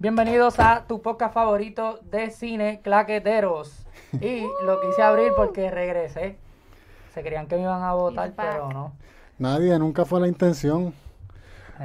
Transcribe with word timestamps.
Bienvenidos 0.00 0.58
a 0.58 0.84
tu 0.86 1.02
podcast 1.02 1.34
favorito 1.34 2.00
de 2.10 2.30
cine, 2.30 2.80
Claqueteros. 2.82 3.84
Y 4.18 4.44
lo 4.64 4.80
quise 4.80 5.02
abrir 5.02 5.32
porque 5.36 5.70
regresé. 5.70 6.38
Se 7.12 7.20
creían 7.22 7.46
que 7.46 7.56
me 7.56 7.62
iban 7.64 7.82
a 7.82 7.92
votar, 7.92 8.32
pero 8.34 8.72
no. 8.72 8.92
Nadie, 9.38 9.78
nunca 9.78 10.06
fue 10.06 10.18
la 10.20 10.26
intención. 10.26 10.94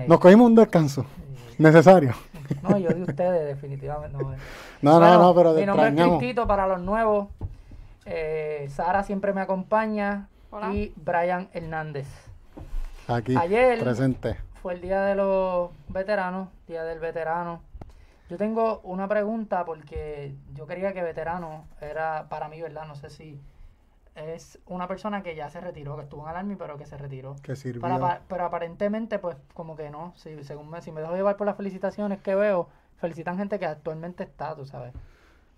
Nos 0.08 0.20
cogimos 0.22 0.48
un 0.48 0.56
descanso. 0.56 1.06
Necesario. 1.58 2.14
No, 2.64 2.78
yo 2.78 2.88
de 2.90 3.04
ustedes, 3.04 3.46
definitivamente. 3.48 4.18
No, 4.18 4.32
No, 4.82 5.00
Bueno, 5.00 5.14
no, 5.18 5.22
no, 5.22 5.36
pero 5.36 5.54
Mi 5.54 5.66
nombre 5.66 5.86
es 5.88 5.92
extrañamos. 5.92 6.20
Cristito 6.20 6.48
para 6.48 6.68
los 6.68 6.80
nuevos. 6.80 7.28
Eh, 8.06 8.68
Sara 8.70 9.04
siempre 9.04 9.34
me 9.34 9.42
acompaña. 9.42 10.30
Hola. 10.52 10.74
Y 10.74 10.94
Brian 10.96 11.50
Hernández. 11.52 12.08
Aquí, 13.10 13.36
Ayer- 13.36 13.80
presente. 13.84 14.38
Fue 14.62 14.74
el 14.74 14.82
día 14.82 15.02
de 15.02 15.16
los 15.16 15.70
veteranos, 15.90 16.48
día 16.68 16.84
del 16.86 17.00
veterano. 17.00 17.62
Yo 18.30 18.38
tengo 18.38 18.80
una 18.84 19.08
pregunta 19.08 19.66
porque 19.66 20.34
yo 20.54 20.66
quería 20.66 20.94
que 20.94 21.04
veterano 21.04 21.66
era 21.80 22.28
para 22.30 22.48
mí, 22.50 22.60
¿verdad? 22.62 22.88
No 22.88 22.96
sé 22.96 23.10
si 23.10 23.40
es 24.16 24.58
una 24.66 24.88
persona 24.88 25.22
que 25.22 25.36
ya 25.36 25.50
se 25.50 25.60
retiró, 25.62 25.96
que 25.96 26.04
estuvo 26.04 26.24
en 26.24 26.30
el 26.32 26.36
Army, 26.38 26.56
pero 26.56 26.78
que 26.78 26.86
se 26.86 26.98
retiró. 26.98 27.36
Que 27.44 27.56
sirvió. 27.56 27.82
Pero, 27.82 27.96
apa- 27.96 28.22
pero 28.28 28.46
aparentemente, 28.46 29.20
pues, 29.20 29.36
como 29.54 29.76
que 29.76 29.90
no. 29.92 30.14
Si, 30.16 30.44
según 30.44 30.70
me, 30.70 30.82
si 30.82 30.92
me 30.92 31.02
dejo 31.02 31.14
llevar 31.16 31.38
por 31.38 31.46
las 31.46 31.58
felicitaciones 31.58 32.20
que 32.22 32.34
veo, 32.34 32.68
felicitan 32.98 33.38
gente 33.38 33.60
que 33.60 33.66
actualmente 33.68 34.24
está, 34.24 34.56
tú 34.56 34.66
sabes. 34.66 34.94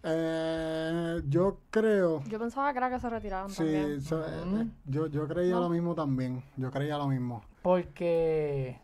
Eh, 0.04 1.22
yo 1.28 1.60
creo. 1.70 2.22
Yo 2.26 2.40
pensaba 2.40 2.72
que 2.72 2.78
era 2.80 2.90
que 2.90 3.00
se 3.00 3.10
retiraban 3.10 3.50
Sí, 3.50 3.58
también. 3.58 4.02
so- 4.02 4.26
eh, 4.26 4.44
eh, 4.62 4.68
yo, 4.86 5.08
yo 5.08 5.28
creía 5.28 5.54
No. 5.56 5.62
lo 5.62 5.70
mismo 5.70 5.96
también. 5.96 6.44
Yo 6.58 6.70
creía 6.72 6.98
lo 6.98 7.08
mismo. 7.08 7.44
Porque 7.62 8.80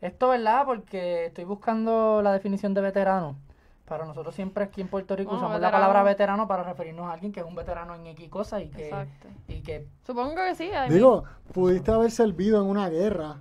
esto, 0.00 0.28
¿verdad? 0.28 0.64
Porque 0.64 1.26
estoy 1.26 1.44
buscando 1.44 2.22
la 2.22 2.32
definición 2.32 2.74
de 2.74 2.80
veterano. 2.80 3.36
Para 3.84 4.04
nosotros 4.04 4.34
siempre 4.34 4.62
aquí 4.62 4.80
en 4.80 4.88
Puerto 4.88 5.16
Rico 5.16 5.30
Bueno, 5.30 5.46
usamos 5.46 5.60
la 5.60 5.72
palabra 5.72 6.04
veterano 6.04 6.46
para 6.46 6.62
referirnos 6.62 7.06
a 7.06 7.12
alguien 7.12 7.32
que 7.32 7.40
es 7.40 7.46
un 7.46 7.56
veterano 7.56 7.96
en 7.96 8.06
X 8.06 8.28
cosas 8.28 8.62
y 8.62 8.68
que, 8.68 8.84
Exacto. 8.84 9.28
y 9.48 9.62
que 9.62 9.88
Supongo 10.06 10.36
que 10.36 10.54
sí. 10.54 10.70
Digo, 10.88 11.24
pudiste 11.52 11.90
haber 11.90 12.12
servido 12.12 12.62
en 12.62 12.68
una 12.68 12.88
guerra 12.88 13.38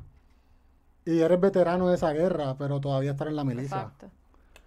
y 1.06 1.20
eres 1.22 1.40
veterano 1.40 1.88
de 1.88 1.96
esa 1.96 2.12
guerra, 2.14 2.56
pero 2.58 2.80
todavía 2.80 3.12
estar 3.12 3.28
en 3.28 3.36
la 3.36 3.44
milicia. 3.44 3.78
Exacto. 3.78 4.08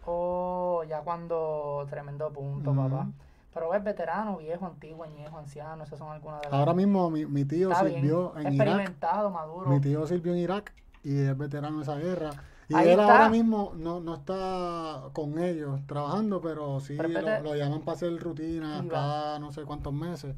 oh, 0.07 0.85
ya 0.89 1.01
cuando 1.01 1.85
tremendo 1.91 2.33
punto, 2.33 2.73
papá. 2.75 3.09
Pero 3.53 3.75
es 3.75 3.85
veterano, 3.85 4.39
viejo, 4.39 4.65
antiguo, 4.65 5.05
añejo, 5.05 5.37
anciano, 5.37 5.85
esas 5.85 5.99
son 5.99 6.11
algunas 6.11 6.41
de 6.41 6.49
las 6.49 6.59
Ahora 6.59 6.73
mismo 6.73 7.11
mi, 7.11 7.27
mi 7.27 7.45
tío 7.45 7.71
Está 7.71 7.85
bien, 7.85 8.01
sirvió 8.01 8.33
en 8.37 8.55
Irak. 8.55 8.67
experimentado, 8.69 9.31
maduro. 9.31 9.69
Mi 9.69 9.81
tío 9.81 10.07
sirvió 10.07 10.33
en 10.33 10.39
Irak 10.39 10.73
y 11.03 11.19
es 11.19 11.37
veterano 11.37 11.79
de 11.79 11.83
esa 11.83 11.97
guerra. 11.97 12.31
Y 12.69 12.75
Ahí 12.75 12.91
él 12.91 13.01
está. 13.01 13.13
ahora 13.13 13.29
mismo 13.29 13.73
no, 13.77 14.01
no 14.01 14.15
está 14.15 15.11
con 15.13 15.39
ellos 15.39 15.81
trabajando, 15.87 16.41
pero 16.41 16.81
sí 16.81 16.97
Pero 16.97 17.43
lo, 17.43 17.55
llaman 17.55 17.81
para 17.81 17.97
hacer 17.97 18.17
rutinas 18.19 18.85
cada 18.89 19.39
no 19.39 19.53
sé 19.53 19.63
cuántos 19.65 19.93
meses. 19.93 20.35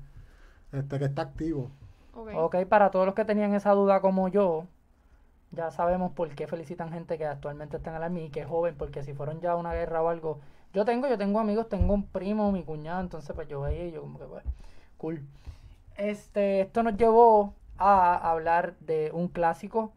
Este, 0.72 0.98
que 0.98 1.04
está 1.04 1.22
activo. 1.22 1.70
Ok. 2.14 2.30
Ok, 2.36 2.56
para 2.66 2.90
todos 2.90 3.06
los 3.06 3.14
que 3.14 3.24
tenían 3.24 3.54
esa 3.54 3.72
duda 3.72 4.00
como 4.00 4.28
yo, 4.28 4.66
ya 5.52 5.70
sabemos 5.70 6.12
por 6.12 6.34
qué 6.34 6.46
felicitan 6.46 6.90
gente 6.92 7.18
que 7.18 7.26
actualmente 7.26 7.76
está 7.76 7.90
en 7.90 7.96
el 7.96 8.02
Army 8.02 8.24
y 8.24 8.30
que 8.30 8.40
es 8.40 8.46
joven, 8.46 8.74
porque 8.76 9.02
si 9.02 9.14
fueron 9.14 9.40
ya 9.40 9.52
a 9.52 9.56
una 9.56 9.72
guerra 9.72 10.02
o 10.02 10.08
algo. 10.08 10.40
Yo 10.72 10.84
tengo, 10.84 11.06
yo 11.06 11.16
tengo 11.16 11.38
amigos, 11.38 11.68
tengo 11.68 11.94
un 11.94 12.04
primo, 12.04 12.50
mi 12.50 12.64
cuñado, 12.64 13.00
entonces 13.00 13.34
pues 13.34 13.46
yo 13.46 13.60
veía 13.60 13.86
y 13.86 13.92
yo 13.92 14.00
como 14.00 14.18
que 14.18 14.24
pues, 14.24 14.44
cool. 14.98 15.22
Este, 15.96 16.62
esto 16.62 16.82
nos 16.82 16.96
llevó 16.96 17.54
a 17.78 18.30
hablar 18.30 18.74
de 18.80 19.10
un 19.12 19.28
clásico. 19.28 19.92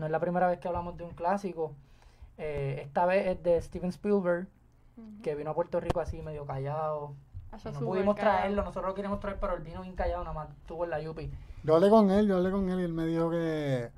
No 0.00 0.06
es 0.06 0.12
la 0.12 0.18
primera 0.18 0.48
vez 0.48 0.58
que 0.58 0.66
hablamos 0.66 0.96
de 0.96 1.04
un 1.04 1.10
clásico. 1.10 1.72
Eh, 2.38 2.80
esta 2.86 3.04
vez 3.04 3.26
es 3.26 3.42
de 3.42 3.60
Steven 3.60 3.90
Spielberg, 3.90 4.48
que 5.22 5.34
vino 5.34 5.50
a 5.50 5.54
Puerto 5.54 5.78
Rico 5.78 6.00
así 6.00 6.22
medio 6.22 6.46
callado. 6.46 7.12
Eso 7.54 7.70
no 7.70 7.80
pudimos 7.80 8.16
traerlo, 8.16 8.64
nosotros 8.64 8.86
lo 8.86 8.94
queríamos 8.94 9.20
traer, 9.20 9.36
pero 9.38 9.56
él 9.56 9.62
vino 9.62 9.82
bien 9.82 9.94
callado, 9.94 10.24
nada 10.24 10.32
más 10.32 10.48
estuvo 10.48 10.84
en 10.84 10.90
la 10.90 11.02
Yupi. 11.02 11.30
Yo 11.64 11.74
hablé 11.76 11.90
con 11.90 12.10
él, 12.10 12.26
yo 12.26 12.38
hablé 12.38 12.50
con 12.50 12.70
él 12.70 12.80
y 12.80 12.84
él 12.84 12.94
me 12.94 13.04
dijo 13.04 13.30
que 13.30 13.90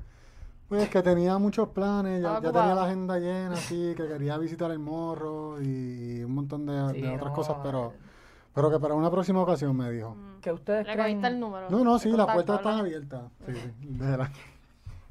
pues 0.69 0.89
que 0.89 1.03
tenía 1.03 1.39
muchos 1.39 1.69
planes, 1.69 2.21
ya, 2.21 2.41
tenía 2.41 2.75
la 2.75 2.85
agenda 2.85 3.19
llena, 3.19 3.53
así, 3.53 3.95
que 3.97 4.09
quería 4.09 4.39
visitar 4.39 4.73
el 4.73 4.81
morro 4.81 5.63
y 5.63 6.25
un 6.25 6.35
montón 6.35 6.67
de, 6.67 6.81
otras 6.81 7.31
no, 7.31 7.33
cosas, 7.33 7.59
pero, 7.63 7.93
eh, 7.95 7.99
pero 8.55 8.71
que 8.71 8.81
para 8.81 8.95
una 8.95 9.11
próxima 9.11 9.41
ocasión 9.41 9.77
me 9.77 9.89
dijo. 9.91 10.17
Mm. 10.17 10.41
que 10.41 10.51
ustedes 10.51 10.87
Le 10.87 10.95
creen 10.95 11.25
el 11.25 11.39
número. 11.39 11.71
No, 11.71 11.85
no, 11.85 11.99
sí, 12.01 12.11
las 12.11 12.27
puertas 12.27 12.57
están 12.57 12.79
abiertas. 12.81 13.23
Sí, 13.47 13.55
sí, 13.55 13.71
desde 13.83 14.17
la- 14.17 14.31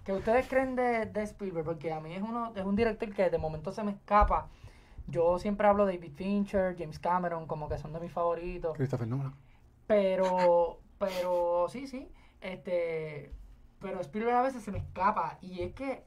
que 0.03 0.13
ustedes 0.13 0.47
creen 0.47 0.75
de, 0.75 1.06
de 1.06 1.23
Spielberg 1.23 1.66
porque 1.66 1.91
a 1.91 2.00
mí 2.00 2.13
es 2.13 2.22
uno 2.22 2.53
es 2.56 2.63
un 2.63 2.75
director 2.75 3.13
que 3.13 3.29
de 3.29 3.38
momento 3.38 3.72
se 3.72 3.84
me 3.84 3.91
escapa. 3.91 4.50
Yo 5.07 5.39
siempre 5.39 5.67
hablo 5.67 5.85
de 5.85 5.95
David 5.95 6.13
Fincher 6.16 6.75
James 6.78 7.00
Cameron 7.00 7.47
como 7.47 7.69
que 7.69 7.78
son 7.78 7.94
de 7.94 8.00
mis 8.00 8.11
favoritos. 8.11 8.75
Christopher 8.75 9.07
Nolan. 9.07 9.34
pero 9.88 10.79
pero 10.97 11.67
sí 11.69 11.88
sí 11.88 12.07
este 12.41 13.31
pero 13.79 14.00
Spielberg 14.01 14.38
a 14.38 14.41
veces 14.44 14.63
se 14.63 14.72
me 14.72 14.79
escapa. 14.79 15.38
Y 15.41 15.61
es 15.61 15.73
que 15.73 16.03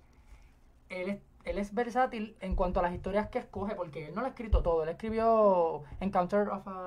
él 0.89 1.09
es 1.09 1.21
él 1.45 1.59
es 1.59 1.75
versátil 1.75 2.37
en 2.41 2.57
cuanto 2.57 2.81
a 2.81 2.83
las 2.83 2.95
historias 2.95 3.29
que 3.29 3.39
escoge 3.39 3.75
porque 3.75 4.07
él 4.07 4.15
no 4.15 4.23
lo 4.23 4.27
ha 4.27 4.31
escrito 4.31 4.63
todo. 4.63 4.83
Él 4.83 4.89
escribió 4.89 5.83
Encounter 6.01 6.49
of 6.49 6.67
a 6.67 6.84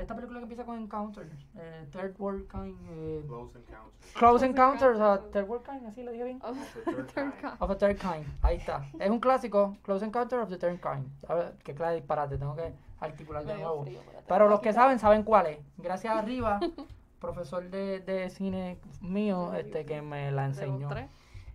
esta 0.00 0.14
película 0.14 0.38
que 0.38 0.44
empieza 0.44 0.64
con 0.64 0.78
Encounter 0.78 1.28
eh, 1.56 1.86
Third 1.92 2.14
World 2.18 2.48
Kind 2.50 2.76
eh, 2.90 3.24
Close 3.26 3.58
Encounters. 3.58 4.12
Close 4.14 4.46
Encounters. 4.46 4.96
Encounters 4.96 5.00
of 5.24 5.30
Third 5.32 5.48
World 5.48 5.66
Kind 5.66 5.86
así 5.86 6.02
lo 6.02 6.10
dije 6.12 6.24
bien 6.24 6.40
Oh, 6.42 6.52
The 6.84 6.92
third 7.04 7.34
kind. 7.40 7.54
Of 7.58 7.70
a 7.70 7.78
Third 7.78 7.98
Kind. 7.98 8.26
Ahí 8.42 8.56
está. 8.56 8.84
Es 8.98 9.10
un 9.10 9.20
clásico. 9.20 9.76
Close 9.82 10.04
Encounter 10.04 10.38
of 10.40 10.48
the 10.48 10.56
Third 10.58 10.80
Kind. 10.80 11.06
¿Sabes? 11.26 11.46
Qué 11.64 11.74
clase 11.74 11.92
de 11.92 11.96
disparate. 12.00 12.38
Tengo 12.38 12.56
que 12.56 12.72
articular 13.00 13.44
de 13.44 13.54
nuevo. 13.54 13.82
frío. 13.84 14.00
Pero 14.26 14.48
los 14.48 14.60
que 14.60 14.72
saben, 14.72 14.98
saben 14.98 15.22
cuál 15.22 15.46
es. 15.46 15.58
Gracias 15.78 16.16
a 16.16 16.22
Riva, 16.22 16.60
profesor 17.20 17.68
de, 17.70 18.00
de 18.00 18.30
cine 18.30 18.78
mío, 19.00 19.52
este 19.54 19.84
que 19.84 20.02
me 20.02 20.30
la 20.32 20.46
enseñó. 20.46 20.88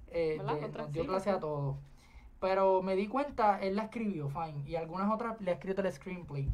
Eh, 0.07 0.39
de- 0.39 0.67
nos 0.69 0.91
dio 0.91 1.05
clase 1.07 1.29
a 1.29 1.39
todos. 1.39 1.75
Pero 2.39 2.81
me 2.84 2.95
di 2.95 3.07
cuenta, 3.07 3.59
él 3.61 3.75
la 3.75 3.84
escribió, 3.84 4.29
fine. 4.29 4.61
Y 4.67 4.75
algunas 4.75 5.11
otras 5.11 5.39
le 5.41 5.51
ha 5.51 5.53
escrito 5.55 5.81
el 5.81 5.91
screenplay. 5.91 6.47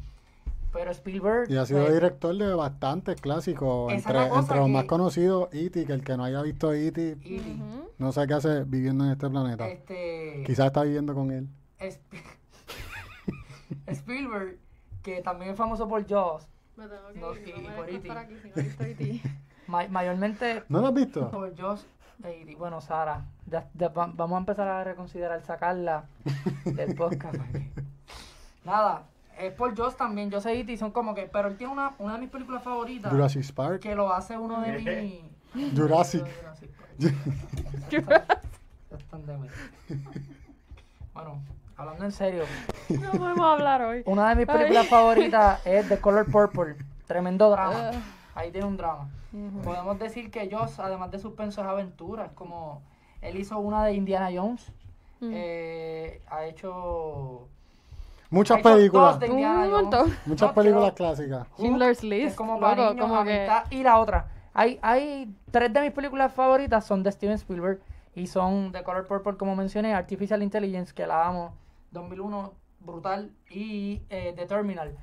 Pero 0.72 0.90
Spielberg. 0.90 1.50
Y 1.50 1.56
ha 1.58 1.66
sido 1.66 1.82
pues, 1.82 1.92
director 1.94 2.34
de 2.36 2.54
bastantes 2.54 3.20
clásicos, 3.20 3.92
entre, 3.92 4.28
los 4.28 4.46
que- 4.48 4.68
más 4.68 4.84
conocidos, 4.86 5.48
E.T., 5.52 5.84
que 5.84 5.92
el 5.92 6.02
que 6.02 6.16
no 6.16 6.24
haya 6.24 6.40
visto 6.42 6.72
E.T., 6.72 7.16
Ujú. 7.24 7.90
no 7.98 8.12
sé 8.12 8.26
qué 8.26 8.34
hace 8.34 8.64
viviendo 8.64 9.04
en 9.04 9.10
este 9.12 9.28
planeta. 9.28 9.68
este, 9.68 10.42
Quizás 10.46 10.66
está 10.66 10.82
viviendo 10.82 11.14
con 11.14 11.30
él. 11.30 11.48
Sp- 11.78 12.16
Spielberg, 13.86 14.58
que 15.02 15.20
también 15.22 15.50
es 15.52 15.56
famoso 15.56 15.88
por 15.88 16.06
Jaws. 16.08 16.46
Me 16.76 16.86
tengo 16.88 17.08
que 17.12 17.20
No, 17.20 17.34
ir, 17.34 17.48
y- 17.58 17.62
no 17.68 17.76
por 17.76 17.88
E.T.. 17.88 17.96
estar 17.96 18.18
aquí 18.18 18.34
si 18.42 18.48
no 18.48 18.54
he 18.56 18.62
visto 18.62 18.84
E.T.. 18.84 19.20
Ma- 19.66 19.88
mayormente 19.88 20.64
¿No 20.68 20.80
lo 20.80 20.88
has 20.88 20.94
visto? 20.94 21.30
por 21.30 21.54
Josh 21.60 21.82
e 22.24 22.44
y 22.48 22.54
bueno 22.56 22.80
Sara 22.80 23.24
ya- 23.46 23.68
ya 23.74 23.88
va- 23.88 24.10
vamos 24.12 24.36
a 24.36 24.38
empezar 24.38 24.66
a 24.68 24.84
reconsiderar 24.84 25.40
sacarla 25.42 26.04
del 26.64 26.94
podcast 26.96 27.36
nada 28.64 29.04
es 29.38 29.52
por 29.52 29.76
Josh 29.76 29.94
también 29.94 30.30
yo 30.30 30.40
sé 30.40 30.54
y 30.54 30.76
son 30.76 30.90
como 30.90 31.14
que 31.14 31.22
pero 31.32 31.48
él 31.48 31.56
tiene 31.56 31.72
una, 31.72 31.94
una 31.98 32.14
de 32.14 32.20
mis 32.20 32.30
películas 32.30 32.62
favoritas 32.62 33.10
Jurassic 33.12 33.52
Park. 33.52 33.80
que 33.80 33.94
lo 33.94 34.12
hace 34.12 34.36
uno 34.36 34.60
de 34.60 35.22
mis 35.54 35.74
Jurassic. 35.76 36.24
Park. 38.06 38.38
Es 38.90 39.04
tan 39.08 39.24
demente. 39.26 39.54
bueno 41.14 41.42
hablando 41.76 42.04
en 42.04 42.12
serio 42.12 42.44
No 42.88 43.10
podemos 43.12 43.40
hablar 43.52 43.82
hoy. 43.82 44.02
una 44.06 44.28
de 44.30 44.36
mis 44.36 44.46
películas 44.46 44.84
Ay. 44.84 44.88
favoritas 44.90 45.66
es 45.66 45.88
The 45.88 45.98
Color 45.98 46.30
Purple 46.30 46.76
tremendo 47.06 47.50
drama 47.50 47.90
Ah. 47.94 48.00
ahí 48.34 48.50
tiene 48.50 48.66
un 48.66 48.76
drama. 48.76 49.08
Podemos 49.64 49.98
decir 49.98 50.30
que 50.30 50.50
Joss, 50.54 50.78
además 50.78 51.10
de 51.10 51.18
suspenso, 51.18 51.62
es 51.62 51.66
aventura. 51.66 52.26
Es 52.26 52.32
como. 52.32 52.82
Él 53.22 53.36
hizo 53.38 53.58
una 53.58 53.82
de 53.84 53.94
Indiana 53.94 54.28
Jones. 54.34 54.70
Mm. 55.20 55.30
eh, 55.32 56.22
ha 56.30 56.44
hecho. 56.44 57.48
Muchas 58.32 58.60
películas. 58.62 59.10
dos 59.12 59.20
de 59.20 59.26
Indiana 59.28 59.64
Un 59.66 59.70
montón. 59.70 60.12
Muchas 60.26 60.48
No, 60.48 60.54
películas 60.54 60.92
quiero- 60.96 61.14
clásicas. 61.14 61.46
Schindler's 61.56 62.02
List, 62.02 62.26
Es 62.30 62.34
como 62.34 62.54
loco, 62.54 62.62
para 62.62 62.90
niños, 62.90 63.00
como 63.08 63.22
que- 63.24 63.46
amistad, 63.46 63.64
Y 63.70 63.82
la 63.84 63.98
otra. 64.00 64.26
Hay, 64.54 64.78
hay 64.82 65.34
tres 65.50 65.72
de 65.72 65.80
mis 65.80 65.92
películas 65.92 66.32
favoritas 66.32 66.84
son 66.84 67.02
de 67.02 67.12
Steven 67.12 67.34
Spielberg. 67.36 67.80
Y 68.14 68.26
son 68.26 68.72
The 68.72 68.82
Color 68.82 69.06
Purple, 69.06 69.36
como 69.38 69.56
mencioné, 69.56 69.94
Artificial 69.94 70.42
Intelligence, 70.42 70.92
que 70.92 71.06
la 71.06 71.26
amo. 71.26 71.54
2001, 71.92 72.52
brutal. 72.80 73.30
Y 73.50 74.02
eh, 74.10 74.34
The 74.36 74.44
Terminal, 74.46 74.94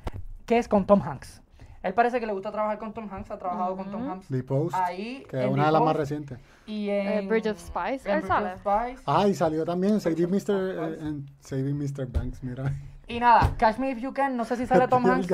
que 0.46 0.58
es 0.60 0.68
con 0.68 0.86
Tom 0.86 1.02
Hanks. 1.02 1.42
Él 1.82 1.94
parece 1.94 2.20
que 2.20 2.26
le 2.28 2.34
gusta 2.34 2.52
trabajar 2.52 2.78
con 2.78 2.94
Tom 2.94 3.08
Hanks, 3.10 3.32
ha 3.32 3.38
trabajado 3.40 3.76
con 3.78 3.90
Tom. 3.90 4.10
Hanks. 4.12 4.28
The 4.28 4.44
Post, 4.44 4.76
Ahí. 4.76 5.24
que 5.30 5.38
es 5.40 5.46
en 5.46 5.54
una 5.54 5.64
The 5.64 5.68
de 5.68 5.72
las 5.72 5.82
más 5.82 5.88
Post 5.94 6.00
recientes. 6.00 6.40
Y 6.68 6.90
Eh, 6.90 7.20
en 7.20 7.28
Bridge 7.30 7.48
of 7.48 7.58
Spies, 7.58 8.06
en 8.06 8.12
él 8.12 8.20
Bridge 8.20 8.28
sale. 8.28 8.54
of 8.54 8.60
Spies. 8.60 9.02
Ah, 9.06 9.28
y 9.28 9.34
salió 9.34 9.64
también 9.66 10.00
Saving 10.02 10.30
Mr. 10.30 10.50
Eh, 10.50 10.98
en 11.02 11.26
Saving 11.40 11.78
Mr. 11.78 12.06
Banks, 12.08 12.44
mira. 12.44 12.74
Y 13.10 13.20
nada, 13.20 13.56
Catch 13.58 13.80
Me 13.80 13.90
If 13.90 14.00
You 14.00 14.14
Can, 14.14 14.38
no 14.38 14.46
sé 14.46 14.56
si 14.56 14.68
sale 14.68 14.88
Tom 14.88 15.04
Hanks, 15.04 15.28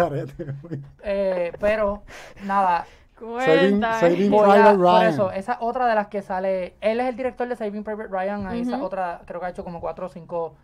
eh, 1.04 1.52
pero 1.60 2.04
nada, 2.46 2.86
Saving. 3.20 3.82
Saving 3.82 4.30
Private 4.30 4.78
por 4.78 4.80
Ryan. 4.80 5.04
eso, 5.04 5.32
esa 5.32 5.54
es 5.54 5.58
otra 5.60 5.86
de 5.86 5.94
las 5.94 6.08
que 6.08 6.22
sale, 6.22 6.76
él 6.80 7.02
es 7.02 7.08
el 7.08 7.18
director 7.18 7.48
de 7.50 7.58
Saving 7.58 7.84
Private 7.84 8.08
Ryan, 8.10 8.48
ahí 8.48 8.62
esa 8.62 8.78
Ujú. 8.78 8.86
otra, 8.86 9.22
creo 9.26 9.42
que 9.42 9.46
ha 9.48 9.50
hecho 9.50 9.66
como 9.66 9.82
cuatro 9.82 10.06
o 10.06 10.10
cinco 10.10 10.56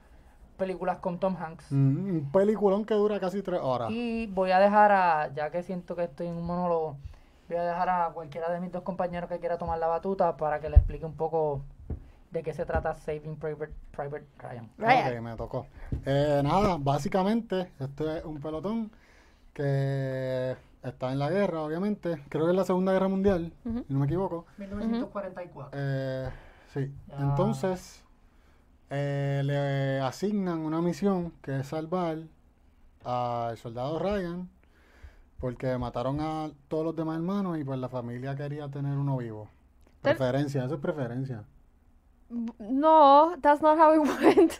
películas 0.56 1.00
con 1.00 1.20
Tom 1.20 1.36
Hanks. 1.36 1.70
Mm, 1.72 2.10
un 2.10 2.32
peliculón 2.32 2.86
que 2.86 2.94
dura 2.94 3.20
casi 3.20 3.42
tres 3.42 3.60
horas. 3.62 3.90
Y 3.92 4.28
voy 4.28 4.52
a 4.52 4.60
dejar 4.60 4.94
a, 4.94 5.34
ya 5.34 5.50
que 5.52 5.64
siento 5.64 5.98
que 5.98 6.06
estoy 6.06 6.28
en 6.28 6.38
un 6.38 6.46
monólogo, 6.46 6.96
voy 7.50 7.58
a 7.58 7.64
dejar 7.64 7.90
a 7.90 8.12
cualquiera 8.14 8.50
de 8.50 8.62
mis 8.62 8.72
dos 8.72 8.84
compañeros 8.84 9.30
que 9.30 9.40
quiera 9.40 9.58
tomar 9.58 9.80
la 9.80 9.88
batuta 9.88 10.38
para 10.38 10.62
que 10.62 10.70
le 10.70 10.78
explique 10.78 11.06
un 11.06 11.16
poco 11.18 11.64
de 12.32 12.44
qué 12.44 12.54
se 12.54 12.66
trata 12.66 12.96
Saving 12.96 13.36
Private, 13.38 13.74
Private 13.92 14.26
Ryan. 14.40 14.70
Ryan. 14.78 15.18
Ok, 15.18 15.22
me 15.24 15.36
tocó. 15.36 15.68
Eh, 16.06 16.42
nada, 16.44 16.78
básicamente, 16.80 17.72
este 17.80 18.20
es 18.20 18.26
un 18.26 18.40
pelotón 18.40 18.92
que 19.54 20.56
está 20.84 21.12
en 21.12 21.20
la 21.20 21.30
guerra, 21.30 21.62
obviamente. 21.62 22.24
Creo 22.30 22.46
que 22.46 22.52
es 22.52 22.58
la 22.58 22.64
Segunda 22.66 22.94
Guerra 22.94 23.10
Mundial, 23.10 23.52
si 23.64 23.94
no 23.94 24.00
me 24.00 24.06
equivoco. 24.06 24.46
1944. 24.58 25.72
Eh, 25.80 26.30
sí, 26.74 26.92
Ya. 27.10 27.16
entonces 27.20 28.04
eh, 28.90 29.42
le 29.44 30.00
asignan 30.00 30.60
una 30.60 30.82
misión 30.82 31.34
que 31.42 31.60
es 31.60 31.68
salvar 31.68 32.18
al 33.04 33.58
soldado 33.58 34.00
Ryan 34.00 34.48
porque 35.40 35.76
mataron 35.78 36.20
a 36.22 36.52
todos 36.68 36.86
los 36.86 36.96
demás 36.96 37.16
hermanos 37.16 37.58
y 37.58 37.64
pues 37.64 37.80
la 37.80 37.90
familia 37.90 38.36
quería 38.36 38.70
tener 38.70 38.96
uno 38.98 39.18
vivo. 39.18 39.50
Preferencia, 40.02 40.64
eso 40.66 40.76
es 40.76 40.82
preferencia. 40.82 41.44
No, 42.60 43.36
that's 43.42 43.62
not 43.62 43.78
how 43.78 43.94
it 43.94 44.00
went. 44.24 44.54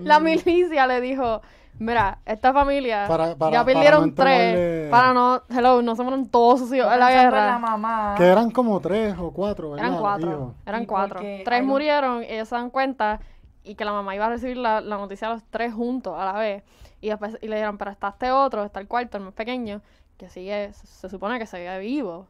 La 0.00 0.18
Mm. 0.18 0.24
milicia 0.24 0.86
le 0.86 1.00
dijo, 1.00 1.42
mira, 1.78 2.18
esta 2.24 2.52
familia 2.52 3.06
Para- 3.06 3.36
para- 3.36 3.52
ya 3.52 3.64
para 3.64 3.72
perdieron 3.74 4.08
no 4.08 4.14
tres, 4.14 4.90
para 4.90 5.12
no, 5.12 5.42
hello, 5.50 5.82
no 5.82 5.94
se 5.96 6.02
mueren 6.02 6.28
todos 6.28 6.60
sus 6.60 6.72
hijos 6.72 6.90
en 6.92 6.98
la 7.00 7.10
en 7.10 7.16
la 7.16 7.22
guerra. 7.22 7.58
mamá. 7.58 8.14
Que 8.16 8.24
eran 8.26 8.50
como 8.50 8.80
tres 8.80 9.14
o 9.18 9.30
cuatro, 9.32 9.70
¿verdad? 9.72 9.86
Eran 9.88 10.00
cuatro, 10.00 10.54
eran 10.64 10.86
cuatro. 10.86 11.20
Tres 11.20 11.48
hay 11.50 11.62
murieron 11.62 12.22
y 12.22 12.26
ellos 12.26 12.48
se 12.48 12.54
dan 12.54 12.70
cuenta 12.70 13.20
y 13.62 13.74
que 13.74 13.84
la 13.84 13.92
mamá 13.92 14.14
iba 14.14 14.26
a 14.26 14.30
recibir 14.30 14.56
la, 14.56 14.80
la 14.80 14.96
noticia 14.96 15.28
a 15.28 15.32
los 15.34 15.42
tres 15.50 15.74
juntos 15.74 16.14
a 16.18 16.24
la 16.24 16.32
vez. 16.34 16.62
Y 17.00 17.08
después 17.10 17.36
y 17.42 17.48
le 17.48 17.56
dijeron, 17.56 17.76
pero 17.76 17.90
está 17.90 18.08
este 18.08 18.30
otro, 18.30 18.64
está 18.64 18.80
el 18.80 18.88
cuarto, 18.88 19.18
el 19.18 19.24
más 19.24 19.34
pequeño, 19.34 19.82
que 20.16 20.30
sigue, 20.30 20.72
se, 20.72 20.86
se 20.86 21.08
supone 21.10 21.38
que 21.38 21.44
sigue 21.46 21.78
vivo, 21.78 22.26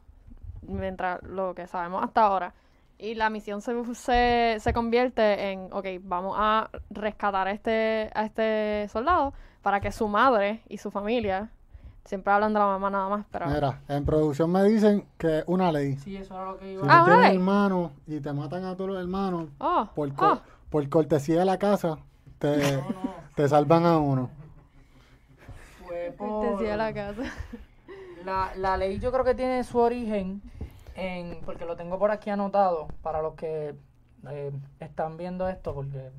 mientras 0.63 1.21
lo 1.23 1.55
que 1.55 1.67
sabemos 1.67 2.03
hasta 2.03 2.23
ahora. 2.23 2.53
Y 2.97 3.15
la 3.15 3.29
misión 3.29 3.61
se, 3.61 3.73
se, 3.95 4.57
se 4.59 4.73
convierte 4.73 5.51
en, 5.51 5.67
ok, 5.73 5.85
vamos 6.01 6.35
a 6.39 6.69
rescatar 6.89 7.47
a 7.47 7.51
este, 7.51 8.09
a 8.15 8.25
este 8.25 8.87
soldado 8.89 9.33
para 9.61 9.81
que 9.81 9.91
su 9.91 10.07
madre 10.07 10.61
y 10.69 10.77
su 10.77 10.91
familia, 10.91 11.49
siempre 12.05 12.31
hablan 12.31 12.53
de 12.53 12.59
la 12.59 12.67
mamá 12.67 12.89
nada 12.89 13.09
más, 13.09 13.25
pero... 13.31 13.47
Mira, 13.47 13.81
en 13.89 14.05
producción 14.05 14.51
me 14.51 14.63
dicen 14.63 15.05
que 15.17 15.43
una 15.47 15.71
ley. 15.71 15.97
Sí, 15.97 16.15
eso 16.15 16.35
era 16.35 16.45
lo 16.51 16.57
que 16.57 16.65
Si 16.67 16.71
iba 16.73 16.83
tú 16.83 16.87
Ah, 16.89 17.03
tienes 17.05 17.33
hermanos 17.35 17.91
y 18.07 18.19
te 18.21 18.31
matan 18.31 18.63
a 18.63 18.75
todos 18.75 18.91
los 18.91 18.99
hermanos, 18.99 19.49
Oh, 19.59 19.89
por, 19.93 20.13
co- 20.13 20.33
oh, 20.33 20.41
por 20.69 20.87
cortesía 20.87 21.39
de 21.39 21.45
la 21.45 21.57
casa, 21.57 21.97
te, 22.39 22.55
No, 22.77 22.89
no. 22.91 23.13
te 23.35 23.49
salvan 23.49 23.85
a 23.85 23.97
uno. 23.97 24.29
Fue 25.85 26.13
por... 26.17 26.59
decía 26.59 26.77
la 26.77 26.93
casa. 26.93 27.23
La, 28.23 28.51
la 28.55 28.77
ley 28.77 28.99
yo 28.99 29.11
creo 29.11 29.23
que 29.23 29.35
tiene 29.35 29.63
su 29.63 29.77
origen 29.79 30.41
en, 30.95 31.41
porque 31.45 31.65
lo 31.65 31.75
tengo 31.75 31.99
por 31.99 32.11
aquí 32.11 32.29
anotado 32.29 32.87
para 33.01 33.21
los 33.21 33.35
que 33.35 33.75
eh, 34.29 34.51
están 34.79 35.17
viendo 35.17 35.47
esto, 35.47 35.73
porque 35.73 36.09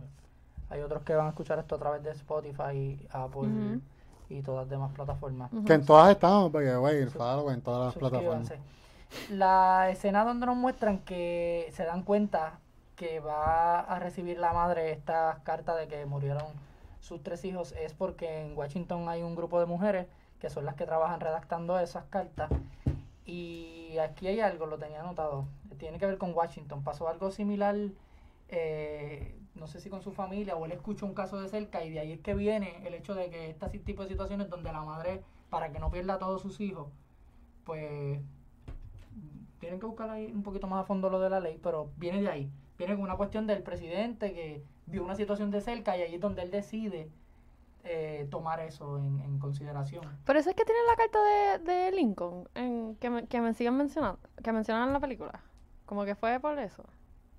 hay 0.70 0.81
otros 0.81 1.02
que 1.02 1.14
van 1.14 1.26
a 1.26 1.31
escuchar 1.31 1.58
esto 1.58 1.75
a 1.75 1.78
través 1.78 2.02
de 2.02 2.11
Spotify, 2.12 3.06
Apple 3.11 3.40
Ujú. 3.40 3.81
y 4.28 4.43
todas 4.43 4.62
las 4.62 4.70
demás 4.70 4.93
plataformas. 4.93 5.50
Que 5.67 5.75
en 5.75 5.84
todas 5.84 6.11
estamos, 6.11 6.50
porque, 6.50 6.75
güey, 6.76 7.02
en 7.02 7.11
todas 7.11 7.44
las 7.87 7.94
plataformas. 7.94 8.52
La 9.31 9.88
escena 9.90 10.25
donde 10.25 10.46
nos 10.46 10.56
muestran 10.56 10.99
que 10.99 11.70
se 11.73 11.84
dan 11.84 12.02
cuenta 12.02 12.58
que 12.96 13.20
va 13.20 13.81
a 13.81 13.99
recibir 13.99 14.38
la 14.38 14.52
madre 14.52 14.90
esta 14.90 15.40
carta 15.44 15.76
de 15.76 15.87
que 15.87 16.05
murieron 16.06 16.44
sus 17.00 17.23
tres 17.23 17.44
hijos 17.44 17.73
es 17.73 17.94
porque 17.94 18.43
en 18.43 18.56
Washington 18.56 19.08
hay 19.08 19.23
un 19.23 19.37
grupo 19.37 19.61
de 19.61 19.67
mujeres 19.67 20.06
que 20.40 20.50
son 20.50 20.64
las 20.64 20.75
que 20.75 20.87
trabajan 20.87 21.20
redactando 21.20 21.78
esas 21.78 22.05
cartas 22.06 22.50
y 23.26 23.99
aquí 23.99 24.28
hay 24.28 24.40
algo, 24.40 24.67
lo 24.67 24.78
tenía 24.78 25.00
anotado, 25.00 25.46
tiene 25.78 25.99
que 25.99 26.06
ver 26.06 26.17
con 26.17 26.32
Washington, 26.32 26.84
pasó 26.84 27.08
algo 27.08 27.31
similar, 27.32 27.76
eh, 28.49 29.37
no 29.56 29.67
sé 29.67 29.81
si 29.81 29.90
con 29.90 30.00
su 30.00 30.12
familia 30.12 30.55
o 30.55 30.64
él 30.64 30.73
escuchó 30.73 31.06
un 31.06 31.14
caso 31.14 31.40
de 31.40 31.49
cerca 31.49 31.84
y 31.84 31.90
de 31.90 31.99
ahí 31.99 32.12
es 32.12 32.20
que 32.20 32.34
viene 32.34 32.87
el 32.87 32.94
hecho 32.94 33.14
de 33.14 33.28
que 33.28 33.50
este 33.50 33.78
tipo 33.81 34.02
de 34.02 34.08
situaciones 34.08 34.49
donde 34.49 34.73
la 34.73 34.82
madre, 34.82 35.23
para 35.50 35.73
que 35.73 35.81
no 35.81 35.90
pierda 35.90 36.14
a 36.14 36.19
todos 36.19 36.40
sus 36.40 36.61
hijos, 36.61 36.88
pues 37.64 38.20
tienen 39.58 39.81
que 39.81 39.87
buscar 39.87 40.08
ahí 40.11 40.31
un 40.32 40.44
poquito 40.44 40.69
más 40.69 40.82
a 40.82 40.84
fondo 40.84 41.11
lo 41.11 41.19
de 41.19 41.31
la 41.31 41.40
ley, 41.40 41.58
pero 41.61 41.90
viene 41.96 42.23
de 42.23 42.28
ahí. 42.28 42.50
Viene 42.78 42.94
con 42.94 43.02
una 43.02 43.17
cuestión 43.17 43.46
del 43.46 43.62
presidente 43.62 44.32
que 44.34 44.62
vio 44.87 45.02
una 45.02 45.17
situación 45.17 45.50
de 45.50 45.61
cerca 45.61 45.96
y 45.96 46.02
ahí 46.02 46.14
es 46.14 46.20
donde 46.20 46.43
él 46.43 46.50
decide 46.50 47.11
eh, 47.88 48.27
tomar 48.31 48.61
eso 48.61 48.99
en, 48.99 49.21
en 49.21 49.38
consideración. 49.38 50.05
Pero 50.25 50.38
eso 50.38 50.50
es 50.50 50.56
que 50.56 50.65
tiene 50.65 50.81
la 50.88 50.97
carta 50.97 51.19
de, 51.23 51.73
de 51.73 51.93
Lincoln 51.93 52.49
en, 52.55 52.97
que, 52.97 53.11
me, 53.11 53.27
que 53.27 53.41
me 53.41 53.55
siguen 53.55 53.77
mencionando, 53.77 54.19
que 54.43 54.53
mencionan 54.53 54.88
en 54.88 54.93
la 54.93 55.00
película. 55.00 55.41
Como 55.87 56.05
que 56.05 56.15
fue 56.15 56.41
por 56.41 56.59
eso. 56.59 56.85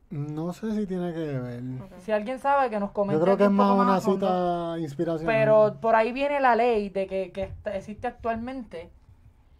No 0.09 0.53
sé 0.53 0.73
si 0.73 0.87
tiene 0.87 1.13
que 1.13 1.19
ver. 1.19 1.61
Si 1.99 2.13
alguien 2.13 2.39
sabe 2.39 2.69
que 2.69 2.79
nos 2.79 2.91
comente 2.91 3.19
Yo 3.19 3.25
creo 3.25 3.37
que 3.37 3.43
es 3.43 3.51
más 3.51 3.77
una 3.77 3.99
cita 3.99 4.75
inspiracional. 4.79 5.35
Pero 5.35 5.81
por 5.81 5.95
ahí 5.95 6.13
viene 6.13 6.39
la 6.39 6.55
ley 6.55 6.89
de 6.89 7.07
que, 7.07 7.31
que 7.33 7.51
existe 7.65 8.07
actualmente. 8.07 8.89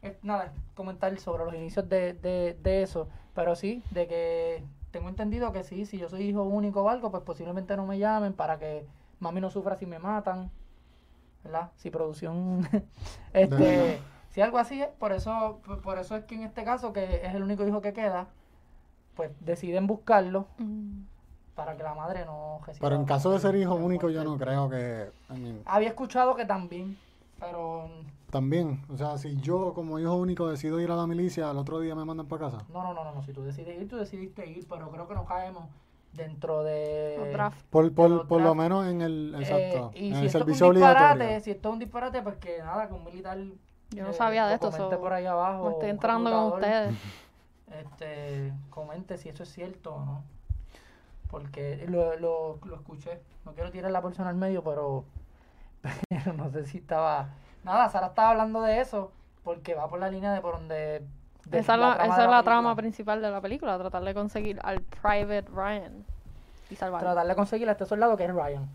Es, 0.01 0.23
nada, 0.23 0.53
comentar 0.73 1.17
sobre 1.19 1.43
los 1.43 1.53
inicios 1.53 1.89
de, 1.89 2.13
de, 2.13 2.57
de 2.63 2.81
eso. 2.81 3.09
Pero 3.35 3.55
sí, 3.57 3.83
de 3.91 4.07
que 4.07 4.63
tengo 4.91 5.09
entendido 5.09 5.51
que 5.51 5.63
sí, 5.63 5.85
si 5.85 5.97
yo 5.97 6.07
soy 6.07 6.21
hijo 6.23 6.43
único 6.43 6.81
o 6.81 6.89
algo, 6.89 7.11
pues 7.11 7.23
posiblemente 7.23 7.75
no 7.75 7.85
me 7.85 7.99
llamen 7.99 8.31
para 8.31 8.57
que 8.57 8.87
mami 9.19 9.41
no 9.41 9.49
sufra 9.49 9.75
si 9.75 9.85
me 9.85 9.99
matan. 9.99 10.49
¿Verdad? 11.47 11.71
Si 11.77 11.89
producción. 11.89 12.67
este. 13.33 13.99
Si 14.31 14.41
algo 14.41 14.59
así 14.59 14.81
es, 14.83 14.89
por 14.99 15.13
eso, 15.13 15.59
por- 15.83 15.97
eso 15.97 16.15
es 16.15 16.25
que 16.25 16.35
en 16.35 16.43
este 16.43 16.63
caso, 16.63 16.93
que 16.93 17.25
es 17.25 17.33
el 17.33 17.41
único 17.41 17.65
hijo 17.67 17.81
que 17.81 17.93
queda, 17.93 18.27
pues 19.15 19.31
deciden 19.39 19.87
buscarlo 19.87 20.45
Mm. 20.59 21.03
para 21.55 21.75
que 21.75 21.81
la 21.81 21.95
madre 21.95 22.23
no 22.25 22.59
reciba 22.67 22.87
Pero 22.87 22.99
en 23.01 23.05
caso 23.05 23.31
de 23.31 23.39
ser 23.39 23.55
hijo 23.55 23.73
único, 23.73 24.09
yo 24.11 24.23
no 24.23 24.37
creo 24.37 24.69
que. 24.69 25.09
I 25.33 25.39
mean, 25.39 25.61
Había 25.65 25.87
escuchado 25.89 26.35
que 26.35 26.45
también, 26.45 26.97
pero 27.39 27.89
también, 28.29 28.83
o 28.93 28.97
sea, 28.97 29.17
si 29.17 29.37
yo 29.37 29.73
como 29.73 29.97
hijo 29.97 30.13
único 30.15 30.47
decido 30.49 30.79
ir 30.81 30.91
a 30.91 30.95
la 30.95 31.07
milicia, 31.07 31.49
al 31.49 31.57
otro 31.57 31.79
día 31.79 31.95
me 31.95 32.05
mandan 32.05 32.27
para 32.27 32.51
casa. 32.51 32.63
no, 32.71 32.83
no, 32.83 32.93
no, 32.93 33.05
no, 33.05 33.15
no, 33.15 33.23
si 33.23 33.31
tú 33.33 33.41
decides 33.43 33.81
ir, 33.81 33.89
tú 33.89 33.95
decidiste 33.95 34.45
ir, 34.45 34.67
pero 34.69 34.91
creo 34.91 35.07
que 35.07 35.15
no 35.15 35.25
caemos 35.25 35.65
dentro 36.13 36.63
de... 36.63 37.29
Draft. 37.31 37.63
Por, 37.69 37.93
por, 37.93 38.27
por 38.27 38.41
lo 38.41 38.55
menos 38.55 38.87
en 38.87 39.01
el. 39.01 39.35
Eh, 39.35 39.39
Exacto. 39.39 39.91
y 39.95 40.07
en 40.07 40.13
si 40.13 40.19
el 40.19 40.25
esto 40.25 40.25
es 40.25 40.31
servicio 40.31 40.67
un 40.67 40.75
disparate, 40.75 41.39
si 41.41 41.51
esto 41.51 41.69
es 41.69 41.73
un 41.73 41.79
disparate, 41.79 42.21
pues 42.21 42.37
que 42.37 42.59
nada, 42.59 42.87
que 42.87 42.93
un 42.93 43.03
militar... 43.03 43.37
Yo 43.91 44.03
no 44.03 44.09
eh, 44.09 44.13
sabía 44.13 44.47
de 44.47 44.55
esto, 44.55 44.71
comente 44.71 44.95
so, 44.95 45.01
por 45.01 45.13
ahí 45.13 45.25
abajo. 45.25 45.65
me 45.65 45.71
estoy 45.71 45.89
entrando 45.89 46.31
con 46.31 46.53
ustedes. 46.53 46.95
Este, 47.67 48.53
comente 48.69 49.17
si 49.17 49.27
eso 49.27 49.43
es 49.43 49.49
cierto 49.51 49.95
o 49.95 50.05
no. 50.05 50.23
Porque 51.29 51.85
lo, 51.89 52.15
lo, 52.17 52.59
lo 52.63 52.75
escuché. 52.75 53.19
No 53.43 53.53
quiero 53.53 53.71
tirar 53.71 53.91
la 53.91 54.01
persona 54.01 54.29
al 54.29 54.37
medio, 54.37 54.63
pero, 54.63 55.03
pero 56.09 56.31
no 56.31 56.49
sé 56.49 56.65
si 56.65 56.77
estaba... 56.77 57.29
Nada, 57.65 57.89
Sara 57.89 58.07
estaba 58.07 58.29
hablando 58.29 58.61
de 58.61 58.79
eso 58.79 59.11
porque 59.47 59.75
va 59.75 59.87
por 59.87 59.97
la 59.97 60.09
línea 60.09 60.33
de 60.33 60.41
por 60.41 60.55
donde... 60.55 61.07
de 61.49 61.59
esa 61.59 61.73
es 61.75 61.79
la, 61.79 61.95
trama 61.95 62.05
esa 62.05 62.17
de 62.17 62.23
es 62.25 62.31
la 62.31 62.43
trama 62.43 62.61
película. 62.61 62.75
principal 62.75 63.21
de 63.21 63.31
la 63.31 63.41
película, 63.41 63.77
tratar 63.77 64.03
de 64.03 64.13
conseguir 64.13 64.59
al 64.63 64.81
Private 64.81 65.45
Ryan 65.53 66.05
y 66.69 66.75
salvarlo. 66.75 67.07
Tratar 67.07 67.27
de 67.27 67.35
conseguir 67.35 67.69
a 67.69 67.71
este 67.73 67.85
soldado 67.85 68.17
que 68.17 68.25
es 68.25 68.33
Ryan. 68.33 68.67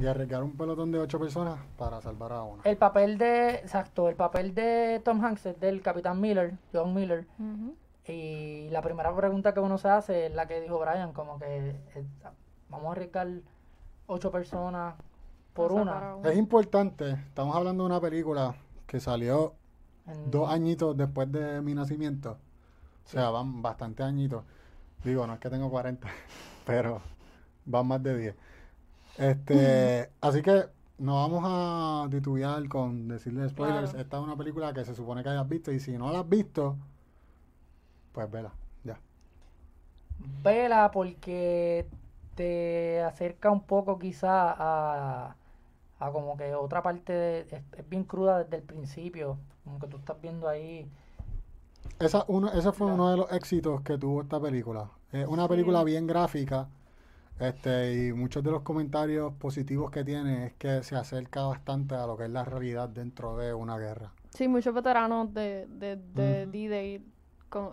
Y 0.00 0.06
arriesgar 0.06 0.42
un 0.42 0.56
pelotón 0.56 0.90
de 0.90 0.98
ocho 0.98 1.18
personas 1.18 1.58
para 1.76 2.00
salvar 2.00 2.32
a 2.32 2.42
una. 2.42 2.62
El 2.64 2.76
papel 2.76 3.18
de, 3.18 3.56
exacto, 3.56 4.08
el 4.08 4.16
papel 4.16 4.54
de 4.54 5.02
Tom 5.04 5.22
Hanks 5.22 5.46
es 5.46 5.60
del 5.60 5.82
Capitán 5.82 6.20
Miller, 6.20 6.54
John 6.72 6.94
Miller. 6.94 7.26
Y 8.06 8.68
la 8.70 8.82
primera 8.82 9.14
pregunta 9.14 9.52
que 9.52 9.60
uno 9.60 9.78
se 9.78 9.88
hace 9.88 10.26
es 10.26 10.34
la 10.34 10.46
que 10.46 10.60
dijo 10.60 10.78
Brian, 10.78 11.12
como 11.12 11.38
que 11.38 11.68
eh, 11.94 12.04
vamos 12.68 12.88
a 12.88 12.92
arriesgar 12.92 13.28
ocho 14.06 14.30
personas 14.30 14.94
por 15.52 15.72
una. 15.72 16.16
Es 16.24 16.36
importante, 16.36 17.10
estamos 17.10 17.54
hablando 17.54 17.84
de 17.84 17.90
una 17.90 18.00
película 18.00 18.54
que 18.86 18.98
salió 18.98 19.54
en- 20.06 20.18
dos 20.24 20.50
añitos 20.50 20.96
después 20.96 21.30
de 21.32 21.60
mi 21.62 21.74
nacimiento. 21.74 22.38
O 23.06 23.08
sea, 23.10 23.30
van 23.30 23.62
bastante 23.62 24.02
añitos. 24.02 24.44
Digo, 25.04 25.26
no 25.26 25.34
es 25.34 25.40
que 25.40 25.50
tengo 25.50 25.70
40, 25.70 26.08
pero 26.66 27.02
van 27.66 27.86
más 27.88 28.02
de 28.02 28.18
10. 28.18 28.36
Este, 29.18 30.10
así 30.22 30.42
que 30.42 30.66
no 30.98 31.16
vamos 31.16 31.42
a 31.46 32.08
titubear 32.10 32.68
con 32.68 33.08
decirle 33.08 33.48
spoilers. 33.48 33.94
Claro. 33.94 33.94
Esta 33.94 34.18
es 34.18 34.24
una 34.24 34.36
película 34.36 34.72
que 34.74 34.84
se 34.84 34.94
supone 34.94 35.22
que 35.24 35.30
hayas 35.30 35.48
visto 35.48 35.72
y 35.72 35.80
si 35.80 35.98
no 35.98 36.12
la 36.12 36.20
has 36.20 36.28
visto, 36.30 36.78
pues 38.12 38.30
vela, 38.30 38.52
ya. 38.84 39.00
Vela 40.18 40.90
porque 40.92 41.88
te 42.34 43.02
acerca 43.02 43.50
un 43.50 43.66
poco 43.66 43.98
quizá 43.98 44.52
a, 44.56 45.36
a 45.98 46.12
como 46.12 46.36
que 46.36 46.54
otra 46.54 46.82
parte, 46.82 47.12
de- 47.12 47.40
es, 47.50 47.64
es 47.78 47.88
bien 47.88 48.04
cruda 48.04 48.44
desde 48.44 48.56
el 48.56 48.62
principio, 48.64 49.38
como 49.64 49.78
que 49.78 49.86
tú 49.86 49.96
estás 49.96 50.20
viendo 50.20 50.48
ahí. 50.48 50.88
Esa, 51.98 52.24
uno, 52.28 52.48
ese 52.52 52.72
fue 52.72 52.86
Claro. 52.88 52.94
uno 52.94 53.10
de 53.10 53.16
los 53.18 53.32
éxitos 53.32 53.80
que 53.82 53.98
tuvo 53.98 54.22
esta 54.22 54.40
película. 54.40 54.88
Es 55.12 55.26
una 55.26 55.44
Sí. 55.44 55.48
película 55.48 55.84
bien 55.84 56.06
gráfica. 56.06 56.68
Este, 57.38 58.06
y 58.08 58.12
muchos 58.12 58.42
de 58.44 58.50
los 58.50 58.62
comentarios 58.62 59.32
positivos 59.34 59.90
que 59.90 60.04
tiene 60.04 60.46
es 60.46 60.52
que 60.54 60.82
se 60.82 60.94
acerca 60.96 61.42
bastante 61.42 61.94
a 61.94 62.06
lo 62.06 62.16
que 62.16 62.24
es 62.24 62.30
la 62.30 62.44
realidad 62.44 62.88
dentro 62.88 63.36
de 63.36 63.52
una 63.52 63.78
guerra. 63.78 64.12
Sí, 64.30 64.46
muchos 64.48 64.72
veteranos 64.74 65.32
de, 65.34 65.66
de, 65.68 65.96
de. 65.96 66.46
D-Day 66.46 67.04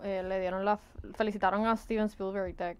eh, 0.04 0.24
le 0.28 0.40
dieron 0.40 0.66
la... 0.66 0.78
felicitaron 1.14 1.66
a 1.68 1.76
Steven 1.78 2.06
Spielberg 2.06 2.56
de, 2.56 2.78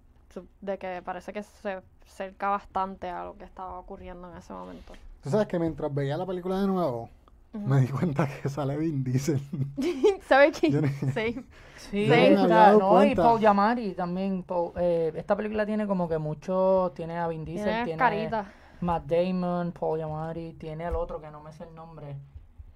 de 0.62 0.78
que 0.78 1.02
parece 1.04 1.32
que 1.32 1.44
se 1.44 1.82
acerca 2.06 2.50
bastante 2.50 3.10
a 3.10 3.24
lo 3.26 3.38
que 3.38 3.46
estaba 3.46 3.78
ocurriendo 3.80 4.30
en 4.32 4.38
ese 4.38 4.52
momento. 4.54 4.94
Tú 5.22 5.30
sabes 5.30 5.48
que 5.48 5.60
mientras 5.60 5.94
veía 5.94 6.18
la 6.18 6.26
película 6.26 6.60
de 6.60 6.68
nuevo, 6.68 7.10
Me 7.54 7.82
di 7.82 7.88
cuenta 7.88 8.28
que 8.28 8.48
sale 8.50 8.78
Vin 8.78 9.04
Diesel. 9.04 9.42
¿Sabes 10.28 10.60
qué? 10.60 10.70
Ni- 10.70 10.88
Sí. 11.12 11.46
Sí. 11.92 12.08
No 12.36 12.48
no, 12.78 13.04
y. 13.04 13.16
Paul 13.16 13.40
Giamatti 13.40 13.94
también. 13.94 14.44
Paul- 14.44 14.74
eh, 14.78 15.12
esta 15.16 15.36
película 15.36 15.66
tiene 15.66 15.88
como 15.88 16.08
que 16.08 16.18
mucho, 16.20 16.92
tiene 16.96 17.18
a 17.18 17.28
Vin 17.28 17.46
Diesel, 17.46 17.66
Tiene 17.66 17.84
tiene 17.86 17.98
carita. 18.00 18.46
Matt 18.82 19.06
Damon, 19.08 19.72
Paul 19.72 19.98
Giamatti, 19.98 20.54
tiene 20.54 20.86
al 20.86 20.96
otro 20.96 21.20
que 21.20 21.32
no 21.32 21.42
me 21.42 21.52
sé 21.52 21.64
el 21.64 21.74
nombre, 21.76 22.16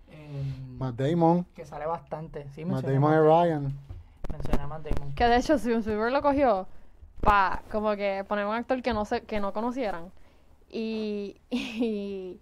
em, 0.09 0.77
Matt 0.77 0.95
Damon. 0.95 1.45
que 1.55 1.65
sale 1.65 1.85
bastante. 1.85 2.47
Sí, 2.55 2.65
Matt 2.65 2.83
Damon 2.85 3.11
Matt- 3.11 3.23
Ryan. 3.45 3.73
mencioné 4.31 4.63
a 4.63 4.67
Matt 4.67 4.83
Damon. 4.89 5.13
Que 5.13 5.25
de 5.25 5.37
hecho 5.37 5.57
Steven 5.57 5.79
Spielberg 5.79 6.11
lo 6.11 6.21
cogió 6.21 6.67
para 7.21 7.61
como 7.71 7.95
que 7.95 8.25
poner 8.27 8.45
un 8.45 8.55
actor 8.55 8.81
que 8.81 8.93
no 8.93 9.05
se, 9.05 9.21
que 9.21 9.39
no 9.39 9.53
conocieran. 9.53 10.11
Y, 10.69 11.37
y 11.51 12.39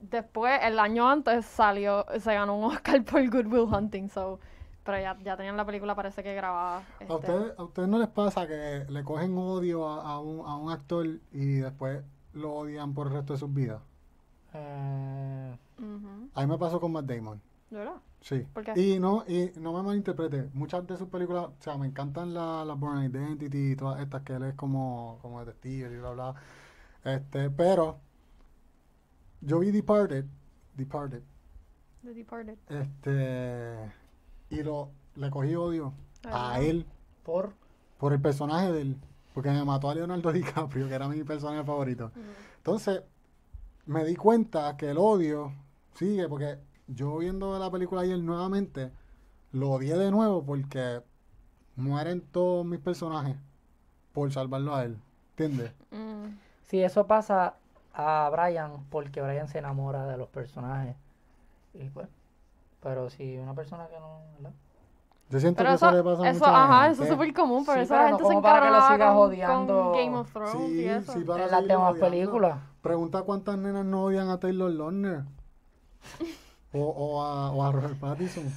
después, 0.00 0.60
el 0.62 0.78
año 0.78 1.08
antes 1.08 1.46
salió, 1.46 2.06
se 2.18 2.34
ganó 2.34 2.56
un 2.58 2.64
Oscar 2.64 3.04
por 3.04 3.28
Good 3.28 3.46
Will 3.46 3.72
Hunting, 3.72 4.08
so, 4.08 4.40
pero 4.84 4.98
ya, 5.00 5.16
ya 5.22 5.36
tenían 5.36 5.56
la 5.56 5.64
película 5.66 5.94
parece 5.94 6.22
que 6.22 6.34
grabada. 6.34 6.78
¿A 7.08 7.14
este, 7.14 7.14
ustedes, 7.14 7.54
¿A 7.58 7.64
ustedes 7.64 7.88
no 7.88 7.98
les 7.98 8.08
pasa 8.08 8.46
que 8.46 8.86
le 8.88 9.04
cogen 9.04 9.36
odio 9.36 9.86
a, 9.88 10.02
a 10.02 10.20
un, 10.20 10.46
a 10.46 10.56
un 10.56 10.70
actor 10.70 11.06
y 11.32 11.56
después 11.56 12.02
lo 12.32 12.52
odian 12.54 12.94
por 12.94 13.08
el 13.08 13.14
resto 13.14 13.32
de 13.34 13.38
sus 13.38 13.52
vidas? 13.52 13.82
Eh, 14.52 15.56
ujú, 15.78 16.30
A 16.34 16.40
mí 16.40 16.46
me 16.46 16.58
pasó 16.58 16.80
con 16.80 16.92
Matt 16.92 17.06
Damon. 17.06 17.40
¿De 17.70 17.78
verdad? 17.78 17.96
Sí. 18.20 18.46
¿Por 18.52 18.64
qué? 18.64 18.72
Y 18.80 18.98
no, 18.98 19.24
y 19.26 19.52
no 19.56 19.72
me 19.72 19.82
malinterprete, 19.82 20.50
muchas 20.52 20.86
de 20.86 20.96
sus 20.96 21.08
películas, 21.08 21.46
o 21.46 21.62
sea, 21.62 21.76
me 21.78 21.86
encantan 21.86 22.34
las 22.34 22.66
la 22.66 22.74
Born 22.74 23.02
Identity 23.04 23.72
y 23.72 23.76
todas 23.76 24.00
estas 24.00 24.22
que 24.22 24.34
él 24.34 24.42
es 24.44 24.54
como, 24.54 25.18
como 25.22 25.44
detective 25.44 25.94
y 25.94 25.98
bla 25.98 26.10
bla. 26.10 26.34
Este, 27.04 27.50
pero 27.50 28.00
yo 29.40 29.58
vi 29.60 29.70
Departed, 29.70 30.24
Departed, 30.76 31.22
The 32.02 32.14
Departed. 32.14 32.58
este, 32.68 33.92
y 34.50 34.62
lo, 34.62 34.90
le 35.16 35.30
cogí 35.30 35.54
odio 35.54 35.92
a 36.24 36.54
Ah. 36.54 36.60
él 36.60 36.86
por 37.22 37.52
por 37.98 38.12
el 38.14 38.20
personaje 38.20 38.72
de 38.72 38.80
él, 38.80 38.96
porque 39.34 39.50
me 39.50 39.62
mató 39.64 39.90
a 39.90 39.94
Leonardo 39.94 40.32
DiCaprio, 40.32 40.88
que 40.88 40.94
era 40.94 41.06
mi 41.06 41.22
personaje 41.22 41.62
favorito. 41.64 42.10
Entonces, 42.56 43.02
me 43.84 44.04
di 44.06 44.16
cuenta 44.16 44.74
que 44.78 44.90
el 44.90 44.96
odio 44.98 45.52
sigue, 45.94 46.26
porque 46.26 46.58
yo 46.86 47.18
viendo 47.18 47.58
la 47.58 47.70
película 47.70 48.00
ayer 48.00 48.18
nuevamente, 48.18 48.90
lo 49.52 49.70
odié 49.72 49.98
de 49.98 50.10
nuevo 50.10 50.42
porque 50.44 51.02
mueren 51.76 52.22
todos 52.22 52.64
mis 52.64 52.80
personajes 52.80 53.36
por 54.12 54.32
salvarlo 54.32 54.74
a 54.74 54.84
él. 54.84 54.96
¿Entiendes? 55.36 55.72
Mm, 55.90 56.36
si 56.66 56.80
eso 56.82 57.06
pasa 57.06 57.56
a 57.94 58.30
Brian, 58.32 58.84
porque 58.90 59.20
Brian 59.22 59.48
se 59.48 59.58
enamora 59.58 60.06
de 60.06 60.16
los 60.16 60.28
personajes. 60.28 60.96
Y 61.74 61.88
pues, 61.90 62.08
pero 62.82 63.10
si 63.10 63.36
una 63.38 63.54
persona 63.54 63.86
que 63.88 63.98
no, 63.98 64.20
¿verdad? 64.38 64.52
Yo 65.30 65.38
siento 65.38 65.58
Pero 65.58 65.70
que 65.70 65.74
eso, 65.76 65.86
eso, 65.86 65.96
le 65.96 66.02
pasa 66.02 66.22
a 66.24 66.30
eso, 66.30 66.38
mucha 66.44 66.64
ajá, 66.64 66.78
gente. 66.82 66.92
eso 66.94 67.02
es 67.04 67.08
súper 67.10 67.32
común, 67.32 67.64
pero 67.64 67.78
Sí, 67.78 67.84
esa 67.84 67.94
pero 67.94 68.02
no 68.02 68.16
gente 68.16 68.24
se 68.24 68.28
como 68.34 68.42
para 68.42 68.60
que 68.66 68.70
lo 68.72 68.82
sigas 68.88 69.14
con, 69.14 69.92
Game 69.92 70.16
of 70.16 70.32
Thrones 70.32 70.54
y 70.70 70.74
Sí, 70.74 70.88
eso. 70.88 71.12
sí, 71.12 71.20
para 71.20 71.44
en 71.44 71.50
las 71.52 71.68
demás 71.68 71.94
películas. 71.98 72.58
Pregunta 72.82 73.22
cuántas 73.22 73.56
nenas 73.58 73.84
no 73.84 74.02
odian 74.04 74.28
a 74.28 74.40
Taylor 74.40 74.70
Lautner. 74.72 75.22
o, 76.72 76.80
o, 76.80 77.22
a, 77.22 77.52
o 77.52 77.62
a 77.62 77.70
Robert 77.72 77.96
Pattinson. 78.00 78.52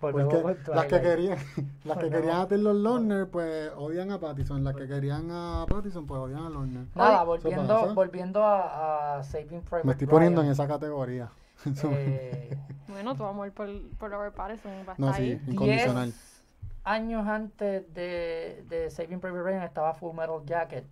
Porque 0.00 0.24
con 0.24 0.42
Pues 0.42 0.56
las 0.68 0.86
que 0.86 1.00
querían, 1.02 1.38
las 1.84 1.98
que 1.98 2.06
Volvemos. 2.06 2.10
querían 2.10 2.40
a 2.40 2.48
Taylor 2.48 2.74
Lautner, 2.74 3.28
pues 3.28 3.70
odian 3.76 4.10
a 4.12 4.18
Pattinson. 4.18 4.64
Las 4.64 4.74
que 4.74 4.88
querían 4.88 5.28
a 5.30 5.66
Pattinson, 5.68 6.06
pues 6.06 6.20
odian 6.20 6.44
a 6.46 6.50
Lautner. 6.50 6.86
Nada, 6.94 7.22
volviendo, 7.24 7.94
volviendo 7.94 8.42
a, 8.44 9.18
a 9.18 9.22
Saving 9.24 9.62
Private 9.62 9.84
Me 9.84 9.92
estoy 9.92 10.06
poniendo 10.06 10.42
en 10.42 10.50
esa 10.50 10.66
categoría. 10.66 11.30
eh, 11.84 12.56
Bueno, 12.88 13.14
tu 13.16 13.24
amor 13.24 13.52
por, 13.52 13.68
por 13.98 14.10
Robert 14.10 14.34
Pattinson 14.34 14.72
va 14.88 14.92
a 14.92 14.96
No, 14.98 15.08
estar 15.08 15.14
sí, 15.14 15.22
ahí. 15.22 15.42
incondicional. 15.46 16.06
10 16.10 16.42
años 16.84 17.26
antes 17.26 17.92
de, 17.94 18.64
de 18.68 18.90
Saving 18.90 19.20
Private 19.20 19.42
Ryan 19.42 19.62
estaba 19.64 19.94
Full 19.94 20.14
Metal 20.16 20.40
Jacket. 20.46 20.86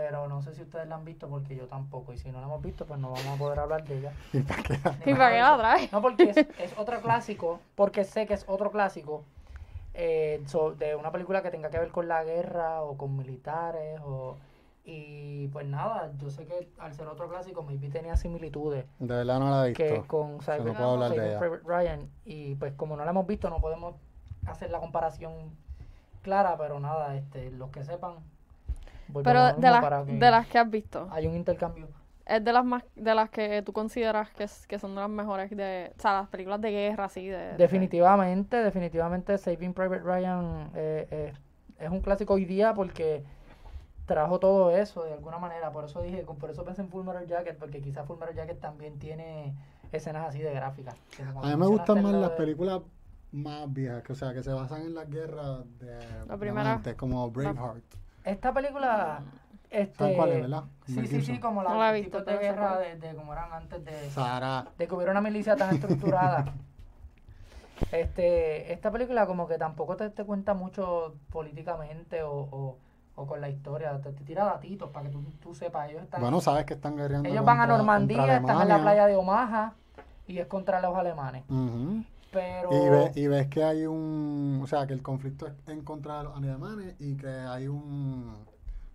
Pero 0.00 0.28
no 0.28 0.40
sé 0.42 0.54
si 0.54 0.62
ustedes 0.62 0.86
la 0.86 0.94
han 0.94 1.04
visto 1.04 1.28
porque 1.28 1.56
yo 1.56 1.66
tampoco. 1.66 2.12
Y 2.12 2.18
si 2.18 2.30
no 2.30 2.38
la 2.40 2.46
hemos 2.46 2.62
visto, 2.62 2.86
pues 2.86 3.00
no 3.00 3.10
vamos 3.10 3.26
a 3.26 3.36
poder 3.36 3.58
hablar 3.58 3.82
de 3.84 3.98
ella. 3.98 4.12
¿Y 4.32 4.38
para 4.42 4.62
qué? 4.62 4.74
¿Y 5.10 5.14
para 5.14 5.30
qué 5.32 5.40
la 5.40 5.58
traes? 5.58 5.92
No, 5.92 6.00
porque 6.00 6.30
es, 6.30 6.36
es 6.60 6.78
otro 6.78 7.00
clásico. 7.00 7.58
Porque 7.74 8.04
sé 8.04 8.24
que 8.28 8.34
es 8.34 8.44
otro 8.46 8.70
clásico. 8.70 9.24
eh, 9.94 10.40
so- 10.46 10.70
de 10.70 10.94
una 10.94 11.10
película 11.10 11.42
que 11.42 11.50
tenga 11.50 11.68
que 11.70 11.80
ver 11.80 11.88
con 11.90 12.06
la 12.06 12.22
guerra 12.22 12.82
o 12.82 12.96
con 12.96 13.16
militares. 13.16 14.00
o 14.04 14.36
Y 14.84 15.48
pues 15.48 15.66
nada, 15.66 16.12
yo 16.18 16.30
sé 16.30 16.46
que 16.46 16.68
al 16.78 16.94
ser 16.94 17.08
otro 17.08 17.28
clásico, 17.28 17.64
maybe 17.64 17.88
tenía 17.90 18.14
similitudes 18.16 18.84
De 19.00 19.14
verdad 19.16 19.40
no 19.40 19.50
la 19.50 19.66
he 19.66 19.72
que 19.72 19.94
visto. 19.94 20.06
con 20.06 20.40
sea, 20.42 20.58
no 20.58 20.74
puedo 20.74 20.90
hablar 20.92 21.10
de 21.10 21.26
ella. 21.26 21.40
Ryan. 21.64 22.08
Y 22.24 22.54
pues 22.54 22.72
como 22.74 22.96
no 22.96 23.04
la 23.04 23.10
hemos 23.10 23.26
visto, 23.26 23.50
no 23.50 23.60
podemos 23.60 23.96
hacer 24.46 24.70
la 24.70 24.78
comparación 24.78 25.32
clara, 26.22 26.56
pero 26.56 26.78
nada, 26.78 27.16
este, 27.16 27.50
los 27.50 27.70
que 27.70 27.82
sepan. 27.82 28.14
Pero 29.24 29.38
a 29.40 29.52
de, 29.52 29.70
las 29.70 30.04
que 30.04 30.12
de 30.12 30.30
las 30.30 30.46
que 30.46 30.58
has 30.58 30.70
visto, 30.70 31.08
Hay 31.10 31.26
un 31.26 31.34
intercambio. 31.34 31.88
es 32.26 32.44
de 32.44 32.52
las 32.52 32.64
más 32.64 32.82
de 32.94 33.14
las 33.14 33.30
que 33.30 33.62
tú 33.62 33.72
consideras 33.72 34.28
que, 34.30 34.78
son 34.78 34.94
de 34.94 35.00
las 35.00 35.10
mejores 35.10 35.50
de, 35.50 35.92
o 35.96 36.00
sea, 36.00 36.12
las 36.20 36.28
películas 36.28 36.60
de 36.60 36.70
guerra 36.70 37.04
así 37.06 37.26
de, 37.26 37.36
de- 37.38 37.56
Definitivamente, 37.56 38.56
definitivamente 38.62 39.38
Saving 39.38 39.72
Private 39.72 40.02
Ryan 40.02 40.70
eh, 40.74 41.06
eh, 41.10 41.32
es 41.78 41.90
un 41.90 42.00
clásico 42.00 42.34
hoy 42.34 42.44
día 42.44 42.74
porque 42.74 43.24
trajo 44.06 44.38
todo 44.38 44.70
eso 44.76 45.04
de 45.04 45.12
alguna 45.14 45.38
manera. 45.38 45.70
Por 45.72 45.84
eso 45.84 46.00
dije, 46.02 46.24
por 46.38 46.50
eso 46.50 46.64
pensé 46.64 46.82
en 46.82 46.88
Full 46.88 47.04
Metal 47.04 47.26
Jacket, 47.26 47.58
porque 47.58 47.80
quizás 47.80 48.06
Full 48.06 48.18
Metal 48.18 48.34
Jacket 48.34 48.58
también 48.60 48.98
tiene 48.98 49.54
escenas 49.92 50.28
así 50.28 50.40
de 50.40 50.52
gráficas. 50.52 50.94
A 51.42 51.46
mí 51.48 51.56
me 51.56 51.66
gustan 51.66 52.02
más 52.02 52.12
las 52.14 52.30
de- 52.30 52.36
películas 52.36 52.80
más 53.32 53.70
viejas, 53.72 54.02
que, 54.02 54.12
o 54.12 54.16
sea, 54.16 54.32
que 54.32 54.42
se 54.42 54.50
basan 54.52 54.82
en 54.82 54.94
las 54.94 55.08
guerras 55.10 55.60
de, 55.78 55.98
La 56.26 56.34
de 56.34 56.38
primera- 56.38 56.72
antes, 56.74 56.94
como 56.94 57.30
Braveheart. 57.30 57.84
Esta 58.28 58.52
película, 58.52 59.22
este, 59.70 59.94
¿Saben 59.96 60.16
cuál 60.16 60.32
es, 60.32 60.40
verdad? 60.42 60.64
Sí, 60.84 61.06
sí, 61.06 61.22
sí, 61.22 61.40
como 61.40 61.62
la, 61.62 61.70
No 61.70 61.78
la 61.78 61.88
he 61.88 61.92
los 61.92 62.00
visto, 62.02 62.18
tipos 62.18 62.32
de 62.34 62.38
guerra 62.38 62.78
de, 62.78 62.96
de 62.96 63.14
como 63.14 63.32
eran 63.32 63.52
antes 63.54 63.82
de, 63.84 64.10
Sara. 64.10 64.66
de 64.76 64.86
que 64.86 64.94
hubiera 64.94 65.12
una 65.12 65.22
milicia 65.22 65.56
tan 65.56 65.74
estructurada. 65.74 66.44
este, 67.92 68.70
esta 68.72 68.90
película 68.90 69.26
como 69.26 69.48
que 69.48 69.56
tampoco 69.56 69.96
te, 69.96 70.10
te 70.10 70.24
cuenta 70.24 70.52
mucho 70.52 71.14
políticamente 71.30 72.22
o, 72.22 72.32
o, 72.32 72.76
o 73.16 73.26
con 73.26 73.40
la 73.40 73.48
historia, 73.48 73.98
te, 74.02 74.12
te 74.12 74.24
tira 74.24 74.44
datitos 74.44 74.90
para 74.90 75.06
que 75.06 75.12
tú, 75.12 75.22
tú 75.40 75.54
sepas. 75.54 75.88
Ellos 75.88 76.02
están, 76.02 76.20
Bueno, 76.20 76.40
sabes 76.42 76.66
que 76.66 76.74
están 76.74 76.96
guerreando 76.96 77.28
ellos 77.30 77.44
van 77.46 77.60
a 77.60 77.66
Normandía, 77.66 78.36
están 78.36 78.60
en 78.60 78.68
la 78.68 78.82
playa 78.82 79.06
de 79.06 79.16
Omaha 79.16 79.72
y 80.26 80.38
es 80.38 80.46
contra 80.46 80.82
los 80.82 80.94
alemanes. 80.94 81.44
Ujú. 81.48 82.04
Pero 82.30 82.70
Y, 82.72 82.88
ve- 82.88 83.12
y 83.14 83.26
ves 83.26 83.46
que 83.48 83.64
hay 83.64 83.86
un, 83.86 84.60
o 84.62 84.66
sea, 84.66 84.86
que 84.86 84.92
el 84.92 85.02
conflicto 85.02 85.46
es 85.46 85.52
en 85.66 85.82
contra 85.82 86.18
de 86.18 86.24
los 86.24 86.36
alemanes 86.36 86.94
y 86.98 87.16
que 87.16 87.28
hay 87.28 87.68
un, 87.68 88.34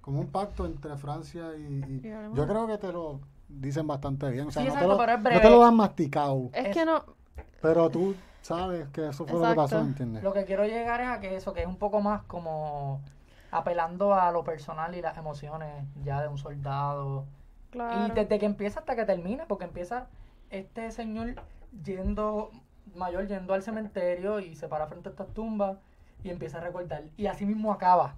como 0.02 0.20
un 0.22 0.28
pacto 0.28 0.66
entre 0.66 0.96
Francia 0.98 1.56
y, 1.58 1.62
y- 1.62 2.02
Y 2.08 2.12
Alemania. 2.12 2.36
yo 2.36 2.48
creo 2.48 2.68
que 2.68 2.78
te 2.78 2.92
lo 2.94 3.20
dicen 3.50 3.88
bastante 3.88 4.30
bien, 4.30 4.48
o 4.48 4.52
sea, 4.52 4.62
Sí, 4.62 4.68
no, 4.68 4.74
te 4.76 4.82
lo, 4.88 4.98
no 4.98 4.98
breve. 4.98 5.40
te 5.40 5.50
lo 5.50 5.60
dan 5.60 5.76
masticado, 5.76 6.50
Es 6.54 6.68
Es- 6.68 6.74
que 6.76 6.86
no, 6.86 7.04
pero 7.62 7.90
tú 7.90 8.16
sabes 8.42 8.88
que 8.90 9.08
eso 9.10 9.26
fue 9.26 9.40
lo 9.40 9.50
que 9.50 9.56
pasó. 9.56 9.80
¿entiendes? 9.80 10.22
lo 10.24 10.34
que 10.34 10.46
quiero 10.46 10.66
llegar 10.66 11.02
es 11.02 11.08
a 11.08 11.20
que 11.20 11.36
eso, 11.36 11.54
que 11.54 11.62
es 11.62 11.68
un 11.68 11.78
poco 11.78 12.02
más 12.02 12.22
como 12.24 13.02
apelando 13.52 14.14
a 14.14 14.32
lo 14.32 14.44
personal 14.44 14.94
y 14.96 15.02
las 15.02 15.18
emociones 15.18 15.86
ya 16.04 16.22
de 16.22 16.28
un 16.28 16.38
soldado. 16.38 17.26
claro. 17.72 18.08
Y 18.08 18.12
desde 18.12 18.38
que 18.40 18.46
empieza 18.46 18.80
hasta 18.82 18.96
que 18.96 19.06
termina, 19.06 19.46
porque 19.48 19.66
empieza 19.66 20.08
este 20.50 20.92
señor 20.92 21.36
yendo, 21.84 22.52
mayor 22.96 23.28
yendo 23.28 23.54
al 23.54 23.64
cementerio 23.64 24.40
y 24.40 24.56
se 24.56 24.68
para 24.68 24.88
frente 24.88 25.10
a 25.10 25.12
estas 25.12 25.34
tumbas 25.34 25.78
y 26.24 26.30
empieza 26.30 26.58
a 26.60 26.62
recordar. 26.62 27.04
Y 27.18 27.28
así 27.28 27.46
mismo 27.46 27.72
acaba. 27.74 28.16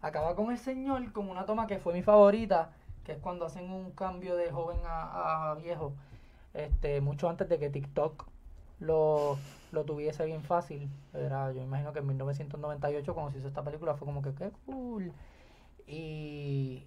Acaba 0.00 0.36
con 0.36 0.50
el 0.50 0.58
señor 0.58 1.12
con 1.12 1.28
una 1.28 1.44
toma 1.46 1.66
que 1.66 1.78
fue 1.78 1.92
mi 1.94 2.02
favorita, 2.02 2.72
que 3.04 3.12
es 3.12 3.18
cuando 3.18 3.46
hacen 3.46 3.70
un 3.70 3.90
cambio 3.92 4.36
de 4.36 4.50
joven 4.52 4.78
a, 4.84 5.50
a 5.50 5.54
viejo, 5.56 5.94
este, 6.54 7.00
mucho 7.00 7.28
antes 7.28 7.48
de 7.48 7.58
que 7.58 7.70
TikTok 7.70 8.26
lo, 8.80 9.38
lo 9.72 9.84
tuviese 9.84 10.24
bien 10.26 10.42
fácil. 10.42 10.88
Era, 11.12 11.52
yo 11.52 11.62
imagino 11.62 11.92
que 11.92 12.00
en 12.00 12.06
1998, 12.06 13.14
cuando 13.14 13.32
se 13.32 13.38
hizo 13.38 13.48
esta 13.48 13.62
película, 13.64 13.94
fue 13.94 14.06
como 14.06 14.22
que 14.22 14.34
qué 14.34 14.50
cool. 14.66 15.12
Y, 15.86 16.86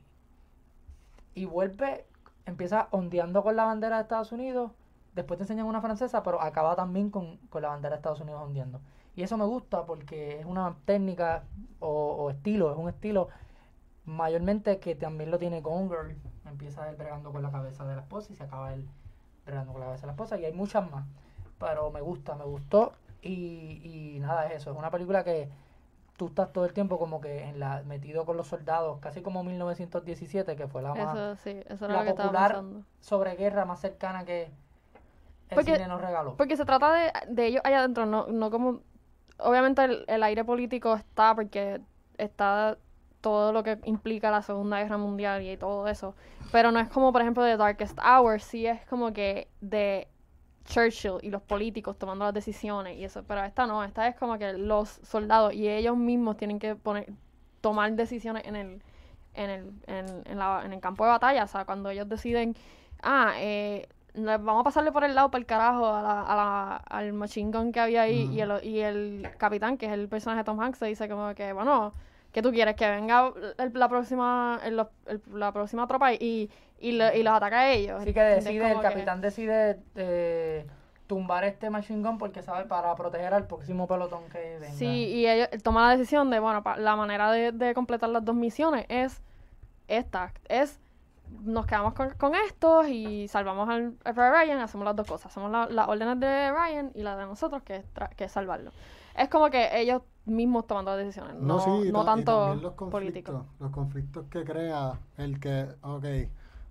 y 1.33 1.45
vuelve, 1.45 2.05
empieza 2.45 2.87
ondeando 2.91 3.43
con 3.43 3.55
la 3.55 3.65
bandera 3.65 3.97
de 3.97 4.03
Estados 4.03 4.31
Unidos, 4.31 4.71
después 5.13 5.37
te 5.37 5.43
enseñan 5.43 5.65
una 5.65 5.81
francesa, 5.81 6.23
pero 6.23 6.41
acaba 6.41 6.75
también 6.75 7.09
con, 7.09 7.37
con 7.49 7.61
la 7.61 7.69
bandera 7.69 7.95
de 7.95 7.97
Estados 7.97 8.21
Unidos 8.21 8.41
ondeando. 8.43 8.81
Y 9.15 9.23
eso 9.23 9.37
me 9.37 9.45
gusta 9.45 9.85
porque 9.85 10.39
es 10.39 10.45
una 10.45 10.75
técnica 10.85 11.43
o, 11.79 11.89
o 11.89 12.29
estilo, 12.29 12.71
es 12.71 12.77
un 12.77 12.89
estilo 12.89 13.29
mayormente 14.05 14.79
que 14.79 14.95
también 14.95 15.31
lo 15.31 15.37
tiene 15.37 15.61
Gone 15.61 15.89
Girl. 15.89 16.15
Empieza 16.45 16.89
él 16.89 16.95
bregando 16.95 17.31
con 17.31 17.41
la 17.41 17.51
cabeza 17.51 17.85
de 17.85 17.95
la 17.95 18.01
esposa 18.01 18.31
y 18.31 18.35
se 18.35 18.43
acaba 18.43 18.73
él 18.73 18.87
bregando 19.45 19.73
con 19.73 19.81
la 19.81 19.87
cabeza 19.87 20.01
de 20.01 20.07
la 20.07 20.13
esposa. 20.13 20.39
Y 20.39 20.45
hay 20.45 20.53
muchas 20.53 20.89
más. 20.89 21.05
Pero 21.59 21.91
me 21.91 22.01
gusta, 22.01 22.35
me 22.35 22.45
gustó. 22.45 22.93
Y, 23.21 23.81
y 23.83 24.19
nada, 24.19 24.47
es 24.47 24.61
eso. 24.61 24.71
Es 24.71 24.77
una 24.77 24.89
película 24.89 25.23
que 25.23 25.49
tú 26.17 26.27
estás 26.27 26.51
todo 26.53 26.65
el 26.65 26.73
tiempo 26.73 26.99
como 26.99 27.19
que 27.19 27.49
en 27.49 27.59
la 27.59 27.81
metido 27.83 28.25
con 28.25 28.37
los 28.37 28.47
soldados, 28.47 28.99
casi 28.99 29.21
como 29.21 29.43
1917, 29.43 30.55
que 30.55 30.67
fue 30.67 30.81
la 30.83 30.93
más 30.93 31.15
Eso 31.17 31.35
sí, 31.37 31.63
eso 31.67 31.85
era 31.85 32.03
la 32.03 32.15
popular 32.15 32.63
sobre 32.99 33.35
guerra 33.35 33.65
más 33.65 33.79
cercana 33.79 34.23
que 34.23 34.51
el 35.51 35.55
Porque- 35.55 35.75
cine 35.75 35.87
nos 35.87 36.01
regaló. 36.01 36.35
Porque 36.37 36.57
se 36.57 36.65
trata 36.65 36.91
de, 36.93 37.11
de 37.27 37.45
ellos 37.47 37.61
allá 37.63 37.79
adentro, 37.79 38.05
no, 38.05 38.25
no 38.27 38.49
como... 38.49 38.79
Obviamente 39.37 39.83
el, 39.83 40.05
el 40.07 40.23
aire 40.23 40.43
político 40.45 40.93
está 40.95 41.33
porque 41.35 41.81
está 42.17 42.77
todo 43.21 43.51
lo 43.53 43.63
que 43.63 43.79
implica 43.85 44.29
la 44.31 44.41
Segunda 44.41 44.81
Guerra 44.81 44.97
Mundial 44.97 45.41
y 45.43 45.57
todo 45.57 45.87
eso. 45.87 46.15
Pero 46.51 46.71
no 46.71 46.79
es 46.79 46.89
como, 46.89 47.11
por 47.11 47.21
ejemplo, 47.21 47.43
The 47.43 47.57
Darkest 47.57 47.97
Hour, 47.99 48.39
sí 48.41 48.65
es 48.67 48.83
como 48.85 49.13
que 49.13 49.47
de 49.61 50.07
Churchill 50.65 51.17
y 51.23 51.29
los 51.31 51.41
políticos 51.41 51.97
tomando 51.97 52.25
las 52.25 52.33
decisiones 52.33 52.97
y 52.97 53.03
eso. 53.03 53.23
Pero 53.27 53.43
esta 53.43 53.65
no, 53.65 53.83
esta 53.83 54.07
es 54.07 54.15
como 54.15 54.37
que 54.37 54.53
los 54.53 54.89
soldados 55.03 55.53
y 55.53 55.67
ellos 55.67 55.97
mismos 55.97 56.37
tienen 56.37 56.59
que 56.59 56.75
poner, 56.75 57.11
tomar 57.61 57.91
decisiones 57.93 58.45
en 58.45 58.55
el, 58.55 58.81
en 59.33 59.49
el, 59.49 59.71
en, 59.87 60.05
en 60.25 60.37
la- 60.37 60.61
en 60.63 60.73
el 60.73 60.79
campo 60.79 61.03
de 61.03 61.09
batalla. 61.11 61.43
O 61.45 61.47
sea, 61.47 61.65
cuando 61.65 61.89
ellos 61.89 62.07
deciden, 62.07 62.55
ah, 63.01 63.33
eh, 63.37 63.87
vamos 64.13 64.61
a 64.61 64.63
pasarle 64.63 64.91
por 64.91 65.03
el 65.03 65.15
lado 65.15 65.31
para 65.31 65.39
el 65.39 65.45
carajo 65.45 65.85
a 65.87 66.01
la, 66.01 66.21
a 66.21 66.35
la- 66.35 66.75
al 66.77 67.13
machine 67.13 67.51
gun 67.51 67.71
que 67.71 67.79
había 67.79 68.01
ahí 68.03 68.29
y, 68.33 68.41
el, 68.41 68.63
y 68.63 68.79
el 68.79 69.29
capitán, 69.37 69.77
que 69.77 69.85
es 69.85 69.91
el 69.93 70.07
personaje 70.09 70.39
de 70.39 70.43
Tom 70.43 70.59
Hanks, 70.59 70.79
se 70.79 70.85
dice 70.87 71.07
como 71.07 71.33
que, 71.33 71.53
bueno, 71.53 71.93
¿qué 72.31 72.41
tú 72.41 72.51
quieres? 72.51 72.75
Que 72.75 72.89
venga 72.89 73.31
el- 73.57 73.71
la 73.73 73.87
próxima 73.87 74.59
el- 74.63 74.85
la 75.33 75.51
próxima 75.53 75.87
tropa 75.87 76.13
y, 76.13 76.49
y, 76.79 76.91
lo- 76.93 77.13
y 77.13 77.23
los 77.23 77.33
ataque 77.33 77.55
a 77.55 77.71
ellos. 77.71 78.01
Así 78.01 78.13
que 78.13 78.21
decide, 78.21 78.71
el 78.71 78.77
que- 78.77 78.81
capitán 78.83 79.21
decide 79.21 79.79
eh, 79.95 80.65
tumbar 81.07 81.43
este 81.45 81.69
machine 81.69 82.01
gun 82.07 82.17
porque 82.17 82.41
sabe 82.41 82.65
para 82.65 82.93
proteger 82.95 83.33
al 83.33 83.47
próximo 83.47 83.87
pelotón 83.87 84.23
que 84.29 84.57
venga. 84.59 84.73
Sí, 84.75 84.85
y 85.07 85.27
ellos 85.27 85.47
él 85.51 85.61
toma 85.63 85.87
la 85.87 85.97
decisión 85.97 86.29
de, 86.29 86.39
bueno, 86.39 86.63
pa- 86.63 86.77
la 86.77 86.95
manera 86.95 87.31
de, 87.31 87.51
de 87.53 87.73
completar 87.73 88.09
las 88.09 88.23
dos 88.25 88.35
misiones 88.35 88.85
es 88.89 89.21
esta, 89.87 90.33
es 90.47 90.79
nos 91.43 91.65
quedamos 91.65 91.93
con, 91.93 92.09
con 92.11 92.35
estos 92.35 92.87
y 92.87 93.27
salvamos 93.27 93.67
al, 93.69 93.95
Ryan, 94.03 94.59
hacemos 94.59 94.85
las 94.85 94.95
dos 94.95 95.07
cosas, 95.07 95.27
hacemos 95.31 95.51
la- 95.51 95.67
las 95.67 95.87
órdenes 95.87 96.19
de 96.19 96.51
Ryan 96.51 96.91
y 96.93 97.01
la 97.03 97.15
de 97.17 97.25
nosotros, 97.25 97.63
que 97.63 97.77
es, 97.77 97.85
tra- 97.93 98.09
que 98.15 98.25
es 98.25 98.31
salvarlo. 98.31 98.71
Es 99.17 99.27
como 99.29 99.49
que 99.49 99.69
ellos 99.79 100.01
mismos 100.25 100.67
tomando 100.67 100.91
las 100.91 100.99
decisiones, 100.99 101.35
no, 101.35 101.55
No, 101.55 101.59
sí, 101.59 101.87
y 101.89 101.91
no 101.91 102.05
ta- 102.05 102.11
y 102.11 102.15
tanto 102.15 102.55
los 102.55 102.73
políticos. 102.73 103.33
conflictos, 103.35 103.45
los 103.59 103.71
conflictos 103.71 104.25
que 104.29 104.43
crea 104.43 104.99
el 105.17 105.39
que, 105.39 105.67
ok, 105.81 106.05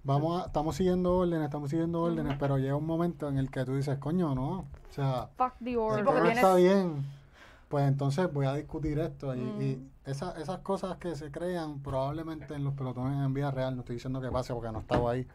vamos 0.05 0.43
a, 0.43 0.47
estamos 0.47 0.77
siguiendo 0.77 1.17
órdenes, 1.19 1.45
estamos 1.47 1.69
siguiendo 1.71 2.01
órdenes, 2.03 2.37
pero 2.39 2.57
llega 2.59 2.77
un 2.77 2.87
momento 2.87 3.29
en 3.29 3.39
el 3.39 3.51
que 3.51 3.65
tú 3.65 3.75
dices, 3.75 3.99
coño, 3.99 4.35
no, 4.35 4.51
o 4.61 4.65
sea, 4.91 5.29
Fuck 5.37 5.55
the 5.65 5.77
order. 5.77 6.05
porque 6.05 6.21
tienes- 6.21 6.37
está 6.39 6.55
bien, 6.55 7.05
pues 7.69 7.87
entonces 7.89 8.33
voy 8.33 8.47
a 8.47 8.55
discutir 8.55 8.99
esto. 8.99 9.35
Y, 9.35 9.39
Mm. 9.41 9.63
y 9.63 9.89
esa- 10.05 10.33
esas 10.41 10.59
cosas 10.61 10.97
que 10.97 11.15
se 11.17 11.31
crean 11.31 11.81
probablemente 11.83 12.55
en 12.55 12.65
los 12.65 12.75
pelotones 12.75 13.25
en 13.25 13.35
vida 13.35 13.51
real, 13.51 13.75
no 13.77 13.81
estoy 13.81 13.97
diciendo 13.97 14.21
que 14.21 14.31
pase 14.31 14.53
porque 14.55 14.73
no 14.73 14.81
estaba 14.81 15.11
ahí, 15.13 15.27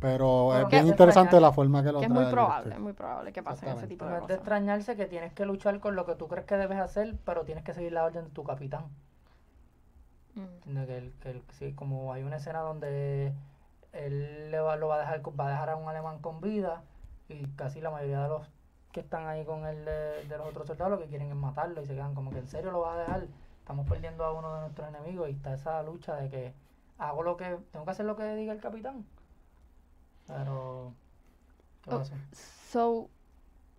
pero 0.00 0.48
Pero 0.52 0.62
es 0.62 0.68
bien 0.68 0.88
interesante 0.88 1.40
la 1.40 1.52
forma 1.52 1.82
que 1.82 1.92
lo 1.92 2.00
que 2.00 2.06
es 2.06 2.10
muy 2.10 2.24
probable, 2.26 2.74
es 2.74 2.80
muy 2.80 2.92
probable 2.92 3.32
que 3.32 3.42
pasen 3.42 3.68
ese 3.70 3.86
tipo 3.86 4.04
No 4.04 4.10
de 4.10 4.16
es 4.16 4.20
de 4.22 4.26
cosas. 4.26 4.36
extrañarse 4.38 4.96
que 4.96 5.06
tienes 5.06 5.32
que 5.32 5.46
luchar 5.46 5.78
con 5.80 5.94
lo 5.94 6.04
que 6.06 6.14
tú 6.16 6.26
crees 6.28 6.44
que 6.46 6.56
debes 6.56 6.78
hacer, 6.80 7.16
pero 7.24 7.44
tienes 7.44 7.62
que 7.64 7.72
seguir 7.74 7.92
la 7.92 8.04
orden 8.04 8.24
de 8.24 8.30
tu 8.30 8.42
capitán. 8.42 8.86
Mm. 10.34 10.84
Que 10.86 10.98
el- 10.98 11.12
que 11.20 11.30
el- 11.30 11.42
sí, 11.52 11.72
como 11.74 12.12
hay 12.12 12.22
una 12.22 12.36
escena 12.36 12.60
donde 12.60 13.32
él 13.92 14.50
le 14.50 14.60
va, 14.60 14.76
lo 14.76 14.88
va 14.88 14.96
a 14.96 14.98
dejar 15.00 15.20
con- 15.22 15.36
va 15.38 15.46
a 15.46 15.50
dejar 15.50 15.70
a 15.70 15.76
un 15.76 15.88
alemán 15.88 16.18
con 16.20 16.40
vida 16.40 16.82
y 17.28 17.46
casi 17.50 17.80
la 17.80 17.90
mayoría 17.90 18.22
de 18.22 18.28
los 18.30 18.50
que 18.92 19.00
están 19.00 19.26
ahí 19.28 19.44
con 19.44 19.66
él 19.66 19.84
de, 19.84 20.26
de 20.28 20.38
los 20.38 20.46
otros 20.48 20.66
soldados 20.66 20.92
lo 20.92 20.98
que 20.98 21.06
quieren 21.08 21.28
es 21.28 21.36
matarlo 21.36 21.82
y 21.82 21.86
se 21.86 21.94
quedan 21.94 22.14
como 22.14 22.30
que 22.30 22.38
en 22.38 22.48
serio 22.48 22.70
lo 22.72 22.80
vas 22.80 22.96
a 22.96 23.00
dejar 23.00 23.26
estamos 23.72 23.88
perdiendo 23.88 24.22
a 24.22 24.32
uno 24.34 24.54
de 24.54 24.60
nuestros 24.60 24.86
enemigos 24.88 25.30
y 25.30 25.32
está 25.32 25.54
esa 25.54 25.82
lucha 25.82 26.16
de 26.16 26.28
que 26.28 26.52
hago 26.98 27.22
lo 27.22 27.38
que 27.38 27.56
tengo 27.72 27.86
que 27.86 27.90
hacer 27.90 28.04
lo 28.04 28.14
que 28.16 28.34
diga 28.34 28.52
el 28.52 28.60
capitán 28.60 29.02
pero 30.26 30.92
¿qué 31.82 31.90
pasó? 31.90 32.12
Oh. 32.12 32.36
So, 32.70 33.10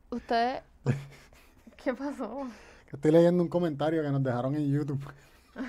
usted... 0.10 0.64
¿Qué 1.78 1.94
pasó? 1.94 2.48
Que 2.90 2.96
Estoy 2.96 3.12
leyendo 3.12 3.44
un 3.44 3.50
comentario 3.50 4.02
que 4.02 4.10
nos 4.10 4.24
dejaron 4.24 4.56
en 4.56 4.72
YouTube. 4.72 5.04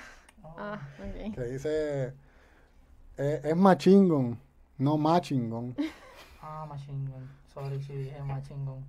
Oh, 0.47 0.55
Ah, 0.59 0.79
ok. 0.99 1.35
que 1.35 1.41
dice 1.45 2.15
eh, 3.17 3.41
es 3.45 3.57
machingon, 3.57 4.39
no 4.79 4.97
machingon. 4.99 5.75
ah 6.43 6.67
machine 6.69 7.11
gun 7.11 7.29
sorry 7.53 7.83
si 7.83 7.95
dije 7.95 8.23
machine 8.23 8.65
gun 8.65 8.85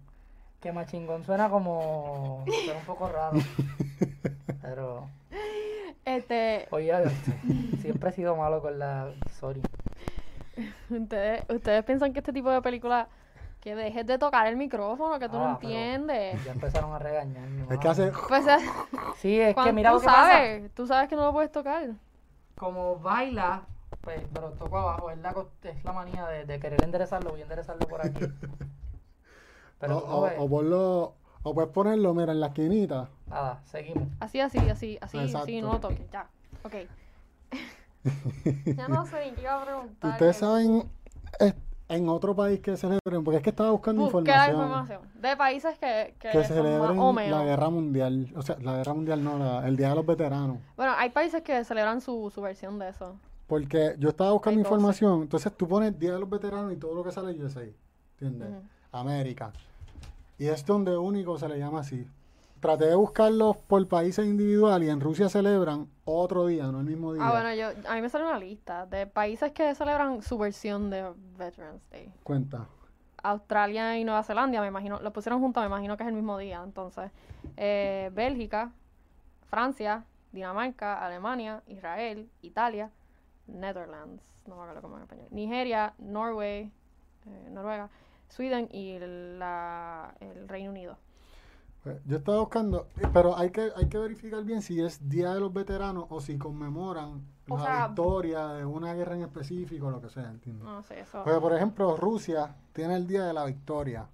que 0.60 0.72
machine 0.72 1.08
gun 1.08 1.24
suena 1.24 1.50
como 1.50 2.44
suena 2.46 2.80
un 2.80 2.86
poco 2.86 3.08
raro 3.08 3.40
pero 4.62 5.08
Este, 6.06 6.68
Oye, 6.72 6.94
siempre 7.82 8.10
he 8.12 8.14
sido 8.14 8.36
malo 8.36 8.62
con 8.62 8.78
la. 8.78 9.12
Sorry. 9.40 9.62
ustedes, 10.90 11.44
ustedes 11.50 11.84
piensan 11.84 12.14
que 12.14 12.20
este 12.20 12.32
tipo 12.32 12.50
de 12.52 12.62
película 12.62 13.10
que 13.60 13.76
dejes 13.76 14.06
de 14.06 14.20
tocar 14.20 14.46
el 14.46 14.56
micrófono, 14.58 15.18
que 15.18 15.28
tú 15.28 15.38
no 15.38 15.46
Ah, 15.48 15.52
entiendes. 15.54 16.46
Ya 16.46 16.52
empezaron 16.52 16.94
a 16.94 17.00
regañarme. 17.00 17.66
Es 17.74 17.80
que 17.80 17.88
hace 17.88 18.12
Pues 18.28 18.46
Sí, 19.18 19.40
es 19.40 19.56
que 19.56 19.74
mira 19.74 19.90
tú 19.90 19.96
lo 19.96 20.02
que 20.02 20.06
pasa. 20.06 20.32
sabes, 20.32 20.72
tú 20.76 20.86
sabes 20.86 21.10
que 21.10 21.16
no 21.16 21.24
lo 21.24 21.34
puedes 21.34 21.52
tocar. 21.52 21.88
Como 22.56 22.98
baila, 23.00 23.64
pues, 24.02 24.22
pero 24.32 24.52
toco 24.52 24.78
abajo. 24.78 25.10
Es 25.10 25.18
la, 25.18 25.34
es 25.64 25.84
la 25.84 25.92
manía 25.92 26.28
de, 26.28 26.46
de 26.46 26.60
querer 26.60 26.84
enderezarlo. 26.84 27.32
Voy 27.32 27.40
a 27.40 27.44
enderezarlo 27.44 27.88
por 27.88 28.06
aquí. 28.06 28.24
Pero 29.80 29.98
o, 29.98 30.48
ponlo- 30.48 31.14
o 31.44 31.54
puedes 31.54 31.70
ponerlo, 31.72 32.14
mira, 32.14 32.32
en 32.32 32.40
la 32.40 32.48
esquinita. 32.48 33.10
Nada, 33.28 33.62
seguimos. 33.66 34.08
Así, 34.20 34.40
así, 34.40 34.58
así, 34.60 34.98
así, 35.02 35.18
Exacto. 35.18 35.46
sí, 35.48 35.62
no 35.62 35.74
lo 35.74 35.80
toques, 35.80 36.10
ya. 36.12 36.28
Ok. 36.64 36.74
ya 38.66 38.88
no 38.88 39.06
sé 39.06 39.26
ni 39.30 39.36
qué 39.36 39.42
iba 39.42 39.62
a 39.62 39.66
preguntar. 39.66 40.12
Ustedes 40.12 40.38
saben 40.38 40.90
eh, 41.40 41.54
en 41.90 42.10
otro 42.10 42.36
país 42.36 42.60
que 42.60 42.78
celebren, 42.78 43.24
porque 43.24 43.38
es 43.38 43.44
que 43.44 43.50
estaba 43.50 43.72
buscando 43.72 44.04
Busque 44.04 44.30
la 44.30 44.50
información. 44.50 45.00
información. 45.02 45.22
De 45.22 45.38
países 45.38 45.78
que, 45.80 46.14
que, 46.20 46.30
Que 46.30 46.44
son 46.44 46.58
celebren 46.58 46.80
más 46.98 46.98
o 47.06 47.14
menos. 47.14 47.40
la 47.40 47.46
guerra 47.46 47.70
mundial, 47.70 48.32
o 48.36 48.42
sea, 48.42 48.58
la 48.62 48.78
guerra 48.78 48.94
mundial 48.94 49.24
no, 49.24 49.38
la- 49.40 49.68
el 49.68 49.76
Día 49.76 49.90
de 49.90 49.96
los 49.96 50.06
Veteranos. 50.06 50.58
Bueno, 50.78 50.94
hay 50.98 51.10
países 51.10 51.42
que 51.42 51.64
celebran 51.64 52.02
su, 52.02 52.32
su 52.34 52.42
versión 52.42 52.78
de 52.80 52.90
eso. 52.90 53.16
Porque 53.48 53.96
yo 54.00 54.10
estaba 54.10 54.32
buscando 54.32 54.60
información, 54.60 55.22
entonces 55.24 55.52
tú 55.56 55.68
pones 55.68 55.98
Día 56.00 56.14
de 56.14 56.20
los 56.20 56.30
Veteranos 56.30 56.74
y 56.74 56.78
todo 56.78 56.96
lo 56.96 57.04
que 57.04 57.12
sale 57.12 57.32
USA, 57.40 57.62
¿entiendes? 58.20 58.50
Ujú. 58.50 58.62
América. 58.92 59.52
Y 60.38 60.48
es 60.48 60.66
donde 60.66 60.98
único 60.98 61.38
se 61.38 61.48
le 61.48 61.58
llama 61.60 61.82
así. 61.82 62.08
Traté 62.60 62.86
de 62.86 62.96
buscarlos 62.96 63.58
por 63.58 63.88
países 63.88 64.26
individual 64.26 64.84
y 64.84 64.90
en 64.90 65.00
Rusia 65.00 65.30
celebran 65.30 65.88
otro 66.04 66.48
día, 66.48 66.66
no 66.68 66.80
el 66.80 66.86
mismo 66.86 67.14
día. 67.14 67.28
Ah, 67.28 67.32
bueno, 67.32 67.54
yo, 67.54 67.70
a 67.88 67.96
mí 67.96 68.02
me 68.02 68.10
sale 68.10 68.26
una 68.26 68.40
lista 68.40 68.86
de 68.86 69.06
países 69.08 69.52
que 69.52 69.76
celebran 69.76 70.22
su 70.22 70.38
versión 70.38 70.90
de 70.90 71.12
Veterans 71.38 71.82
Day. 71.90 72.12
Cuenta. 72.24 72.68
Australia 73.22 73.98
y 73.98 74.04
Nueva 74.04 74.24
Zelanda, 74.24 74.62
me 74.62 74.68
imagino, 74.68 75.00
lo 75.00 75.12
pusieron 75.12 75.42
juntos, 75.42 75.62
me 75.62 75.68
imagino 75.68 75.98
que 75.98 76.04
es 76.04 76.10
el 76.10 76.16
mismo 76.16 76.38
día. 76.38 76.62
Entonces, 76.64 77.12
eh, 77.58 78.12
Bélgica, 78.14 78.72
Francia, 79.48 80.06
Dinamarca, 80.32 81.04
Alemania, 81.04 81.64
Israel, 81.68 82.30
Italia, 82.42 82.92
Netherlands, 83.48 84.24
no 84.46 84.56
me 84.56 84.62
acuerdo 84.62 84.82
cómo 84.82 84.98
en 84.98 85.04
español, 85.04 85.28
Nigeria, 85.32 85.94
Norway, 85.98 86.72
eh, 87.26 87.50
Noruega, 87.52 87.90
Sweden 88.28 88.70
y 88.72 88.98
la, 89.00 90.14
el 90.20 90.48
Reino 90.48 90.72
Unido. 90.72 90.98
Pues, 91.86 92.02
Yo 92.06 92.18
estaba 92.18 92.40
buscando, 92.40 92.88
eh, 93.00 93.08
pero 93.14 93.38
hay 93.38 93.52
que, 93.52 93.72
hay 93.76 93.86
que 93.88 94.00
verificar 94.00 94.44
bien 94.44 94.64
si 94.64 94.82
es 94.82 95.08
Día 95.08 95.36
de 95.36 95.40
los 95.40 95.54
Veteranos 95.54 96.08
o 96.10 96.20
si 96.20 96.36
conmemoran 96.36 97.24
O 97.48 97.58
la 97.60 97.64
sea- 97.64 97.88
victoria 97.88 98.48
de 98.48 98.66
una 98.66 98.96
guerra 98.96 99.16
en 99.16 99.22
específico, 99.22 99.92
lo 99.92 100.02
que 100.02 100.10
sea, 100.10 100.32
¿entiendes? 100.32 100.64
No 100.66 100.82
sé, 100.82 101.02
eso. 101.02 101.22
Porque, 101.24 101.40
por 101.40 101.54
ejemplo, 101.54 101.96
Rusia 101.96 102.56
tiene 102.74 102.96
el 102.96 103.06
Día 103.06 103.24
de 103.26 103.34
la 103.34 103.46
Victoria, 103.46 104.08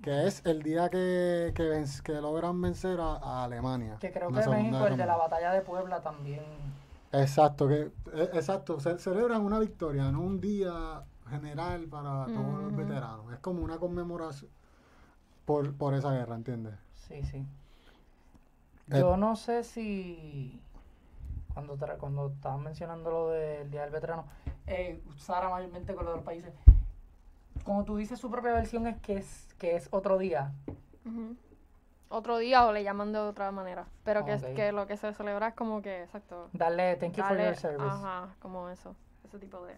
que 0.00 0.28
es 0.28 0.40
el 0.46 0.62
día 0.62 0.88
que, 0.88 1.52
que, 1.52 2.12
logran 2.20 2.62
vencer 2.62 3.00
a, 3.00 3.16
a 3.16 3.42
Alemania. 3.42 3.96
Que 4.00 4.12
creo 4.12 4.28
que 4.28 4.48
México, 4.48 4.86
el 4.86 4.96
de 4.96 5.04
la 5.06 5.16
batalla 5.16 5.50
de 5.50 5.62
Puebla 5.62 6.00
también. 6.00 6.44
Exacto, 7.10 7.66
que, 7.66 7.90
eh, 8.14 8.30
exacto, 8.34 8.78
ce- 8.78 9.00
celebran 9.00 9.42
una 9.44 9.58
victoria, 9.58 10.12
no 10.12 10.20
un 10.20 10.40
día 10.40 11.02
general 11.28 11.86
para 11.88 12.26
todos 12.26 12.62
los 12.62 12.76
veteranos. 12.76 13.32
Es 13.32 13.40
como 13.40 13.64
una 13.64 13.78
conmemoración 13.78 14.48
por, 15.44 15.74
por 15.74 15.94
esa 15.94 16.12
guerra, 16.12 16.36
¿entiendes? 16.36 16.74
Sí, 17.10 17.22
sí. 17.24 17.38
Eh, 18.92 19.00
Yo 19.00 19.16
no 19.16 19.34
sé 19.36 19.62
si 19.64 20.62
cuando 21.52 21.76
tra- 21.76 21.98
cuando 21.98 22.28
estaban 22.28 22.62
mencionando 22.62 23.10
lo 23.10 23.28
del 23.30 23.70
Día 23.70 23.82
del 23.82 23.90
Veterano, 23.90 24.24
eh, 24.66 25.02
Sara 25.16 25.48
mayormente 25.50 25.94
con 25.94 26.04
lo 26.04 26.12
de 26.12 26.16
los 26.18 26.24
países, 26.24 26.52
como 27.64 27.84
tú 27.84 27.96
dices 27.96 28.18
su 28.18 28.30
propia 28.30 28.52
versión 28.52 28.86
es 28.86 28.96
que 29.00 29.16
es 29.18 29.54
que 29.58 29.74
es 29.76 29.88
otro 29.90 30.16
día. 30.18 30.52
Otro 32.08 32.38
día 32.38 32.66
o 32.66 32.72
le 32.72 32.82
llaman 32.82 33.12
de 33.12 33.18
otra 33.18 33.50
manera. 33.52 33.86
Pero 34.04 34.24
que, 34.24 34.32
que 34.54 34.72
lo 34.72 34.86
que 34.86 34.96
se 34.96 35.12
celebra 35.12 35.48
es 35.48 35.54
como 35.54 35.82
que, 35.82 36.02
exacto. 36.04 36.48
Darle 36.52 36.96
thank 36.96 37.14
you 37.16 37.22
for 37.24 37.36
your 37.36 37.56
service. 37.56 37.84
Ajá, 37.88 38.34
como 38.40 38.68
eso. 38.70 38.96
Ese 39.24 39.38
tipo 39.38 39.64
de. 39.66 39.76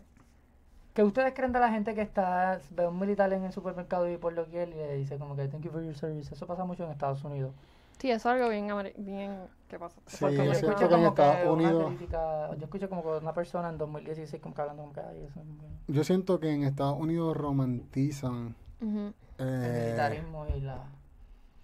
¿Qué 0.95 1.03
ustedes 1.03 1.33
creen 1.35 1.53
de 1.53 1.61
la 1.61 1.71
gente 1.71 1.95
que 1.95 2.03
está, 2.03 2.61
ve 2.71 2.85
a 2.85 2.89
un 2.91 2.99
militar 2.99 3.33
en 3.33 3.45
el 3.45 3.53
supermercado 3.53 4.11
y 4.11 4.19
por 4.19 4.35
lo 4.35 4.47
que 4.51 4.65
él 4.65 4.71
y 4.71 4.75
le 4.77 4.97
dice 4.97 5.17
como 5.19 5.35
que 5.37 5.49
thank 5.49 5.63
you 5.63 5.71
for 5.71 5.83
your 5.83 5.95
service? 5.95 6.35
Eso 6.35 6.47
pasa 6.47 6.65
mucho 6.65 6.85
en 6.85 6.91
Estados 6.91 7.25
Unidos. 7.25 7.53
Sí, 7.99 8.11
eso 8.11 8.29
es 8.31 8.35
algo 8.35 8.49
bien, 8.51 8.67
bien 8.99 9.39
que 9.69 9.79
pasa. 9.79 9.97
Sí, 10.07 10.17
Porque 10.21 10.37
yo 10.37 10.53
escuché 10.53 10.77
que 10.77 10.85
en 10.85 10.91
como 10.91 11.15
que 11.15 11.23
Estados 11.23 11.45
una 11.57 11.69
Unidos- 11.69 11.87
crítica, 11.87 12.55
yo 12.57 12.65
escuché 12.65 12.89
como 12.89 13.03
que 13.03 13.09
una 13.09 13.33
persona 13.33 13.69
en 13.71 13.79
2016 13.79 14.43
como 14.43 14.55
que 14.55 14.61
hablando 14.61 14.83
como 14.83 14.93
que 14.93 15.01
ay, 15.01 15.23
eso 15.23 15.41
es 15.41 15.47
muy- 15.47 15.67
Yo 15.95 16.05
siento 16.05 16.41
que 16.41 16.51
en 16.53 16.65
Estados 16.65 16.99
Unidos 16.99 17.37
romantizan. 17.37 18.55
Ujú. 18.81 19.13
el 19.39 19.47
eh, 19.65 19.83
militarismo 19.87 20.47
y 20.55 20.61
la... 20.61 20.79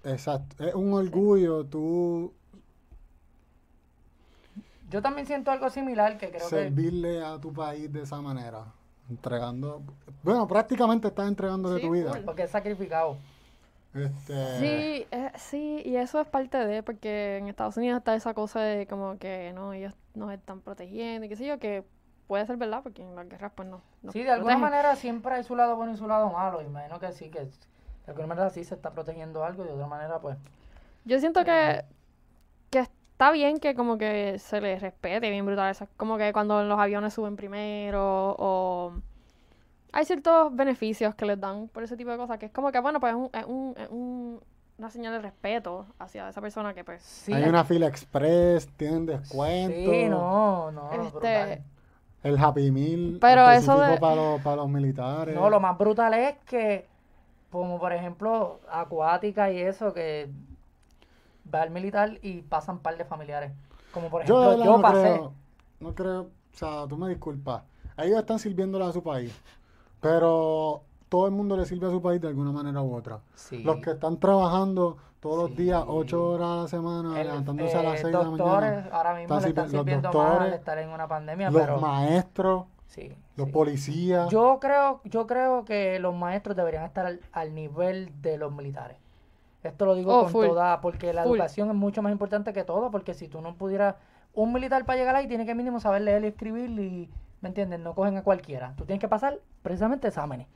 exacto. 0.05 0.65
Es 0.65 0.75
un 0.75 0.93
orgullo 0.95 1.65
tú 1.67 2.33
Yo 4.89 5.03
también 5.03 5.27
siento 5.27 5.51
algo 5.51 5.69
similar 5.69 6.17
que 6.17 6.29
creo 6.29 6.41
que... 6.41 6.49
servirle 6.49 7.23
a 7.25 7.39
tu 7.41 7.53
país 7.53 7.93
de 7.93 8.03
esa 8.03 8.21
manera. 8.23 8.65
Entregando. 9.09 9.83
Bueno, 10.23 10.47
prácticamente 10.47 11.09
estás 11.09 11.29
entregándole 11.29 11.81
Sí, 11.81 11.87
tu 11.87 11.93
vida. 11.93 12.13
full. 12.13 12.25
Porque 12.25 12.43
es 12.43 12.51
sacrificado. 12.51 13.17
Este, 13.95 14.59
Sí, 14.59 15.07
eh, 15.11 15.33
sí, 15.37 15.83
y 15.85 15.97
eso 15.97 16.21
es 16.21 16.27
parte 16.29 16.59
de, 16.59 16.83
porque 16.83 17.39
en 17.39 17.49
Estados 17.49 17.77
Unidos 17.79 17.99
está 17.99 18.15
esa 18.15 18.35
cosa 18.35 18.61
de 18.61 18.87
como 18.87 19.19
que 19.19 19.53
no, 19.55 19.73
ellos 19.73 19.95
nos 20.15 20.31
están 20.33 20.61
protegiendo 20.61 21.25
y 21.25 21.29
qué 21.29 21.37
sé 21.37 21.47
yo, 21.47 21.59
que 21.59 21.85
puede 22.27 22.45
ser 22.47 22.59
verdad, 22.59 22.83
porque 22.83 23.03
en 23.03 23.17
las 23.17 23.27
guerras 23.29 23.53
pues 23.55 23.67
no. 23.69 23.81
Sí, 24.13 24.23
de 24.23 24.31
alguna 24.31 24.55
protegen. 24.57 24.61
manera 24.61 24.95
siempre 24.97 25.35
hay 25.37 25.43
su 25.45 25.57
lado 25.57 25.75
bueno 25.77 25.93
y 25.93 25.97
su 25.97 26.07
lado 26.07 26.31
malo. 26.31 26.61
Imagino 26.61 27.01
que 27.01 27.13
sí, 27.13 27.31
que 27.31 27.41
de 27.41 27.51
alguna 28.09 28.27
manera 28.27 28.51
sí 28.51 28.63
se 28.63 28.75
está 28.75 28.91
protegiendo 28.91 29.43
algo 29.43 29.65
y 29.65 29.69
de 29.69 29.73
otra 29.73 29.87
manera 29.87 30.19
pues... 30.21 30.37
Yo 31.07 31.19
siento 31.19 31.43
que 31.45 31.83
está 33.19 33.33
bien 33.33 33.59
que 33.59 33.75
como 33.75 33.99
que 33.99 34.39
se 34.39 34.61
les 34.61 34.81
respete 34.81 35.29
bien 35.31 35.45
brutal. 35.45 35.71
eso 35.73 35.85
es 35.85 35.91
como 35.97 36.19
que 36.19 36.33
cuando 36.33 36.63
los 36.63 36.79
aviones 36.79 37.15
suben 37.15 37.35
primero 37.37 38.37
o 38.39 38.93
hay 39.93 40.05
ciertos 40.05 40.55
beneficios 40.55 41.15
que 41.17 41.25
les 41.27 41.41
dan 41.41 41.69
por 41.69 41.83
ese 41.83 41.97
tipo 41.97 42.11
de 42.11 42.17
cosas 42.17 42.39
que 42.39 42.47
es 42.47 42.53
como 42.53 42.71
que 42.71 42.79
bueno 42.81 43.01
pues 43.01 43.13
es, 43.13 43.17
un, 43.19 43.31
es, 43.35 43.45
un, 43.47 43.75
es 43.77 43.89
un- 43.91 44.41
una 44.79 44.91
señal 44.91 45.13
de 45.15 45.19
respeto 45.19 45.87
hacia 45.99 46.29
esa 46.29 46.41
persona 46.41 46.73
que 46.73 46.85
pues 46.85 47.03
Sí, 47.03 47.33
hay 47.33 47.43
una 47.49 47.65
fila 47.65 47.89
express, 47.89 48.69
tienen 48.77 49.07
descuento. 49.07 49.91
Sí, 49.91 50.09
no, 50.09 50.71
no, 50.71 50.93
Este, 50.93 51.11
brutal. 51.11 51.63
El 52.23 52.39
Happy 52.39 52.71
Meal 52.71 53.19
Pero 53.21 53.51
eso 53.51 53.77
de- 53.81 53.99
para, 53.99 54.15
los, 54.15 54.41
para 54.41 54.57
los 54.57 54.69
militares. 54.69 55.35
No, 55.35 55.51
lo 55.51 55.59
más 55.59 55.77
brutal 55.77 56.15
es 56.15 56.37
que, 56.47 56.87
como 57.51 57.81
por 57.81 57.93
ejemplo, 57.93 58.61
acuática 58.71 59.51
y 59.51 59.59
eso, 59.59 59.93
que 59.93 60.29
va 61.55 61.63
al 61.63 61.71
militar 61.71 62.19
y 62.23 62.43
pasan 62.43 62.77
un 62.77 62.83
par 62.83 62.97
de 62.97 63.05
familiares. 63.05 63.53
Como 63.93 64.09
por 64.11 64.23
ejemplo, 64.23 64.57
yo, 64.57 64.77
no 64.77 64.83
pasé. 64.83 65.01
creo, 65.03 65.33
no 65.81 65.95
creo, 65.95 66.21
o 66.23 66.57
sea, 66.57 66.87
tú 66.89 66.97
me 66.97 67.09
disculpas. 67.09 67.63
Ellos 67.97 68.19
están 68.19 68.39
sirviéndole 68.39 68.85
a 68.85 68.93
su 68.93 69.03
país, 69.03 69.33
pero 70.01 70.83
todo 71.09 71.27
el 71.27 71.33
mundo 71.33 71.57
le 71.57 71.65
sirve 71.65 71.87
a 71.87 71.91
su 71.91 72.01
país 72.03 72.21
de 72.21 72.29
alguna 72.29 72.53
manera 72.53 72.83
u 72.83 72.95
otra. 72.95 73.21
Sí. 73.35 73.63
Los 73.63 73.77
que 73.79 73.91
están 73.93 74.19
trabajando 74.19 74.99
todos 75.21 75.49
los 75.49 75.57
días, 75.57 75.83
ocho 75.87 76.31
horas 76.31 76.49
a 76.49 76.57
la 76.63 76.69
semana, 76.69 77.21
El- 77.21 77.27
levantándose 77.27 77.77
a 77.77 77.83
las 77.83 77.95
eh, 77.95 77.99
seis 78.03 78.13
de 78.17 78.23
la 78.23 78.31
mañana. 78.31 78.89
ahora 78.93 79.15
mismo 79.15 79.35
están 79.37 79.43
le 79.43 79.49
están 79.49 79.65
sirvi- 79.67 79.73
los 79.73 79.81
sirviendo 79.81 80.13
más 80.13 80.29
doctores, 80.31 80.55
estar 80.55 80.79
en 80.79 80.89
una 80.91 81.09
pandemia, 81.09 81.51
Los 81.51 81.61
pero 81.63 81.81
maestros, 81.81 82.65
sí, 82.87 83.13
los 83.37 83.47
sí. 83.47 83.53
policías. 83.53 84.29
Yo 84.31 84.59
creo, 84.61 85.01
yo 85.05 85.27
creo 85.27 85.65
que 85.65 85.99
los 85.99 86.15
maestros 86.15 86.57
deberían 86.57 86.85
estar 86.85 87.07
al, 87.07 87.21
al 87.33 87.55
nivel 87.55 88.13
de 88.23 88.39
los 88.39 88.53
militares. 88.53 88.97
Esto 89.63 89.87
lo 89.87 89.95
digo 89.95 90.17
Oh, 90.17 90.23
con 90.25 90.33
full. 90.33 90.47
toda, 90.47 90.81
porque 90.81 91.13
la 91.13 91.25
Full. 91.25 91.33
educación 91.33 91.69
es 91.69 91.75
mucho 91.75 92.01
más 92.03 92.13
importante 92.13 92.53
que 92.53 92.65
todo, 92.65 92.91
porque 92.91 93.15
si 93.15 93.29
tú 93.29 93.41
no 93.41 93.55
pudieras, 93.57 93.97
un 94.35 94.53
militar 94.53 94.85
para 94.85 94.99
llegar 94.99 95.17
ahí 95.17 95.27
tiene 95.27 95.47
que 95.47 95.55
mínimo 95.55 95.81
saber 95.81 96.03
leer 96.03 96.23
y 96.25 96.29
escribir 96.29 96.71
y, 96.79 97.11
¿me 97.41 97.49
entiendes? 97.49 97.81
No 97.81 97.95
cogen 97.95 98.17
a 98.17 98.23
cualquiera. 98.23 98.75
Tú 98.77 98.85
tienes 98.85 99.01
que 99.01 99.09
pasar 99.09 99.41
precisamente 99.63 100.09
exámenes 100.09 100.47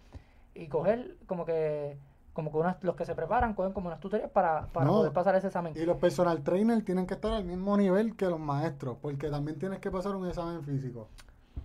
y 0.54 0.68
coger 0.68 1.16
como 1.26 1.44
que, 1.44 1.98
como 2.32 2.52
que 2.52 2.58
unas, 2.58 2.76
los 2.84 2.94
que 2.94 3.04
se 3.04 3.14
preparan 3.14 3.54
cogen 3.54 3.72
como 3.72 3.88
unas 3.88 3.98
tutorías 3.98 4.30
para, 4.30 4.66
para 4.66 4.86
No. 4.86 4.98
poder 4.98 5.12
pasar 5.12 5.34
ese 5.34 5.48
examen. 5.48 5.76
Y 5.76 5.84
los 5.84 5.96
personal 5.96 6.42
trainers 6.42 6.84
tienen 6.84 7.06
que 7.06 7.14
estar 7.14 7.32
al 7.32 7.44
mismo 7.44 7.76
nivel 7.76 8.14
que 8.16 8.26
los 8.26 8.38
maestros, 8.38 8.98
porque 9.02 9.28
también 9.30 9.58
tienes 9.58 9.80
que 9.80 9.90
pasar 9.90 10.14
un 10.14 10.28
examen 10.28 10.62
físico. 10.62 11.08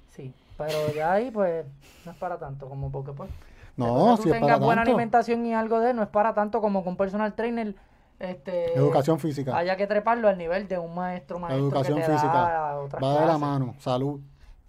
Sí, 0.09 0.33
pero 0.57 0.91
ya 0.95 1.11
ahí 1.11 1.29
pues 1.29 1.65
no 2.03 2.11
es 2.11 2.17
para 2.17 2.39
tanto, 2.39 2.67
como 2.67 2.91
porque 2.91 3.11
pues 3.11 3.29
No, 3.77 4.17
si 4.17 4.23
tú 4.23 4.29
es 4.29 4.33
tengas 4.33 4.55
para 4.57 4.65
buena 4.65 4.81
tanto. 4.81 4.91
alimentación 4.91 5.45
y 5.45 5.53
algo 5.53 5.79
de 5.79 5.93
no 5.93 6.01
es 6.03 6.09
para 6.09 6.33
tanto 6.33 6.61
como 6.61 6.83
que 6.83 6.89
un 6.89 6.97
personal 6.97 7.33
trainer 7.35 7.75
este 8.19 8.73
Educación 8.75 9.19
física. 9.19 9.55
haya 9.55 9.77
que 9.77 9.85
treparlo 9.87 10.27
al 10.27 10.37
nivel 10.37 10.67
de 10.67 10.79
un 10.79 10.95
maestro 10.95 11.37
maestro 11.39 11.65
Educación 11.65 11.99
que 11.99 12.05
te 12.05 12.11
física. 12.11 12.33
da 12.33 12.75
Va 13.03 13.21
de 13.21 13.25
la 13.27 13.37
mano, 13.37 13.75
salud. 13.79 14.19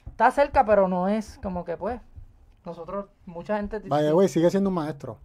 Está 0.07 0.31
cerca, 0.31 0.65
pero 0.65 0.89
no 0.89 1.09
es 1.09 1.39
como 1.43 1.65
que 1.65 1.77
pues 1.77 2.01
nosotros 2.65 3.07
mucha 3.25 3.57
gente 3.57 3.81
Vaya, 3.87 4.13
güey, 4.13 4.29
sigue 4.29 4.51
siendo 4.51 4.69
un 4.69 4.75
maestro. 4.75 5.19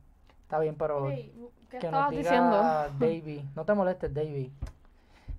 está 0.44 0.60
bien, 0.60 0.76
pero 0.76 1.10
Hey, 1.10 1.34
¿qué 1.70 1.80
que 1.80 1.88
estabas 1.88 2.12
nos 2.12 2.18
diga 2.18 2.32
diciendo? 2.32 2.58
Davey, 3.00 3.50
no 3.56 3.66
te 3.66 3.74
molestes, 3.74 4.14
Davey. 4.14 4.54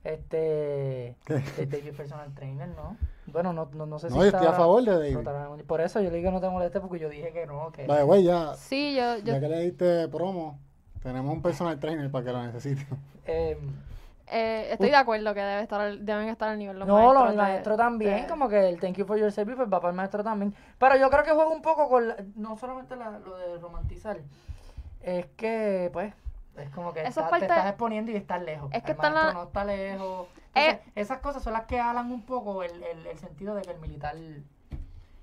Este 0.04 1.16
¿Qué? 1.24 1.36
es 1.36 1.70
Davey 1.70 1.92
personal 1.92 2.32
trainer, 2.34 2.68
¿no? 2.68 2.96
Bueno, 3.26 3.52
no, 3.54 3.68
no, 3.72 3.86
no 3.86 3.98
sé 3.98 4.08
si 4.10 4.14
No, 4.14 4.20
yo 4.22 4.28
estoy 4.28 4.46
a 4.46 4.52
favor 4.52 4.82
de 4.84 4.92
David. 4.92 5.64
Por 5.66 5.80
eso 5.80 6.00
yo 6.00 6.10
le 6.10 6.18
digo 6.18 6.30
no 6.30 6.40
te 6.40 6.48
molestes 6.48 6.80
porque 6.82 6.98
yo 6.98 7.08
dije 7.08 7.32
que 7.32 7.46
no, 7.46 7.72
que 7.72 7.86
Vaya, 7.86 8.02
güey, 8.02 8.22
ya, 8.22 8.54
Sí, 8.54 8.94
yo, 8.94 9.16
yo 9.16 9.32
ya 9.32 9.40
que 9.40 9.48
le 9.48 9.60
diste 9.62 10.08
promo, 10.08 10.58
tenemos 11.02 11.32
un 11.32 11.40
personal 11.42 11.78
trainer 11.80 12.10
para 12.10 12.24
que 12.24 12.32
lo 12.32 12.42
necesite. 12.44 12.86
eh, 13.26 13.56
eh, 14.26 14.68
estoy 14.72 14.90
de 14.90 14.96
acuerdo 14.96 15.32
que 15.34 15.40
debe 15.40 15.62
estar, 15.62 15.80
al- 15.80 16.04
deben 16.04 16.28
estar 16.28 16.50
al 16.50 16.58
nivel 16.58 16.78
los 16.78 16.86
no, 16.88 16.94
maestros 16.96 17.22
los 17.24 17.30
de- 17.32 17.36
maestros 17.36 17.76
también, 17.78 18.22
de- 18.22 18.26
como 18.28 18.48
que 18.48 18.68
el 18.68 18.78
thank 18.80 18.96
you 18.96 19.06
for 19.06 19.18
your 19.18 19.32
service 19.32 19.56
pues 19.56 19.68
va 19.72 19.80
para 19.80 19.90
el 19.90 19.96
maestro 19.96 20.22
también. 20.22 20.54
Pero 20.78 20.96
yo 20.96 21.08
creo 21.08 21.24
que 21.24 21.30
juega 21.32 21.48
un 21.50 21.62
poco 21.62 21.88
con, 21.88 22.08
la- 22.08 22.16
no 22.36 22.56
solamente 22.58 22.94
la- 22.96 23.18
lo 23.20 23.36
de 23.38 23.56
romantizar, 23.58 24.18
es 25.02 25.26
que 25.36 25.88
pues 25.94 26.12
es 26.56 26.70
como 26.70 26.92
que 26.92 27.02
está- 27.02 27.28
parte- 27.30 27.46
te 27.46 27.52
estás 27.52 27.68
exponiendo 27.68 28.10
y 28.12 28.16
estás 28.16 28.42
lejos. 28.42 28.70
Es 28.72 28.82
que 28.82 28.92
el 28.92 28.98
la- 28.98 29.10
maestro 29.10 29.32
no 29.34 29.42
está 29.44 29.64
lejos. 29.64 30.28
Eh. 30.54 30.68
Entonces, 30.68 30.92
esas 30.94 31.18
cosas 31.18 31.42
son 31.42 31.52
las 31.52 31.64
que 31.66 31.80
hablan 31.80 32.10
un 32.12 32.22
poco 32.22 32.62
el, 32.62 32.82
el, 32.82 33.06
el 33.06 33.18
sentido 33.18 33.54
de 33.54 33.62
que 33.62 33.72
el 33.72 33.80
militar 33.80 34.14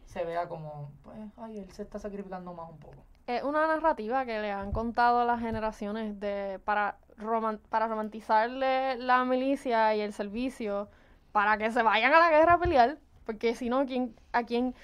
se 0.05 0.25
vea 0.25 0.47
como, 0.49 0.91
pues, 1.03 1.17
ay, 1.37 1.59
él 1.59 1.71
se 1.71 1.83
está 1.83 1.99
sacrificando 1.99 2.53
más 2.53 2.69
un 2.69 2.79
poco. 2.79 2.95
Es 3.27 3.43
una 3.43 3.65
narrativa 3.67 4.25
que 4.25 4.39
le 4.41 4.51
han 4.51 4.71
contado 4.73 5.21
a 5.21 5.25
las 5.25 5.39
generaciones 5.39 6.19
de 6.19 6.59
para 6.65 6.97
roman- 7.17 7.59
para 7.69 7.87
romantizarle 7.87 8.97
la 8.97 9.23
milicia 9.23 9.95
y 9.95 10.01
el 10.01 10.11
servicio 10.11 10.89
para 11.31 11.57
que 11.57 11.71
se 11.71 11.81
vayan 11.81 12.13
a 12.13 12.19
la 12.19 12.29
guerra 12.29 12.53
a 12.55 12.57
pelear, 12.59 12.97
porque 13.25 13.55
si 13.55 13.69
no, 13.69 13.85
¿quién, 13.85 14.13
¿a 14.33 14.43
quién? 14.43 14.75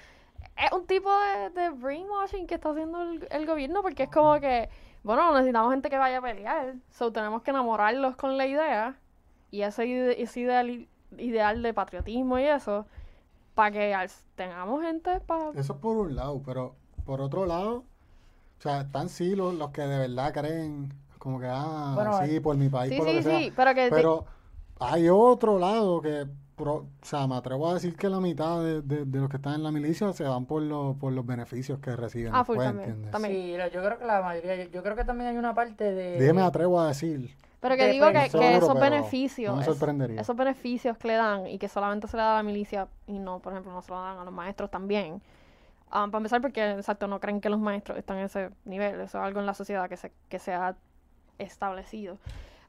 Es 0.56 0.72
un 0.72 0.86
tipo 0.86 1.10
de, 1.20 1.50
de 1.50 1.70
brainwashing 1.70 2.46
que 2.46 2.54
está 2.54 2.70
haciendo 2.70 3.02
el, 3.02 3.28
el 3.30 3.46
gobierno, 3.46 3.82
porque 3.82 4.04
es 4.04 4.10
como 4.10 4.40
que, 4.40 4.70
bueno, 5.02 5.32
necesitamos 5.34 5.72
gente 5.72 5.90
que 5.90 5.98
vaya 5.98 6.18
a 6.18 6.22
pelear, 6.22 6.74
so 6.90 7.12
tenemos 7.12 7.42
que 7.42 7.50
enamorarlos 7.50 8.16
con 8.16 8.36
la 8.36 8.46
idea 8.46 8.96
y 9.50 9.62
ese, 9.62 9.86
ide- 9.86 10.22
ese 10.22 10.40
ideal, 10.40 10.88
ideal 11.16 11.62
de 11.62 11.74
patriotismo 11.74 12.38
y 12.38 12.44
eso, 12.44 12.86
para 13.54 13.72
que 13.72 14.08
tengamos 14.36 14.82
gente 14.82 15.20
para... 15.20 15.50
Eso 15.52 15.74
es 15.74 15.78
por 15.80 15.96
un 15.96 16.16
lado, 16.16 16.42
pero 16.44 16.76
por 17.06 17.20
otro 17.20 17.46
lado, 17.46 17.78
o 17.78 18.62
sea, 18.62 18.82
están 18.82 19.08
sí 19.08 19.34
los, 19.36 19.54
los 19.54 19.70
que 19.70 19.82
de 19.82 19.98
verdad 19.98 20.32
creen, 20.32 20.92
como 21.18 21.40
que, 21.40 21.46
ah, 21.48 21.92
Bueno, 21.94 22.26
sí, 22.26 22.40
por 22.40 22.56
mi 22.56 22.68
país, 22.68 22.92
Sí, 22.92 22.98
por 22.98 23.06
lo 23.06 23.12
sí, 23.12 23.18
que 23.18 23.22
sea. 23.22 23.38
sí, 23.40 23.52
pero 23.56 23.74
que... 23.74 23.90
Pero 23.90 24.26
hay 24.80 25.08
otro 25.08 25.58
lado 25.58 26.00
que, 26.00 26.26
pro- 26.58 26.74
o 26.74 26.86
sea, 27.00 27.26
me 27.26 27.36
atrevo 27.36 27.70
a 27.70 27.74
decir 27.74 27.96
que 27.96 28.10
la 28.10 28.20
mitad 28.20 28.62
de, 28.62 28.82
de- 28.82 29.04
de 29.06 29.18
los 29.20 29.30
que 29.30 29.36
están 29.36 29.54
en 29.54 29.62
la 29.62 29.70
milicia 29.72 30.12
se 30.12 30.24
van 30.24 30.44
por, 30.44 30.60
los 30.60 30.96
por 30.96 31.12
los 31.14 31.24
beneficios 31.24 31.78
que 31.78 31.96
reciben 31.96 32.34
Ah, 32.34 32.44
full 32.44 32.56
después, 32.56 32.68
también, 32.68 32.88
¿entiendes? 32.90 33.10
también. 33.12 33.34
Sí, 33.34 33.74
yo 33.74 33.82
creo 33.82 33.98
que 33.98 34.04
la 34.04 34.20
mayoría, 34.20 34.64
yo, 34.64 34.70
yo 34.70 34.82
creo 34.82 34.96
que 34.96 35.04
también 35.04 35.30
hay 35.30 35.36
una 35.38 35.54
parte 35.54 35.84
de... 35.92 36.18
Dije 36.20 36.32
me 36.34 36.42
atrevo 36.42 36.78
a 36.80 36.88
decir. 36.88 37.34
Pero 37.60 37.76
que 37.76 37.88
digo 37.88 38.06
que, 38.08 38.12
que 38.12 38.28
seguro, 38.30 38.48
esos 38.50 38.74
beneficios, 38.78 39.52
no 39.52 39.58
me 39.60 39.64
sorprendería. 39.64 40.20
esos 40.20 40.36
beneficios 40.36 40.96
que 40.98 41.08
le 41.08 41.14
dan 41.14 41.46
y 41.46 41.58
que 41.58 41.68
solamente 41.68 42.06
se 42.06 42.16
le 42.16 42.22
da 42.22 42.34
a 42.34 42.36
la 42.36 42.42
milicia 42.42 42.88
y 43.06 43.18
no, 43.18 43.40
por 43.40 43.52
ejemplo, 43.52 43.72
no 43.72 43.80
se 43.82 43.90
lo 43.90 44.00
dan 44.00 44.18
a 44.18 44.24
los 44.24 44.32
maestros 44.34 44.70
también. 44.70 45.20
Ah, 45.90 46.06
para 46.06 46.18
empezar, 46.18 46.40
porque 46.42 46.70
exacto, 46.72 47.08
no 47.08 47.18
creen 47.18 47.40
que 47.40 47.48
los 47.48 47.58
maestros 47.58 47.96
están 47.98 48.18
en 48.18 48.26
ese 48.26 48.50
nivel. 48.66 48.94
Eso 49.00 49.18
es 49.18 49.24
algo 49.24 49.40
en 49.40 49.46
la 49.46 49.54
sociedad 49.54 49.88
que 49.88 49.96
se, 49.96 50.12
que 50.28 50.38
se 50.38 50.52
ha 50.52 50.76
establecido. 51.38 52.18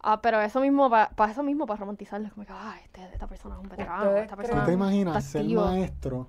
Ah, 0.02 0.22
pero 0.22 0.40
eso 0.42 0.62
mismo, 0.62 0.90
para 0.90 1.32
eso 1.32 1.44
mismo, 1.44 1.66
para 1.66 1.80
romantizarles, 1.82 2.32
como 2.34 2.46
que, 2.46 2.54
ah, 2.56 2.76
este, 2.84 3.04
esta 3.12 3.28
persona 3.28 3.56
es 3.56 3.62
un 3.62 3.70
veterano, 3.70 4.04
¿Ustedes 4.04 4.24
esta 4.24 4.36
creen- 4.36 4.38
¿Tú 4.38 4.38
persona 4.38 4.66
te 4.66 4.72
está 4.72 4.84
imaginas 4.86 5.24
ser 5.26 5.42
activo. 5.42 5.66
maestro 5.66 6.28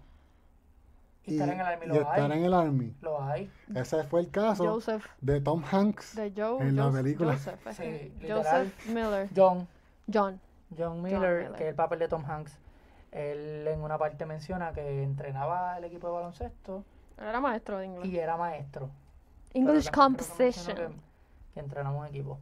Y 1.24 1.32
estar 1.34 1.48
en 1.50 1.60
el 1.60 1.66
Army, 1.66 1.84
y 1.84 1.88
lo 1.88 1.94
estar 1.94 2.32
hay. 2.32 2.38
en 2.38 2.44
el 2.44 2.54
Army? 2.54 2.96
Lo 3.00 3.22
hay. 3.22 3.50
Ese 3.74 4.02
fue 4.04 4.20
el 4.22 4.30
caso 4.30 4.64
Joseph, 4.64 5.06
de 5.20 5.40
Tom 5.40 5.62
Hanks. 5.70 6.16
de 6.16 6.32
Joe, 6.36 6.60
en 6.66 6.74
la 6.76 6.84
Joseph- 6.84 7.02
película. 7.02 7.32
Joseph, 7.34 7.60
Sí. 7.72 8.12
Joseph 8.28 8.86
Miller, 8.88 9.28
John, 9.36 9.68
John. 10.12 10.40
John 10.76 11.02
Miller, 11.02 11.20
Miller. 11.44 11.52
que 11.52 11.64
es 11.64 11.68
el 11.70 11.74
papel 11.76 11.98
de 12.00 12.08
Tom 12.08 12.24
Hanks, 12.28 12.58
él 13.12 13.66
en 13.68 13.80
una 13.82 13.98
parte 13.98 14.26
menciona 14.26 14.72
que 14.72 15.02
entrenaba 15.04 15.78
el 15.78 15.84
equipo 15.84 16.08
de 16.08 16.12
baloncesto 16.14 16.84
Él 17.18 17.26
era 17.28 17.40
maestro 17.40 17.78
de 17.78 17.86
inglés. 17.86 18.06
y 18.06 18.18
era 18.18 18.36
maestro. 18.36 18.90
English 19.52 19.86
que 19.86 19.90
composition. 19.92 20.76
Que, 20.76 20.88
que 21.54 21.60
entrenamos 21.60 22.08
equipo. 22.08 22.38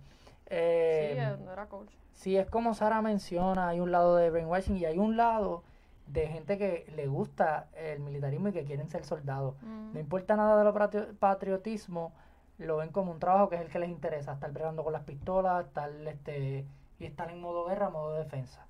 Eh, 0.50 1.34
sí, 1.37 1.44
no 1.44 1.52
era 1.52 1.66
coach. 1.66 1.90
Sí, 2.12 2.37
es 2.37 2.48
como 2.48 2.74
Sara 2.74 3.00
menciona, 3.02 3.68
hay 3.68 3.80
un 3.80 3.92
lado 3.92 4.16
de 4.16 4.30
brainwashing 4.30 4.76
y 4.76 4.84
hay 4.84 4.98
un 4.98 5.16
lado 5.16 5.62
de 6.06 6.26
gente 6.26 6.56
que 6.58 6.90
le 6.96 7.06
gusta 7.06 7.68
el 7.76 8.00
militarismo 8.00 8.48
y 8.48 8.52
que 8.52 8.64
quieren 8.64 8.88
ser 8.88 9.04
soldados. 9.04 9.54
Mm. 9.62 9.92
No 9.92 10.00
importa 10.00 10.37
nada 10.37 10.56
de 10.58 10.64
lo 10.64 10.72
patrio- 10.74 11.14
patriotismo, 11.18 12.12
lo 12.56 12.78
ven 12.78 12.90
como 12.90 13.12
un 13.12 13.20
trabajo 13.20 13.48
que 13.48 13.56
es 13.56 13.61
el 13.61 13.68
que 13.68 13.78
les 13.78 13.90
interesa, 13.90 14.32
estar 14.32 14.50
bregando 14.52 14.82
con 14.82 14.92
las 14.92 15.02
pistolas, 15.02 15.66
estar 15.66 15.90
este 16.06 16.66
y 16.98 17.04
estar 17.04 17.30
en 17.30 17.40
modo 17.40 17.66
guerra, 17.66 17.90
modo 17.90 18.14
defensa. 18.14 18.66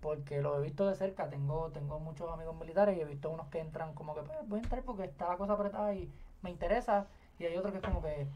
Porque 0.00 0.42
lo 0.42 0.58
he 0.58 0.62
visto 0.62 0.86
de 0.86 0.94
cerca, 0.96 1.30
tengo 1.30 1.70
tengo 1.70 1.98
muchos 2.00 2.30
amigos 2.30 2.54
militares 2.56 2.98
y 2.98 3.00
he 3.00 3.04
visto 3.06 3.30
unos 3.30 3.46
que 3.48 3.60
entran 3.60 3.94
como 3.94 4.14
que 4.14 4.22
pues, 4.22 4.36
voy 4.46 4.58
a 4.58 4.62
entrar 4.62 4.82
porque 4.82 5.04
está 5.04 5.28
la 5.28 5.36
cosa 5.38 5.54
apretada 5.54 5.94
y 5.94 6.10
me 6.42 6.50
interesa 6.50 7.06
y 7.38 7.44
hay 7.46 7.56
otros 7.56 7.72
que 7.72 7.78
es 7.78 7.84
como 7.84 8.02
que 8.02 8.26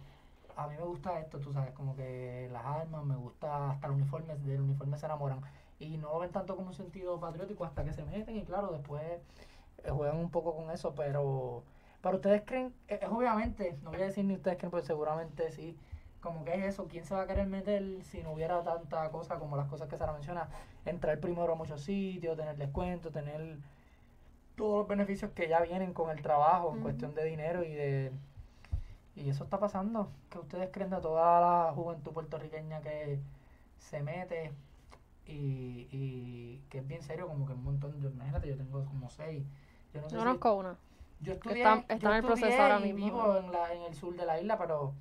a 0.58 0.66
mí 0.66 0.76
me 0.76 0.82
gusta 0.82 1.20
esto, 1.20 1.38
tú 1.38 1.52
sabes, 1.52 1.72
como 1.72 1.94
que 1.94 2.48
las 2.52 2.64
armas, 2.64 3.04
me 3.04 3.14
gusta 3.14 3.70
hasta 3.70 3.86
el 3.86 3.92
uniforme, 3.92 4.34
del 4.36 4.60
uniforme 4.60 4.98
se 4.98 5.06
enamoran. 5.06 5.40
Y 5.78 5.96
no 5.98 6.08
lo 6.12 6.18
ven 6.18 6.32
tanto 6.32 6.56
como 6.56 6.68
un 6.68 6.74
sentido 6.74 7.20
patriótico 7.20 7.64
hasta 7.64 7.84
que 7.84 7.92
se 7.92 8.04
meten 8.04 8.36
y 8.36 8.44
claro, 8.44 8.72
después 8.72 9.02
eh, 9.84 9.90
juegan 9.90 10.16
un 10.16 10.30
poco 10.30 10.56
con 10.56 10.70
eso, 10.72 10.94
pero 10.96 11.62
para 12.00 12.16
ustedes 12.16 12.42
creen, 12.44 12.74
eh, 12.88 12.98
es 13.00 13.08
obviamente, 13.08 13.78
no 13.82 13.90
voy 13.90 14.02
a 14.02 14.06
decir 14.06 14.24
ni 14.24 14.34
ustedes 14.34 14.58
creen, 14.58 14.72
pero 14.72 14.84
seguramente 14.84 15.52
sí, 15.52 15.78
como 16.20 16.44
que 16.44 16.54
es 16.54 16.64
eso, 16.64 16.88
¿quién 16.88 17.04
se 17.04 17.14
va 17.14 17.22
a 17.22 17.26
querer 17.28 17.46
meter 17.46 18.02
si 18.02 18.24
no 18.24 18.32
hubiera 18.32 18.60
tanta 18.64 19.08
cosa 19.10 19.38
como 19.38 19.56
las 19.56 19.68
cosas 19.68 19.88
que 19.88 19.96
Sara 19.96 20.12
menciona? 20.12 20.48
Entrar 20.84 21.20
primero 21.20 21.52
a 21.52 21.54
muchos 21.54 21.82
sitios, 21.82 22.36
tener 22.36 22.56
descuento, 22.56 23.12
tener 23.12 23.58
todos 24.56 24.78
los 24.78 24.88
beneficios 24.88 25.30
que 25.30 25.48
ya 25.48 25.60
vienen 25.60 25.94
con 25.94 26.10
el 26.10 26.20
trabajo 26.20 26.72
en 26.74 26.82
cuestión 26.82 27.14
de 27.14 27.24
dinero 27.24 27.62
y 27.62 27.72
de... 27.72 28.12
Y 29.18 29.30
eso 29.30 29.44
está 29.44 29.58
pasando. 29.58 30.10
¿Qué 30.30 30.38
ustedes 30.38 30.70
creen 30.72 30.90
de 30.90 31.00
toda 31.00 31.40
la 31.40 31.72
juventud 31.72 32.12
puertorriqueña 32.12 32.80
que 32.80 33.18
se 33.78 34.00
mete 34.02 34.52
y, 35.26 35.88
y 35.90 36.62
que 36.70 36.78
es 36.78 36.86
bien 36.86 37.02
serio, 37.02 37.26
como 37.26 37.46
que 37.46 37.52
un 37.52 37.64
montón, 37.64 38.00
yo, 38.00 38.10
imagínate, 38.10 38.48
yo 38.48 38.56
tengo 38.56 38.84
como 38.84 39.10
seis. 39.10 39.44
Yo 39.92 40.00
no 40.00 40.08
sé 40.08 40.14
Yo 40.14 40.20
si- 40.20 40.26
conozco 40.26 40.54
una. 40.54 40.76
yo 41.20 41.32
estudié, 41.32 41.58
está- 41.58 41.80
está 41.94 41.96
yo 41.96 42.10
en 42.10 42.16
el 42.16 42.24
proceso 42.24 42.62
ahora 42.62 42.78
mismo, 42.78 43.04
vivo 43.04 43.36
en, 43.36 43.50
la, 43.52 43.72
en 43.74 43.82
el 43.82 43.94
sur 43.94 44.14
de 44.16 44.24
la 44.24 44.40
isla, 44.40 44.56
pero 44.56 44.92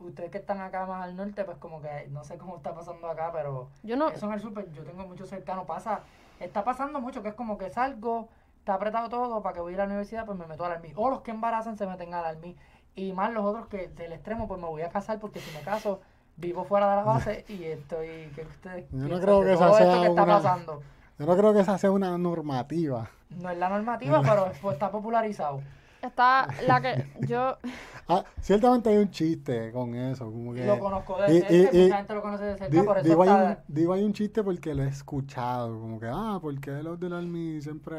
ustedes 0.00 0.30
que 0.30 0.38
están 0.38 0.60
acá 0.60 0.84
más 0.86 1.04
al 1.04 1.16
norte, 1.16 1.44
pues 1.44 1.56
como 1.58 1.80
que 1.80 2.08
no 2.10 2.24
sé 2.24 2.36
cómo 2.38 2.56
está 2.56 2.74
pasando 2.74 3.08
acá, 3.08 3.30
pero 3.32 3.68
Yo 3.82 3.96
no. 3.96 4.08
eso 4.08 4.26
en 4.26 4.32
el 4.32 4.40
sur, 4.40 4.72
yo 4.72 4.82
tengo 4.84 5.06
mucho 5.06 5.24
cercano, 5.26 5.64
pasa, 5.64 6.00
está 6.40 6.64
pasando 6.64 7.00
mucho, 7.00 7.22
que 7.22 7.28
es 7.30 7.34
como 7.34 7.56
que 7.56 7.70
salgo, 7.70 8.28
está 8.58 8.74
apretado 8.74 9.08
todo, 9.08 9.42
para 9.42 9.54
que 9.54 9.60
voy 9.60 9.72
a 9.72 9.74
ir 9.76 9.80
a 9.80 9.84
la 9.84 9.90
universidad, 9.90 10.26
pues 10.26 10.36
me 10.38 10.46
meto 10.46 10.64
al 10.64 10.72
army. 10.72 10.92
O 10.96 11.08
los 11.08 11.22
que 11.22 11.30
embarazan 11.30 11.78
se 11.78 11.86
meten 11.86 12.12
al 12.12 12.24
army. 12.24 12.56
Y 12.96 13.12
más 13.12 13.32
los 13.32 13.44
otros 13.44 13.66
que 13.68 13.88
del 13.88 14.12
extremo, 14.12 14.48
pues 14.48 14.60
me 14.60 14.66
voy 14.66 14.82
a 14.82 14.88
casar, 14.88 15.20
porque 15.20 15.38
si 15.40 15.54
me 15.56 15.62
caso, 15.62 16.00
vivo 16.36 16.64
fuera 16.64 16.90
de 16.90 16.96
la 16.96 17.02
base 17.04 17.44
y 17.48 17.62
estoy, 17.64 18.30
¿qué 18.34 18.42
ustedes 18.42 18.86
Yo 18.90 19.06
no 19.08 19.20
creo 19.20 19.40
que 19.42 19.52
esa 19.52 19.72
sea 19.74 20.00
que 20.00 20.06
está 20.08 20.22
una- 20.24 20.34
pasando? 20.36 20.82
Yo 21.18 21.26
no 21.26 21.36
creo 21.36 21.54
que 21.54 21.60
esa 21.60 21.78
sea 21.78 21.90
una 21.90 22.16
normativa. 22.18 23.08
No 23.30 23.50
es 23.50 23.58
la 23.58 23.68
normativa, 23.68 24.20
pero 24.22 24.50
pues, 24.62 24.74
está 24.74 24.90
popularizado. 24.90 25.60
Está 26.02 26.48
la 26.66 26.80
que. 26.80 27.06
Yo. 27.26 27.56
Ah, 28.08 28.22
ciertamente 28.40 28.88
hay 28.88 28.98
un 28.98 29.10
chiste 29.10 29.72
con 29.72 29.92
eso, 29.96 30.26
como 30.26 30.54
que... 30.54 30.64
Lo 30.64 30.78
conozco 30.78 31.20
de 31.20 31.38
y- 31.38 31.40
cerca, 31.40 31.52
y- 31.52 31.56
y 31.56 31.80
y- 31.80 31.82
mucha 31.86 31.96
gente 31.96 32.14
lo 32.14 32.22
conoce 32.22 32.44
de 32.44 32.56
cerca, 32.56 32.68
Di- 32.80 32.86
por 32.86 32.98
eso 32.98 33.08
digo, 33.08 33.22
hay 33.24 33.28
un, 33.30 33.56
digo, 33.66 33.92
hay 33.94 34.04
un 34.04 34.12
chiste 34.12 34.44
porque 34.44 34.74
lo 34.76 34.84
he 34.84 34.86
escuchado, 34.86 35.80
como 35.80 35.98
que, 35.98 36.06
ah, 36.08 36.38
porque 36.40 36.70
los 36.84 37.00
del 37.00 37.14
Army 37.14 37.60
siempre 37.60 37.96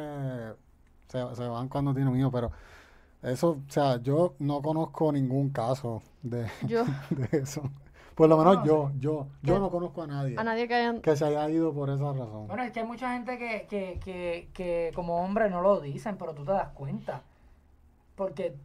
se, 1.07 1.35
se 1.35 1.47
van 1.49 1.67
cuando 1.67 1.93
tienen 1.93 2.17
hijos, 2.17 2.31
pero 2.31 2.53
eso, 3.23 3.51
o 3.67 3.71
sea, 3.71 4.01
yo 4.01 4.35
no 4.39 4.61
conozco 4.61 5.11
ningún 5.11 5.49
caso 5.49 6.01
de, 6.23 6.47
Yo. 6.67 6.83
de 7.09 7.39
eso. 7.39 7.63
Por 8.15 8.29
lo 8.29 8.37
menos 8.37 8.57
No, 8.57 8.65
yo, 8.65 8.91
yo, 8.99 9.27
yo 9.43 9.53
¿Qué? 9.53 9.59
no 9.59 9.69
conozco 9.69 10.01
a 10.03 10.07
nadie 10.07 10.35
A 10.39 10.43
nadie 10.43 10.67
que 10.67 10.73
hayan. 10.73 11.01
que 11.01 11.15
se 11.15 11.25
haya 11.25 11.47
ido 11.49 11.71
por 11.73 11.89
esa 11.91 12.13
razón. 12.13 12.47
Bueno, 12.47 12.63
es 12.63 12.71
que 12.71 12.79
hay 12.79 12.85
mucha 12.87 13.13
gente 13.13 13.37
que, 13.37 13.67
que, 13.69 13.99
que, 14.03 14.49
que 14.53 14.91
como 14.95 15.23
hombre 15.23 15.49
no 15.51 15.61
lo 15.61 15.79
dicen, 15.81 16.17
pero 16.17 16.33
tú 16.33 16.43
te 16.43 16.51
das 16.51 16.69
cuenta. 16.69 17.21
Porque 18.15 18.55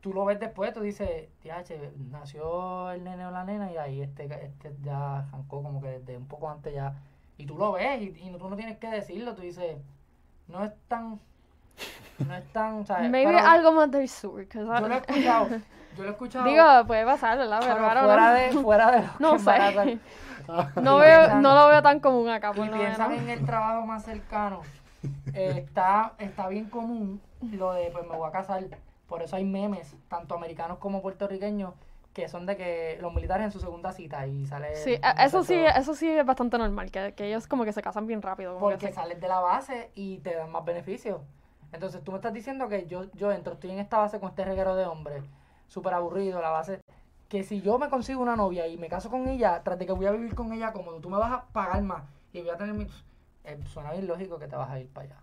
tú 0.00 0.12
lo 0.12 0.24
ves 0.24 0.40
después, 0.40 0.72
tú 0.72 0.80
dices, 0.80 1.28
"Tiache, 1.40 1.92
nació 2.10 2.90
el 2.90 3.04
nene 3.04 3.26
o 3.26 3.30
la 3.30 3.44
nena 3.44 3.70
y 3.70 3.76
ahí 3.76 4.00
este, 4.02 4.24
este 4.44 4.74
ya 4.82 5.18
arrancó 5.20 5.62
como 5.62 5.80
que 5.80 6.00
desde 6.00 6.16
un 6.16 6.26
poco 6.26 6.48
antes 6.50 6.74
ya. 6.74 7.00
Y 7.38 7.46
tú 7.46 7.56
lo 7.56 7.72
ves 7.72 8.02
y, 8.02 8.18
y 8.26 8.30
no- 8.30 8.38
tú 8.38 8.48
no 8.50 8.56
tienes 8.56 8.78
que 8.78 8.88
decirlo, 8.88 9.34
tú 9.36 9.42
dices, 9.42 9.76
no 10.48 10.64
es 10.64 10.72
tan... 10.88 11.20
No 12.26 12.34
es 12.34 12.44
tan... 12.52 12.84
¿sabes? 12.86 13.10
Maybe 13.10 13.32
Pero 13.32 13.46
algo 13.46 13.72
más 13.72 13.90
del 13.90 14.08
sur. 14.08 14.46
Yo 14.48 14.60
lo 14.62 14.86
he 14.94 14.96
escuchado, 14.98 15.48
yo 15.96 16.02
lo 16.02 16.08
he 16.08 16.12
escuchado. 16.12 16.44
Digo, 16.44 16.64
puede 16.86 17.04
pasar, 17.04 17.38
¿verdad? 17.38 17.60
Pero, 17.60 17.74
pero 17.74 17.86
ahora 17.86 18.02
fuera, 18.04 18.28
no. 18.30 18.34
de, 18.34 18.50
fuera 18.62 18.90
de 18.92 19.02
No 19.18 19.32
que 19.32 19.38
sé. 19.38 19.98
No, 20.76 20.96
veo, 20.96 21.20
piensan- 21.20 21.42
no 21.42 21.54
lo 21.54 21.68
veo 21.68 21.82
tan 21.82 22.00
común 22.00 22.28
acá, 22.28 22.52
por 22.52 22.66
Y 22.66 22.70
piensan 22.70 23.12
en 23.12 23.28
el 23.30 23.44
trabajo 23.46 23.86
más 23.86 24.04
cercano. 24.04 24.62
eh, 25.32 25.54
está, 25.64 26.12
está 26.18 26.48
bien 26.48 26.68
común 26.68 27.20
lo 27.52 27.72
de 27.72 27.90
pues 27.90 28.06
me 28.06 28.16
voy 28.16 28.28
a 28.28 28.32
casar. 28.32 28.64
Por 29.08 29.22
eso 29.22 29.36
hay 29.36 29.44
memes, 29.44 29.94
tanto 30.08 30.34
americanos 30.34 30.78
como 30.78 31.02
puertorriqueños, 31.02 31.74
que 32.12 32.28
son 32.28 32.46
de 32.46 32.56
que 32.56 32.98
los 33.00 33.12
militares 33.14 33.44
en 33.44 33.52
su 33.52 33.60
segunda 33.60 33.92
cita 33.92 34.26
y 34.26 34.46
sale. 34.46 34.74
Sí, 34.76 34.98
a- 35.02 35.24
eso 35.24 35.42
sí, 35.44 35.54
eso 35.54 35.94
sí 35.94 36.08
es 36.10 36.24
bastante 36.26 36.58
normal, 36.58 36.90
que, 36.90 37.14
que 37.14 37.28
ellos 37.28 37.46
como 37.46 37.64
que 37.64 37.72
se 37.72 37.82
casan 37.82 38.06
bien 38.06 38.20
rápido. 38.22 38.54
Como 38.54 38.68
que 38.68 38.74
Porque 38.74 38.88
se- 38.88 38.94
sales 38.94 39.20
de 39.20 39.28
la 39.28 39.40
base 39.40 39.90
y 39.94 40.18
te 40.18 40.34
dan 40.34 40.50
más 40.50 40.64
beneficios. 40.64 41.20
Entonces 41.72 42.02
tú 42.02 42.10
me 42.12 42.18
estás 42.18 42.32
diciendo 42.32 42.68
que 42.68 42.86
yo, 42.86 43.04
yo 43.14 43.30
entro, 43.32 43.54
estoy 43.54 43.70
en 43.70 43.78
esta 43.78 43.98
base 43.98 44.18
con 44.20 44.30
este 44.30 44.44
reguero 44.44 44.74
de 44.74 44.86
hombres, 44.86 45.22
súper 45.68 45.94
aburrido, 45.94 46.40
la 46.40 46.50
base. 46.50 46.80
Que 47.28 47.44
si 47.44 47.60
yo 47.60 47.78
me 47.78 47.88
consigo 47.88 48.20
una 48.20 48.34
novia 48.36 48.66
y 48.66 48.76
me 48.76 48.88
caso 48.88 49.08
con 49.08 49.28
ella, 49.28 49.62
tras 49.62 49.78
de 49.78 49.86
que 49.86 49.92
voy 49.92 50.06
a 50.06 50.10
vivir 50.10 50.34
con 50.34 50.52
ella 50.52 50.72
cómodo, 50.72 51.00
tú 51.00 51.08
me 51.10 51.16
vas 51.18 51.32
a 51.32 51.44
pagar 51.52 51.80
más 51.82 52.02
y 52.32 52.40
voy 52.40 52.50
a 52.50 52.56
tener 52.56 52.74
mi. 52.74 52.86
eh, 53.44 53.58
suena 53.68 53.92
bien 53.92 54.06
lógico 54.06 54.38
que 54.38 54.48
te 54.48 54.56
vas 54.56 54.68
a 54.70 54.80
ir 54.80 54.88
para 54.88 55.06
allá. 55.06 55.16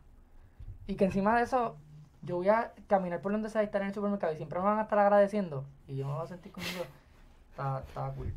Y 0.88 0.96
que 0.96 1.04
encima 1.06 1.36
de 1.36 1.44
eso, 1.44 1.76
yo 2.22 2.38
voy 2.38 2.48
a 2.50 2.72
caminar 2.88 3.20
por 3.22 3.34
donde 3.34 3.50
sea 3.50 3.62
y 3.62 3.66
estar 3.66 3.82
en 3.82 3.90
el 3.90 3.94
supermercado 3.94 4.32
y 4.34 4.38
siempre 4.38 4.58
me 4.60 4.66
van 4.66 4.80
a 4.80 4.84
estar 4.84 4.98
agradeciendo 5.00 5.66
y 5.88 5.98
yo 5.98 6.08
me 6.08 6.14
voy 6.14 6.24
a 6.24 6.28
sentir 6.28 6.52
conmigo. 6.54 6.86
Está, 7.52 7.80
está 7.80 8.12
cool. 8.14 8.34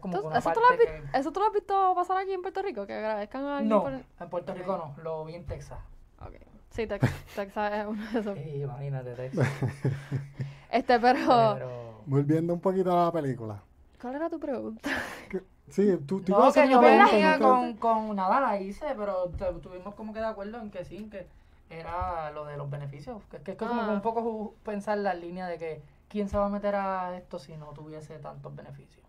Como 0.00 0.14
Entonces, 0.18 0.38
¿eso, 0.46 0.52
tú 0.52 0.60
has 0.60 0.78
que- 0.78 1.18
¿Eso 1.18 1.32
tú 1.32 1.40
lo 1.40 1.46
has 1.46 1.52
visto 1.52 1.94
pasar 1.96 2.18
aquí 2.18 2.32
en 2.32 2.42
Puerto 2.42 2.62
Rico? 2.62 2.86
Que 2.86 2.94
agradezcan 2.94 3.44
a 3.44 3.52
alguien 3.58 3.68
No, 3.70 3.82
por- 3.82 3.92
en 3.92 4.30
Puerto 4.30 4.54
Rico 4.54 4.76
no, 4.76 5.02
lo 5.02 5.24
vi 5.24 5.34
en 5.34 5.44
Texas. 5.46 5.80
Ok. 6.20 6.34
Sí, 6.70 6.86
Tex- 6.86 7.10
Texas 7.36 7.72
es 7.72 7.86
uno 7.86 8.10
de 8.12 8.20
esos. 8.20 8.38
Sí, 8.38 8.62
imagínate, 8.62 9.14
Texas. 9.14 9.48
Este, 10.70 11.00
pero... 11.00 11.18
Pero. 11.54 11.90
Volviendo 12.06 12.54
un 12.54 12.60
poquito 12.60 12.92
a 12.98 13.06
la 13.06 13.12
película. 13.12 13.60
¿Cuál 14.00 14.14
era 14.16 14.30
tu 14.30 14.38
pregunta? 14.40 14.88
Que- 15.28 15.42
Sí, 15.68 15.96
tú, 16.06 16.20
tú 16.22 16.32
ibas 16.32 16.40
a 16.40 16.42
No, 16.42 16.48
hacer 16.48 16.64
que 16.64 17.20
yo 17.20 17.38
con, 17.40 17.74
con 17.74 18.16
nada, 18.16 18.40
la 18.40 18.60
hice, 18.60 18.86
pero 18.96 19.28
tuvimos 19.62 19.94
como 19.94 20.12
que 20.12 20.18
de 20.18 20.26
acuerdo 20.26 20.58
en 20.58 20.70
que 20.70 20.84
sí, 20.84 21.08
que 21.10 21.28
era 21.68 22.30
lo 22.32 22.44
de 22.46 22.56
los 22.56 22.68
beneficios. 22.68 23.22
Que, 23.30 23.38
que 23.38 23.52
es 23.52 23.56
como 23.56 23.74
que 23.74 23.80
Ah. 23.80 23.92
un 23.92 24.00
poco 24.02 24.22
ju- 24.22 24.52
pensar 24.64 24.98
la 24.98 25.14
línea 25.14 25.46
de 25.46 25.58
que 25.58 25.80
quién 26.08 26.28
se 26.28 26.36
va 26.36 26.46
a 26.46 26.48
meter 26.48 26.74
a 26.74 27.16
esto 27.16 27.38
si 27.38 27.56
no 27.56 27.66
tuviese 27.66 28.18
tantos 28.18 28.54
beneficios. 28.56 29.06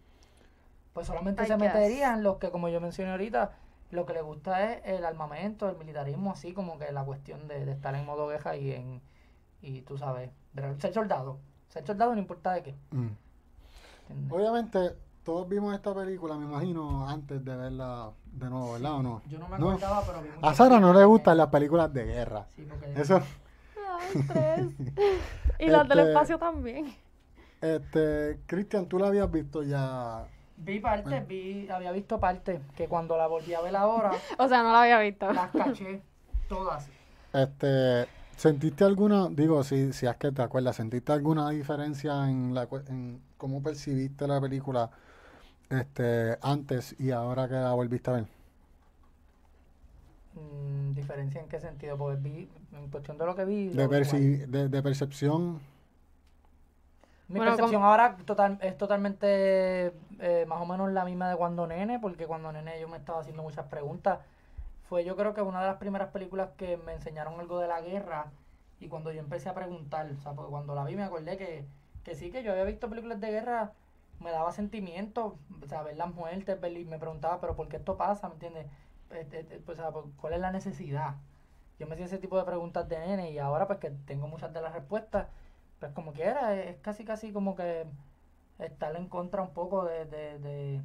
Pues 0.93 1.07
solamente 1.07 1.41
I 1.43 1.47
se 1.47 1.53
guess. 1.55 1.61
meterían 1.73 2.21
los 2.21 2.37
que, 2.37 2.51
como 2.51 2.69
yo 2.69 2.79
mencioné 2.79 3.09
ahorita, 3.11 3.53
lo 3.91 4.05
que 4.05 4.13
les 4.13 4.23
gusta 4.23 4.73
es 4.73 4.81
el 4.85 5.05
armamento, 5.05 5.69
el 5.69 5.77
militarismo, 5.77 6.31
así 6.31 6.53
como 6.53 6.79
que 6.79 6.91
la 6.91 7.03
cuestión 7.03 7.47
de, 7.47 7.65
de 7.65 7.71
estar 7.73 7.93
en 7.95 8.05
modo 8.05 8.27
guerra 8.27 8.55
y 8.55 8.71
en, 8.71 9.01
y 9.61 9.81
tú 9.81 9.97
sabes, 9.97 10.29
ser 10.79 10.93
soldado. 10.93 11.39
Ser 11.69 11.85
soldado 11.85 12.13
no 12.13 12.19
importa 12.19 12.53
de 12.53 12.63
qué. 12.63 12.75
Mm. 12.91 13.09
Obviamente, 14.29 14.95
todos 15.23 15.47
vimos 15.47 15.73
esta 15.73 15.93
película, 15.93 16.35
me 16.35 16.45
imagino, 16.45 17.07
antes 17.07 17.43
de 17.45 17.55
verla 17.55 18.11
de 18.25 18.49
nuevo, 18.49 18.73
¿verdad 18.73 18.93
o 18.95 19.03
no? 19.03 19.21
Yo 19.27 19.39
no 19.39 19.47
me 19.47 19.57
No. 19.59 19.69
acordaba, 19.71 20.03
pero 20.05 20.21
vi 20.21 20.29
A 20.41 20.53
Sara 20.53 20.79
no 20.79 20.93
le 20.93 21.05
gustan 21.05 21.37
las 21.37 21.47
películas 21.47 21.93
de 21.93 22.05
guerra. 22.05 22.45
Sí, 22.55 22.65
porque 22.69 22.91
Eso, 23.01 23.21
Ay, 23.99 24.23
tres. 24.27 24.67
Y 25.59 25.67
las 25.67 25.87
del 25.87 25.99
Este- 25.99 26.11
espacio 26.11 26.39
también. 26.39 26.93
este, 27.61 28.39
Cristian, 28.47 28.87
tú 28.87 28.97
la 28.97 29.07
habías 29.07 29.29
visto 29.31 29.61
ya. 29.63 30.25
Vi 30.63 30.79
parte, 30.79 31.19
vi, 31.21 31.69
había 31.69 31.91
visto 31.91 32.19
parte, 32.19 32.61
que 32.75 32.87
cuando 32.87 33.17
la 33.17 33.27
volví 33.27 33.53
a 33.53 33.61
ver 33.61 33.75
ahora, 33.75 34.11
O 34.37 34.47
sea, 34.47 34.63
no 34.63 34.71
la 34.71 34.81
había 34.83 34.99
visto. 34.99 35.31
las 35.31 35.51
caché 35.51 36.01
todas. 36.47 36.89
Este, 37.33 38.07
¿sentiste 38.35 38.83
alguna, 38.83 39.29
digo, 39.29 39.63
si, 39.63 39.93
si 39.93 40.05
es 40.05 40.15
que 40.17 40.31
te 40.31 40.41
acuerdas, 40.41 40.75
¿sentiste 40.75 41.11
alguna 41.13 41.49
diferencia 41.49 42.29
en 42.29 42.53
la 42.53 42.67
en 42.87 43.21
cómo 43.37 43.61
percibiste 43.63 44.27
la 44.27 44.39
película 44.41 44.89
este 45.69 46.37
antes 46.41 46.95
y 46.99 47.11
ahora 47.11 47.47
que 47.47 47.55
la 47.55 47.73
volviste 47.73 48.09
a 48.11 48.13
ver? 48.15 48.27
Mm, 50.33 50.93
¿Diferencia 50.93 51.41
en 51.41 51.47
qué 51.49 51.59
sentido? 51.59 51.97
Porque 51.97 52.17
vi, 52.21 52.49
en 52.73 52.89
cuestión 52.89 53.17
de 53.17 53.25
lo 53.25 53.35
que 53.35 53.45
vi, 53.45 53.69
De, 53.73 53.75
lo 53.75 53.89
vi 53.89 53.97
igual. 53.99 54.01
perci- 54.01 54.45
de, 54.47 54.69
de 54.69 54.83
percepción, 54.83 55.59
mi 57.31 57.39
Bueno, 57.39 57.51
percepción 57.51 57.83
ahora 57.83 58.17
total, 58.25 58.57
es 58.61 58.77
totalmente 58.77 59.93
eh, 60.19 60.45
más 60.47 60.61
o 60.61 60.65
menos 60.65 60.91
la 60.91 61.05
misma 61.05 61.29
de 61.29 61.35
cuando 61.37 61.67
nene, 61.67 61.99
porque 61.99 62.27
cuando 62.27 62.51
nene 62.51 62.79
yo 62.79 62.87
me 62.87 62.97
estaba 62.97 63.19
haciendo 63.21 63.43
muchas 63.43 63.65
preguntas. 63.67 64.19
Fue 64.89 65.05
yo 65.05 65.15
creo 65.15 65.33
que 65.33 65.41
una 65.41 65.61
de 65.61 65.67
las 65.67 65.77
primeras 65.77 66.09
películas 66.09 66.49
que 66.57 66.77
me 66.77 66.93
enseñaron 66.93 67.39
algo 67.39 67.59
de 67.59 67.67
la 67.67 67.81
guerra 67.81 68.31
y 68.79 68.87
cuando 68.87 69.11
yo 69.11 69.19
empecé 69.19 69.49
a 69.49 69.53
preguntar, 69.53 70.09
o 70.11 70.21
sea, 70.21 70.33
porque 70.33 70.51
cuando 70.51 70.75
la 70.75 70.83
vi 70.85 70.95
me 70.95 71.03
acordé 71.03 71.37
que, 71.37 71.65
que 72.03 72.15
sí, 72.15 72.31
que 72.31 72.43
yo 72.43 72.51
había 72.51 72.65
visto 72.65 72.89
películas 72.89 73.19
de 73.21 73.31
guerra 73.31 73.71
me 74.19 74.31
daba 74.31 74.51
sentimiento, 74.51 75.37
o 75.63 75.67
sea, 75.67 75.83
ver 75.83 75.97
las 75.97 76.13
muertes, 76.13 76.59
ver, 76.61 76.77
y 76.77 76.85
me 76.85 76.99
preguntaba, 76.99 77.39
pero 77.41 77.55
¿por 77.55 77.67
qué 77.69 77.77
esto 77.77 77.97
pasa? 77.97 78.27
¿Me 78.27 78.35
entiendes? 78.35 78.67
Eh, 79.11 79.27
eh, 79.31 79.61
pues, 79.65 79.79
o 79.79 79.81
sea, 79.81 79.91
¿cuál 80.19 80.33
es 80.33 80.39
la 80.41 80.51
necesidad? 80.51 81.15
Yo 81.79 81.87
me 81.87 81.93
hacía 81.95 82.05
ese 82.05 82.19
tipo 82.19 82.37
de 82.37 82.43
preguntas 82.43 82.87
de 82.89 82.99
nene 82.99 83.31
y 83.31 83.39
ahora 83.39 83.67
pues 83.67 83.79
que 83.79 83.89
tengo 84.05 84.27
muchas 84.27 84.53
de 84.53 84.61
las 84.61 84.73
respuestas, 84.73 85.27
pues 85.81 85.91
como 85.93 86.13
quiera, 86.13 86.55
es 86.55 86.77
casi 86.77 87.03
casi 87.03 87.33
como 87.33 87.55
que 87.55 87.85
estar 88.59 88.95
en 88.95 89.09
contra 89.09 89.41
un 89.41 89.49
poco 89.53 89.83
de, 89.83 90.05
de, 90.05 90.37
de, 90.39 90.81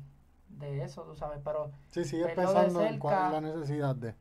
de 0.48 0.82
eso, 0.82 1.02
tú 1.02 1.14
sabes, 1.14 1.38
pero 1.44 1.70
Sí, 1.90 2.02
de 2.16 2.26
pensando 2.30 2.80
en 2.80 2.98
cuál 2.98 3.26
es 3.26 3.30
la 3.32 3.40
necesidad 3.42 3.94
de. 3.94 4.14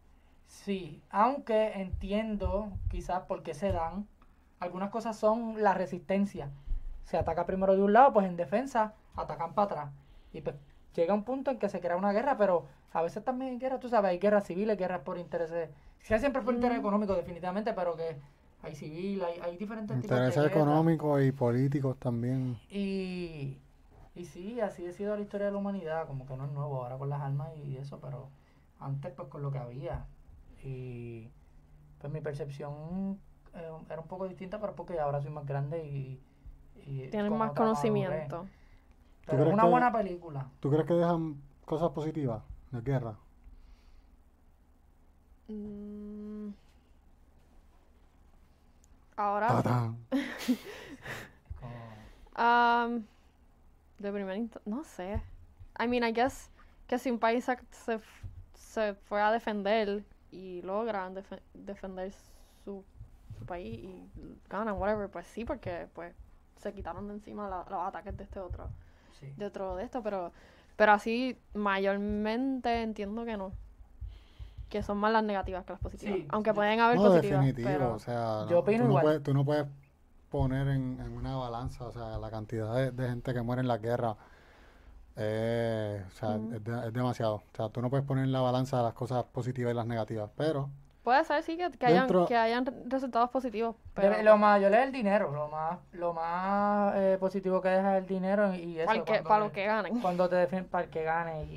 Sí, 0.47 1.01
aunque 1.09 1.81
entiendo 1.81 2.69
quizás 2.89 3.23
por 3.23 3.41
qué 3.41 3.53
se 3.53 3.71
dan. 3.71 4.05
Algunas 4.59 4.89
cosas 4.89 5.17
son 5.17 5.63
la 5.63 5.73
resistencia. 5.73 6.49
Se 7.05 7.17
ataca 7.17 7.45
primero 7.45 7.73
de 7.75 7.81
un 7.81 7.93
lado, 7.93 8.11
pues 8.13 8.27
en 8.27 8.35
defensa 8.35 8.93
atacan 9.15 9.53
para 9.53 9.65
atrás. 9.65 9.93
Y 10.33 10.41
pues 10.41 10.55
llega 10.93 11.13
un 11.13 11.23
punto 11.23 11.51
en 11.51 11.57
que 11.59 11.69
se 11.69 11.79
crea 11.79 11.95
una 11.95 12.11
guerra, 12.11 12.37
pero 12.37 12.65
a 12.91 13.01
veces 13.01 13.23
también 13.23 13.51
hay 13.51 13.59
guerras, 13.59 13.79
tú 13.79 13.87
sabes, 13.89 14.11
hay 14.11 14.19
guerras 14.19 14.45
civiles, 14.45 14.77
guerras 14.77 15.01
por 15.01 15.17
intereses. 15.17 15.69
Sí, 16.01 16.19
siempre 16.19 16.41
por 16.41 16.53
interés 16.53 16.77
Mm. 16.77 16.81
económico, 16.81 17.15
definitivamente, 17.15 17.73
pero 17.73 17.95
que 17.95 18.17
hay 18.65 18.75
civil, 18.75 19.23
hay, 19.23 19.39
hay 19.41 19.57
diferentes 19.57 20.01
tipos 20.01 20.17
de 20.17 20.25
Intereses 20.25 20.51
económicos 20.51 21.23
y 21.23 21.31
políticos 21.31 21.97
también. 21.99 22.57
Y, 22.69 23.57
y 24.15 24.25
sí, 24.25 24.59
así 24.61 24.85
ha 24.87 24.91
sido 24.91 25.15
la 25.15 25.21
historia 25.21 25.47
de 25.47 25.51
la 25.53 25.57
humanidad, 25.59 26.07
como 26.07 26.25
que 26.25 26.35
no 26.35 26.45
es 26.45 26.51
nuevo 26.51 26.83
ahora 26.83 26.97
con 26.97 27.09
las 27.09 27.21
armas 27.21 27.49
y 27.63 27.77
eso, 27.77 27.99
pero 27.99 28.29
antes 28.79 29.11
pues 29.13 29.27
con 29.29 29.41
lo 29.41 29.51
que 29.51 29.59
había. 29.59 30.05
Y 30.63 31.29
pues 31.99 32.11
mi 32.11 32.21
percepción 32.21 33.19
eh, 33.53 33.71
era 33.89 34.01
un 34.01 34.07
poco 34.07 34.27
distinta, 34.27 34.59
pero 34.59 34.75
porque 34.75 34.99
ahora 34.99 35.21
soy 35.21 35.31
más 35.31 35.45
grande 35.45 35.85
y... 35.85 36.19
y 36.85 37.07
Tienen 37.09 37.29
con 37.29 37.37
más 37.39 37.49
madurez. 37.49 37.55
conocimiento. 37.57 38.45
Pero 39.27 39.43
es 39.45 39.53
una 39.53 39.63
que- 39.63 39.69
buena 39.69 39.91
película. 39.91 40.49
¿Tú 40.59 40.69
crees 40.71 40.85
que 40.85 40.93
dejan 40.93 41.41
cosas 41.65 41.89
positivas 41.91 42.43
de 42.71 42.81
guerra? 42.81 43.15
Mm. 45.49 46.24
Ahora, 49.15 49.93
um, 52.37 53.03
de 53.99 54.11
primer 54.11 54.49
no 54.65 54.83
sé. 54.83 55.21
I 55.79 55.87
mean, 55.87 56.03
I 56.03 56.11
guess 56.11 56.49
que 56.87 56.97
si 56.99 57.09
un 57.09 57.19
país 57.19 57.45
se, 57.45 57.99
se, 58.53 58.93
fue 58.93 59.21
a 59.21 59.31
defender 59.31 60.03
y 60.31 60.61
logran 60.61 61.15
defe- 61.15 61.41
defender 61.53 62.11
su, 62.63 62.83
su 63.37 63.45
país 63.45 63.79
y 63.79 64.09
ganan, 64.49 64.75
whatever, 64.77 65.09
pues 65.09 65.27
sí, 65.27 65.45
porque 65.45 65.87
pues 65.93 66.13
se 66.57 66.73
quitaron 66.73 67.07
de 67.07 67.15
encima 67.15 67.47
la- 67.49 67.65
los 67.69 67.79
ataques 67.87 68.15
de 68.17 68.23
este 68.23 68.39
otro, 68.39 68.69
sí. 69.19 69.33
de 69.37 69.45
otro 69.45 69.75
de 69.75 69.83
esto, 69.85 70.01
pero, 70.03 70.31
pero 70.75 70.91
así 70.91 71.37
mayormente 71.53 72.81
entiendo 72.81 73.25
que 73.25 73.37
no. 73.37 73.51
Que 74.69 74.81
son 74.83 74.97
más 74.97 75.11
las 75.13 75.23
negativas 75.23 75.63
que 75.65 75.73
las 75.73 75.81
positivas. 75.81 76.15
Sí, 76.17 76.27
Aunque 76.29 76.49
sí. 76.51 76.55
pueden 76.55 76.79
haber 76.79 76.97
No, 76.97 77.03
positivas. 77.05 77.39
definitivo. 77.45 77.67
pero- 77.69 77.93
O 77.93 77.99
sea, 77.99 78.45
Yo 78.45 78.51
no- 78.51 78.59
opino 78.59 78.77
tú, 78.79 78.83
no 78.83 78.89
igual. 78.89 79.03
puedes, 79.03 79.23
tú 79.23 79.33
no 79.33 79.45
puedes 79.45 79.65
poner 80.29 80.67
en, 80.69 80.99
en 80.99 81.11
una 81.15 81.35
balanza, 81.37 81.85
o 81.85 81.91
sea, 81.91 82.17
la 82.17 82.29
cantidad 82.29 82.73
de, 82.75 82.91
de 82.91 83.07
gente 83.09 83.33
que 83.33 83.41
muere 83.41 83.61
en 83.61 83.67
la 83.67 83.77
guerra. 83.77 84.15
eh, 85.17 86.03
o 86.07 86.11
sea, 86.11 86.35
es, 86.35 86.63
de- 86.63 86.87
es 86.87 86.93
demasiado. 86.93 87.35
O 87.35 87.43
sea, 87.55 87.69
tú 87.69 87.81
no 87.81 87.89
puedes 87.89 88.05
poner 88.05 88.25
en 88.25 88.31
la 88.33 88.41
balanza 88.41 88.81
las 88.83 88.93
cosas 88.93 89.23
positivas 89.25 89.71
y 89.71 89.75
las 89.75 89.85
negativas. 89.87 90.29
Pero, 90.35 90.69
Puede 91.05 91.23
ser, 91.23 91.41
sí, 91.43 91.55
que, 91.55 91.69
que 91.71 91.85
hayan, 91.85 92.07
Dentro- 92.07 92.25
que 92.25 92.35
hayan 92.35 92.65
re- 92.65 92.73
resultados 92.87 93.29
positivos. 93.29 93.75
Pero 93.93 94.21
lo 94.23 94.37
mayor 94.37 94.73
es 94.73 94.79
el 94.81 94.91
dinero, 94.91 95.31
lo 95.31 95.47
más, 95.47 95.77
lo 95.93 96.13
más 96.13 96.93
eh, 96.97 97.17
positivo 97.19 97.61
que 97.61 97.69
deja 97.69 97.95
es 97.95 98.01
el 98.03 98.07
dinero 98.07 98.53
y 98.55 98.79
eso. 98.79 98.87
para, 98.87 99.03
que, 99.03 99.21
para 99.23 99.45
lo 99.45 99.51
que 99.53 99.65
ganen. 99.65 99.99
cuando 100.01 100.27
te 100.27 100.35
defiendes 100.35 100.69
para 100.69 100.83
el 100.85 100.89
que 100.89 101.03
gane 101.03 101.43
y, 101.45 101.55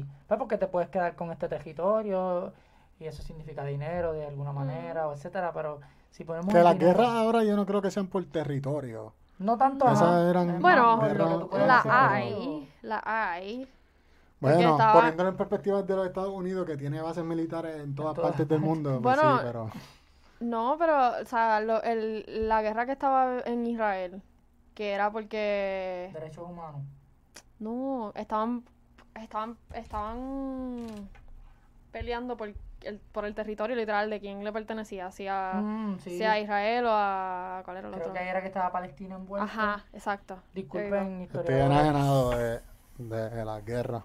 y- 0.00 0.04
pues 0.26 0.36
porque 0.38 0.58
te 0.58 0.66
puedes 0.66 0.90
quedar 0.90 1.14
con 1.14 1.30
este 1.32 1.48
territorio 1.48 2.52
y 3.00 3.06
eso 3.06 3.22
significa 3.22 3.64
dinero 3.64 4.12
de 4.12 4.26
alguna 4.26 4.52
manera 4.52 5.06
o 5.06 5.12
etcétera 5.14 5.52
pero 5.54 5.78
si 6.10 6.24
ponemos 6.24 6.52
que 6.52 6.60
las 6.60 6.74
dinero- 6.76 6.98
guerras 6.98 7.14
ahora 7.14 7.44
yo 7.44 7.54
no 7.56 7.64
creo 7.66 7.80
que 7.80 7.92
sean 7.92 8.08
por 8.08 8.24
territorio. 8.26 9.12
no 9.38 9.56
tanto 9.56 9.88
Esas 9.90 10.28
eran 10.28 10.60
Bueno, 10.60 10.98
guerras- 11.00 11.46
La 11.66 11.82
hay, 12.12 12.68
la 12.82 13.00
hay. 13.04 13.68
Bueno, 14.40 14.70
estaba- 14.72 14.92
poniéndolo 14.94 15.28
en 15.30 15.36
perspectiva 15.36 15.82
de 15.82 15.96
los 15.96 16.06
Estados 16.06 16.30
Unidos, 16.30 16.66
que 16.66 16.76
tiene 16.76 17.00
bases 17.02 17.24
militares 17.24 17.76
en 17.80 17.94
todas 17.94 18.14
todas 18.14 18.30
partes 18.30 18.48
del 18.48 18.60
mundo, 18.60 18.90
pues 19.02 19.16
Bueno, 19.16 19.38
sí, 19.38 19.44
pero... 19.44 19.70
No, 20.40 20.76
pero, 20.78 21.20
o 21.20 21.24
sea, 21.24 21.60
lo- 21.60 21.82
el, 21.82 22.24
la 22.48 22.62
guerra 22.62 22.86
que 22.86 22.92
estaba 22.92 23.40
en 23.44 23.66
Israel, 23.66 24.22
que 24.74 24.92
era 24.92 25.10
porque... 25.10 26.10
derechos 26.14 26.44
humanos 26.48 26.82
No, 27.58 28.12
estaban, 28.14 28.62
estaban, 29.20 29.56
estaban 29.74 30.86
peleando 31.90 32.36
por 32.36 32.54
el, 32.82 33.00
por 33.12 33.24
el 33.24 33.34
territorio 33.34 33.74
literal 33.74 34.08
de 34.10 34.20
quién 34.20 34.44
le 34.44 34.52
pertenecía, 34.52 35.10
si 35.10 35.26
a, 35.26 35.54
Mm, 35.54 35.98
sí. 35.98 36.18
si 36.18 36.22
a 36.24 36.38
Israel 36.38 36.84
o 36.86 36.90
a... 36.92 37.62
¿Cuál 37.64 37.78
era 37.78 37.88
el 37.88 37.94
creo 37.94 38.04
otro? 38.04 38.12
que 38.14 38.20
ahí 38.20 38.28
era 38.28 38.40
que 38.40 38.46
estaba 38.46 38.70
Palestina 38.70 39.16
envuelta 39.16 39.44
Ajá, 39.52 39.84
exacto. 39.92 40.38
Disculpen 40.54 41.22
Estoy 41.22 41.40
historiadores 41.40 41.66
enajenado 41.66 42.30
de, 42.30 42.60
de 42.98 43.44
la 43.44 43.60
guerra. 43.62 44.04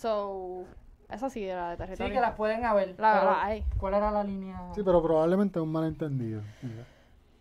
So, 0.00 0.64
esa 1.10 1.28
sí 1.28 1.44
era 1.44 1.70
de 1.70 1.76
sí 1.76 1.78
territorio. 1.82 2.14
que 2.14 2.20
las 2.20 2.34
pueden 2.36 2.64
haber 2.64 2.94
La- 3.00 3.14
pero 3.14 3.30
la 3.32 3.44
hay. 3.44 3.64
cuál 3.78 3.94
era 3.94 4.10
la 4.12 4.22
línea 4.22 4.60
Sí, 4.74 4.82
pero 4.84 5.02
probablemente 5.02 5.58
un 5.58 5.72
malentendido. 5.72 6.40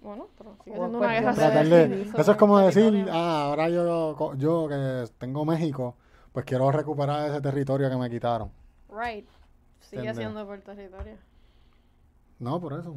Bueno, 0.01 0.27
pero 0.37 0.55
sigue 0.63 0.75
siendo 0.75 0.97
una 0.97 1.07
cuestión 1.21 1.35
guerra 1.35 1.63
civil, 1.63 2.11
de- 2.13 2.21
eso 2.21 2.31
es 2.31 2.37
como 2.37 2.57
decir, 2.59 3.07
ah, 3.11 3.43
ahora 3.43 3.69
yo, 3.69 4.35
yo 4.37 4.67
que 4.69 5.05
tengo 5.19 5.45
México, 5.45 5.95
pues 6.31 6.45
quiero 6.45 6.71
recuperar 6.71 7.29
ese 7.29 7.41
territorio 7.41 7.89
que 7.89 7.95
me 7.97 8.09
quitaron. 8.09 8.49
Right. 8.89 9.27
Sigue 9.81 9.97
¿Entiendes? 10.07 10.17
siendo 10.17 10.45
por 10.47 10.59
territorio. 10.61 11.15
No, 12.39 12.59
por 12.59 12.73
eso. 12.73 12.95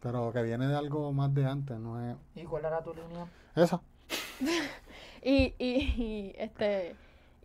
Pero 0.00 0.32
que 0.32 0.42
viene 0.42 0.66
de 0.68 0.76
algo 0.76 1.12
más 1.12 1.32
de 1.34 1.44
antes, 1.46 1.78
no 1.78 2.00
es... 2.08 2.16
y 2.34 2.44
cuál 2.44 2.64
era 2.64 2.82
tu 2.82 2.94
línea 2.94 3.26
Eso. 3.56 3.82
Y, 5.22 5.54
y, 5.58 5.74
y, 6.02 6.34
este, 6.38 6.96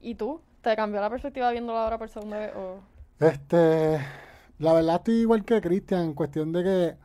¿y 0.01 0.15
tú? 0.15 0.39
¿Te 0.65 0.75
cambió 0.75 0.99
la 0.99 1.11
perspectiva 1.11 1.51
viéndolo 1.51 1.77
ahora 1.77 1.99
por 1.99 2.09
segunda 2.09 2.39
vez? 2.39 2.51
O... 2.55 2.79
Este, 3.19 3.99
la 4.57 4.73
verdad 4.73 4.95
estoy 4.95 5.13
igual 5.17 5.45
que 5.45 5.61
Cristian 5.61 6.05
en 6.05 6.13
cuestión 6.15 6.51
de 6.51 6.63
que, 6.63 6.97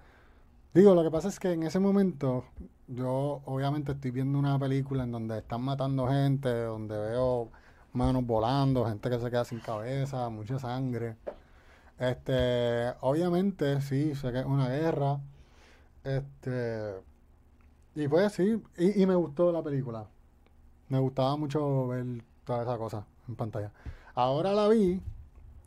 digo, 0.72 0.94
lo 0.94 1.02
que 1.02 1.10
pasa 1.10 1.28
es 1.28 1.38
que 1.38 1.52
en 1.52 1.64
ese 1.64 1.78
momento 1.78 2.46
yo 2.88 3.42
obviamente 3.44 3.92
estoy 3.92 4.12
viendo 4.12 4.38
una 4.38 4.58
película 4.58 5.04
en 5.04 5.12
donde 5.12 5.36
están 5.36 5.60
matando 5.60 6.08
gente, 6.08 6.48
donde 6.48 6.96
veo 6.96 7.50
manos 7.92 8.24
volando, 8.24 8.86
gente 8.86 9.10
que 9.10 9.18
se 9.18 9.30
queda 9.30 9.44
sin 9.44 9.60
cabeza, 9.60 10.30
mucha 10.30 10.58
sangre. 10.58 11.16
Este, 11.98 12.94
obviamente 13.02 13.82
sí, 13.82 14.14
sé 14.14 14.32
que 14.32 14.38
es 14.38 14.46
una 14.46 14.70
guerra. 14.70 15.20
Este, 16.02 16.94
y 17.94 18.08
pues 18.08 18.32
sí, 18.32 18.62
y, 18.78 19.02
y 19.02 19.06
me 19.06 19.16
gustó 19.16 19.52
la 19.52 19.62
película. 19.62 20.06
Me 20.88 20.98
gustaba 20.98 21.36
mucho 21.36 21.88
ver 21.88 22.06
toda 22.44 22.62
esa 22.62 22.78
cosa 22.78 23.06
en 23.28 23.36
pantalla. 23.36 23.70
Ahora 24.14 24.52
la 24.52 24.68
vi 24.68 25.00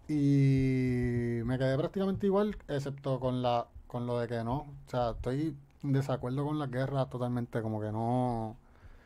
y 0.07 1.41
me 1.45 1.57
quedé 1.57 1.77
prácticamente 1.77 2.27
igual, 2.27 2.57
excepto 2.67 3.19
con 3.19 3.41
la 3.41 3.67
con 3.93 4.07
lo 4.07 4.19
de 4.19 4.27
que 4.27 4.43
no. 4.43 4.55
O 4.55 4.89
sea, 4.89 5.12
estoy 5.12 5.55
en 5.83 5.93
desacuerdo 5.93 6.43
con 6.43 6.57
las 6.57 6.71
guerras 6.71 7.09
totalmente, 7.12 7.62
como 7.62 7.79
que 7.79 7.91
no. 7.91 8.57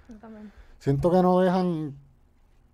Yo 0.07 0.15
también. 0.15 0.49
Siento 0.79 1.11
que 1.11 1.21
no 1.21 1.41
dejan. 1.41 1.93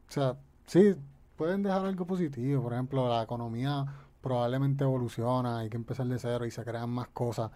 O 0.09 0.11
sea, 0.11 0.37
sí, 0.67 0.95
pueden 1.35 1.63
dejar 1.63 1.85
algo 1.87 2.05
positivo. 2.05 2.61
Por 2.61 2.73
ejemplo, 2.73 3.09
la 3.09 3.23
economía 3.23 3.85
probablemente 4.21 4.83
evoluciona, 4.83 5.59
hay 5.59 5.69
que 5.69 5.77
empezar 5.77 6.05
de 6.05 6.19
cero 6.19 6.45
y 6.45 6.51
se 6.51 6.63
crean 6.63 6.91
más 6.91 7.07
cosas 7.07 7.49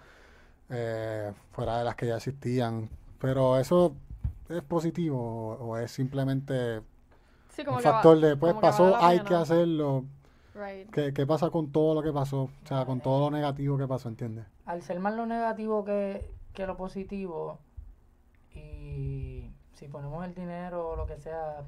eh, 0.69 1.32
fuera 1.52 1.78
de 1.78 1.84
las 1.84 1.95
que 1.95 2.08
ya 2.08 2.17
existían. 2.17 2.89
Pero 3.19 3.60
eso 3.60 3.93
es 4.50 4.63
positivo 4.63 5.19
o, 5.19 5.54
o 5.66 5.78
es 5.78 5.91
simplemente 5.91 6.82
Sí, 7.58 7.66
como 7.66 7.78
un 7.78 7.84
que 7.84 7.89
va- 7.89 7.93
factor 7.95 8.20
de, 8.20 8.36
pues 8.38 8.53
como 8.53 8.62
que 8.62 8.68
pasó, 8.68 8.84
vale 8.91 8.97
hay 9.05 9.18
pena. 9.18 9.30
que 9.30 9.36
hacerlo. 9.36 10.05
Right. 10.53 10.89
¿Qué, 10.91 11.14
qué 11.14 11.26
pasa 11.26 11.49
con 11.49 11.72
todo 11.72 11.93
lo 11.95 12.01
que 12.03 12.12
pasó? 12.14 12.43
O 12.43 12.68
sea, 12.68 12.86
con 12.86 12.99
todo 13.01 13.30
lo 13.30 13.36
negativo 13.36 13.78
que 13.78 13.88
pasó, 13.88 14.10
¿entiendes? 14.10 14.45
al 14.66 14.82
ser 14.84 14.99
más 14.99 15.16
lo 15.16 15.26
negativo 15.26 15.84
que, 15.86 16.30
que 16.53 16.68
lo 16.68 16.76
positivo 16.78 17.58
y 18.53 19.49
si 19.74 19.88
ponemos 19.88 20.26
el 20.26 20.34
dinero 20.34 20.89
o 20.89 20.95
lo 20.95 21.05
que 21.05 21.18
sea 21.18 21.64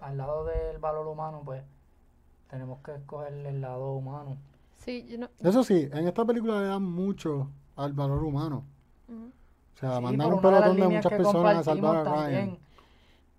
al 0.00 0.16
lado 0.16 0.44
del 0.44 0.78
valor 0.78 1.06
humano 1.06 1.42
pues 1.44 1.62
tenemos 2.48 2.78
que 2.84 2.94
escoger 2.94 3.32
el 3.32 3.60
lado 3.60 3.92
humano 3.94 4.36
Sí. 4.78 5.16
Eso 5.40 5.62
sí, 5.62 5.88
en 5.92 6.08
esta 6.08 6.24
película 6.24 6.60
le 6.60 6.66
dan 6.66 6.82
mucho 6.82 7.48
al 7.76 7.92
valor 7.92 8.24
humano. 8.24 8.64
O 9.08 9.78
sea, 9.78 9.98
Sí, 9.98 10.02
mandan 10.02 10.26
por 10.26 10.34
un 10.34 10.42
pelotón 10.42 10.76
de 10.76 10.88
muchas 10.88 11.12
personas 11.12 11.56
a 11.58 11.62
salvar 11.62 11.96
a 11.98 12.02
Ryan. 12.26 12.58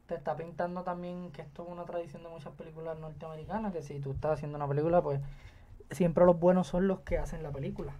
Te 0.08 0.16
está 0.16 0.36
pintando 0.36 0.84
también 0.84 1.32
que 1.32 1.42
esto 1.42 1.64
es 1.64 1.70
una 1.70 1.86
tradición 1.86 2.24
de 2.24 2.30
muchas 2.30 2.54
películas 2.54 3.00
norteamericanas, 3.00 3.74
que 3.74 3.82
si 3.82 4.00
tú 4.00 4.12
estás 4.12 4.34
haciendo 4.34 4.58
una 4.58 4.68
película, 4.68 5.02
pues 5.02 5.22
siempre 5.92 6.26
los 6.26 6.40
buenos 6.40 6.68
son 6.68 6.88
los 6.88 7.02
que 7.02 7.18
hacen 7.18 7.44
la 7.44 7.52
película. 7.52 7.94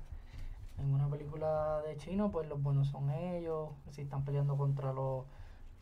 En 0.80 0.94
una 0.94 1.08
película 1.08 1.82
de 1.88 1.98
chino, 1.98 2.32
pues 2.32 2.48
los 2.48 2.62
buenos 2.62 2.88
son 2.90 3.10
ellos, 3.12 3.70
si 3.92 4.02
están 4.02 4.26
peleando 4.26 4.58
contra 4.58 4.92
los 4.92 5.26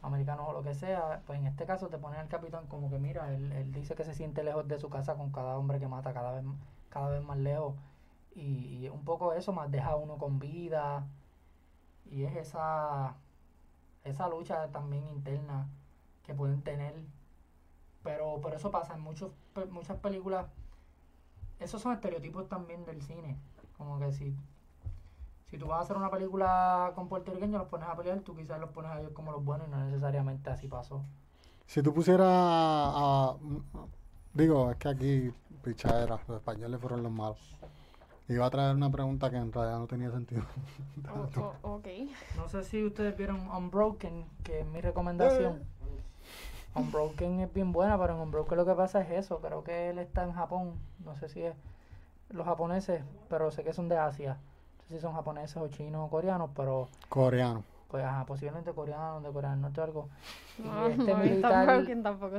americanos 0.02 0.48
o 0.50 0.54
lo 0.54 0.64
que 0.64 0.74
sea, 0.74 1.22
pues 1.26 1.40
en 1.40 1.48
este 1.48 1.66
caso 1.66 1.88
te 1.88 1.98
ponen 1.98 2.20
al 2.20 2.28
capitán 2.28 2.68
como 2.68 2.90
que 2.90 3.00
mira, 3.00 3.34
él, 3.34 3.52
él 3.52 3.72
dice 3.72 3.96
que 3.96 4.04
se 4.04 4.14
siente 4.16 4.44
lejos 4.44 4.68
de 4.68 4.80
su 4.80 4.90
casa 4.90 5.16
con 5.16 5.32
cada 5.32 5.58
hombre 5.58 5.80
que 5.80 5.88
mata 5.88 6.14
cada 6.14 6.34
vez, 6.34 6.44
cada 6.90 7.10
vez 7.12 7.24
más 7.24 7.38
lejos. 7.38 7.76
Y, 8.36 8.86
y 8.86 8.90
un 8.90 9.04
poco 9.04 9.34
eso 9.34 9.54
más 9.54 9.72
deja 9.72 9.90
a 9.92 9.96
uno 9.96 10.18
con 10.18 10.40
vida. 10.40 11.06
Y 12.06 12.24
es 12.24 12.36
esa, 12.36 13.16
esa 14.04 14.28
lucha 14.30 14.68
también 14.72 15.08
interna. 15.10 15.68
Pero, 18.42 18.56
eso 18.56 18.70
pasa 18.72 18.94
en 18.94 19.02
muchos, 19.02 19.32
pe- 19.54 19.66
muchas 19.66 19.98
películas. 19.98 20.46
Esos 21.60 21.82
son 21.82 21.94
estereotipos 21.94 22.48
también 22.48 22.86
del 22.86 23.02
cine. 23.02 23.38
Como 23.78 24.00
que 24.00 24.12
si, 24.14 24.36
si 25.50 25.58
tú 25.58 25.68
vas 25.68 25.80
a 25.80 25.82
hacer 25.82 25.98
una 25.98 26.10
película 26.10 26.92
con 26.96 27.08
puertorriqueños, 27.10 27.60
los 27.60 27.68
pones 27.70 27.88
a 27.88 27.96
pelear, 27.96 28.20
tú 28.22 28.36
quizás 28.36 28.60
los 28.60 28.70
pones 28.70 28.92
a 28.92 29.00
ellos 29.00 29.12
como 29.14 29.32
los 29.32 29.44
buenos 29.44 29.68
y 29.68 29.72
no 29.72 29.84
necesariamente 29.86 30.50
así 30.50 30.68
pasó. 30.68 31.02
Si 31.68 31.82
tú 31.82 31.94
pusieras 31.94 32.28
a, 32.30 33.36
digo, 34.34 34.72
es 34.72 34.78
que 34.78 34.90
aquí 34.90 35.34
pichadera, 35.64 36.20
los 36.28 36.38
españoles 36.38 36.80
fueron 36.80 37.04
los 37.04 37.12
malos. 37.12 37.56
Iba 38.28 38.46
a 38.46 38.50
traer 38.50 38.76
una 38.76 38.90
pregunta 38.90 39.30
que 39.30 39.36
en 39.38 39.52
realidad 39.52 39.80
no 39.80 39.88
tenía 39.88 40.10
sentido. 40.12 40.44
O- 41.14 41.42
o- 41.42 41.76
ok. 41.76 41.88
No 42.38 42.48
sé 42.48 42.64
si 42.64 42.84
ustedes 42.86 43.16
vieron 43.18 43.48
Unbroken, 43.50 44.26
que 44.44 44.62
es 44.62 44.66
mi 44.68 44.80
recomendación. 44.82 45.64
Unbroken 46.76 47.40
es 47.42 47.54
bien 47.54 47.72
buena, 47.72 47.98
pero 48.00 48.14
en 48.16 48.22
Unbroken 48.22 48.58
lo 48.58 48.66
que 48.66 48.74
pasa 48.74 49.02
es 49.02 49.12
eso. 49.12 49.40
Creo 49.40 49.64
que 49.64 49.90
él 49.90 50.00
está 50.00 50.24
en 50.24 50.34
Japón. 50.34 50.74
No 51.06 51.16
sé 51.18 51.28
si 51.30 51.42
es 51.44 51.56
los 52.30 52.46
japoneses, 52.46 53.04
pero 53.30 53.52
sé 53.52 53.64
que 53.64 53.74
son 53.74 53.90
de 53.90 53.98
Asia. 53.98 54.36
No 54.80 54.84
sé 54.88 54.96
si 54.96 55.02
son 55.02 55.14
japoneses 55.14 55.58
o 55.58 55.68
chinos 55.68 56.06
o 56.08 56.10
coreanos, 56.10 56.50
pero 56.56 56.88
Coreano. 57.10 57.64
pues 57.90 58.04
ajá, 58.06 58.26
posiblemente 58.26 58.72
coreanos, 58.72 59.22
de 59.24 59.32
Corea 59.32 59.52
del 59.52 59.62
Norte 59.62 59.82
o 59.82 59.84
algo. 59.84 60.10
Y 60.58 60.62
No, 60.62 60.88
este 60.88 61.14
no 61.14 61.20
militar, 61.20 61.86
tampoco 62.04 62.36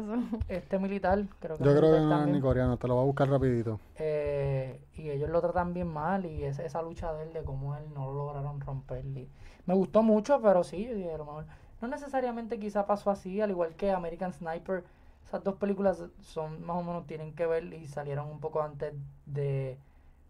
este 0.49 0.79
militar, 0.79 1.25
creo 1.41 1.57
que 1.59 1.65
Yo 1.65 1.77
creo 1.77 1.93
que 1.93 2.01
no 2.01 2.23
es 2.25 2.29
ni 2.29 2.41
coreano, 2.41 2.77
te 2.79 2.89
lo 2.89 2.95
voy 2.95 3.03
a 3.03 3.07
buscar 3.07 3.29
rapidito. 3.29 3.81
eh, 3.97 4.81
y 4.95 5.11
ellos 5.11 5.29
lo 5.31 5.41
tratan 5.41 5.75
bien 5.75 5.89
mal 5.89 6.25
y 6.27 6.45
es 6.45 6.59
esa 6.59 6.81
lucha 6.83 7.13
de 7.15 7.25
él 7.25 7.33
de 7.33 7.43
cómo 7.43 7.75
él 7.77 7.85
no 7.95 8.07
lo 8.07 8.27
lograron 8.27 8.61
romper. 8.61 9.05
y 9.07 9.29
me 9.67 9.75
gustó 9.75 10.03
mucho, 10.03 10.41
pero 10.41 10.63
sí, 10.65 10.85
yo 10.87 10.95
dije, 10.95 11.13
a 11.15 11.19
lo 11.19 11.25
mejor 11.25 11.45
no 11.83 11.89
necesariamente 11.89 12.59
quizá 12.59 12.87
pasó 12.87 13.11
así, 13.11 13.41
al 13.41 13.51
igual 13.51 13.75
que 13.75 13.91
American 13.91 14.33
Sniper. 14.33 14.85
Esas 15.27 15.45
dos 15.45 15.57
películas 15.57 16.03
son 16.21 16.65
más 16.65 16.77
o 16.77 16.83
menos 16.83 17.07
tienen 17.07 17.35
que 17.35 17.47
ver 17.47 17.65
y 17.75 17.87
salieron 17.87 18.29
un 18.29 18.41
poco 18.41 18.63
antes 18.63 18.95
de, 19.27 19.79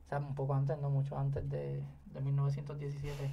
o 0.06 0.08
sea, 0.08 0.18
un 0.18 0.34
poco 0.34 0.54
antes, 0.54 0.78
no 0.78 0.90
mucho 0.90 1.16
antes 1.18 1.48
de, 1.48 1.82
de 2.06 2.20
1917. 2.20 3.30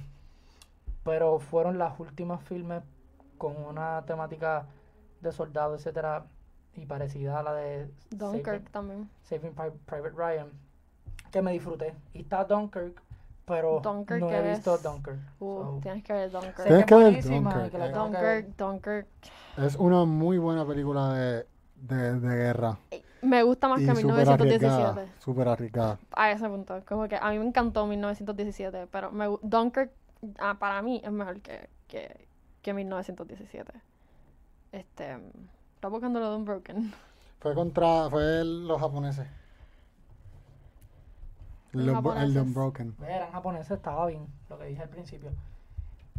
Pero 1.04 1.38
fueron 1.38 1.78
las 1.78 1.98
últimas 1.98 2.42
filmes 2.42 2.82
con 3.38 3.56
una 3.56 4.04
temática 4.06 4.66
de 5.20 5.32
soldado, 5.32 5.74
etcétera, 5.74 6.26
y 6.74 6.86
parecida 6.86 7.38
a 7.38 7.42
la 7.42 7.54
de 7.54 7.90
Dunkirk 8.10 8.64
Saving- 8.64 8.70
también. 8.70 9.10
Saving 9.24 9.54
Pri- 9.54 9.70
Private 9.86 10.14
Ryan, 10.16 10.48
que 11.30 11.42
me 11.42 11.52
disfruté. 11.52 11.94
Y 12.14 12.20
está 12.22 12.44
Dunkirk, 12.44 13.02
pero 13.50 13.82
no 13.84 14.30
he 14.30 14.52
es- 14.52 14.58
visto 14.58 14.78
Dunkirk. 14.78 15.18
Uh, 15.40 15.62
so, 15.62 15.78
tienes 15.82 16.04
que 16.04 16.12
ver 16.12 16.30
Dunkirk. 16.30 16.56
sé 16.56 16.62
Tienes 16.64 16.80
es 16.80 16.86
que 16.86 16.94
ver 16.94 17.70
que 17.70 17.78
la 17.78 17.86
eh. 17.86 17.92
Es 19.58 19.76
una 19.76 20.04
muy 20.04 20.38
buena 20.38 20.66
película 20.66 21.12
de, 21.12 21.46
de, 21.76 22.20
de 22.20 22.36
guerra. 22.36 22.78
Me 23.22 23.42
gusta 23.42 23.68
más 23.68 23.80
Y 23.82 23.86
que 23.86 23.94
súper 23.96 24.28
arriesgada. 24.28 24.92
1917. 24.94 25.22
Súper 25.22 25.48
arriesgada. 25.48 25.98
A 26.12 26.30
ese 26.30 26.48
punto. 26.48 26.80
Como 26.88 27.08
que 27.08 27.16
a 27.16 27.30
mí 27.30 27.38
me 27.38 27.46
encantó 27.46 27.86
1917, 27.86 28.86
pero 28.90 29.10
me, 29.12 29.26
Dunkirk 29.42 29.90
ah, 30.38 30.56
para 30.58 30.80
mí 30.80 31.02
es 31.04 31.10
mejor 31.12 31.40
que, 31.40 31.68
que, 31.88 32.26
que 32.62 32.72
1917. 32.72 33.72
Este. 34.72 35.18
Está 35.74 35.88
buscando 35.88 36.20
lo 36.20 36.30
de 36.30 36.36
Unbroken. 36.36 36.92
Fue 37.40 37.54
contra, 37.54 38.08
fue 38.10 38.44
los 38.44 38.78
japoneses. 38.80 39.26
El 41.72 41.86
de. 42.34 42.40
Unbroken. 42.40 42.94
Ve, 42.98 43.12
eran 43.12 43.30
japoneses, 43.32 43.70
estaba 43.72 44.06
bien, 44.06 44.26
lo 44.48 44.58
que 44.58 44.64
dije 44.66 44.82
al 44.82 44.88
principio. 44.88 45.30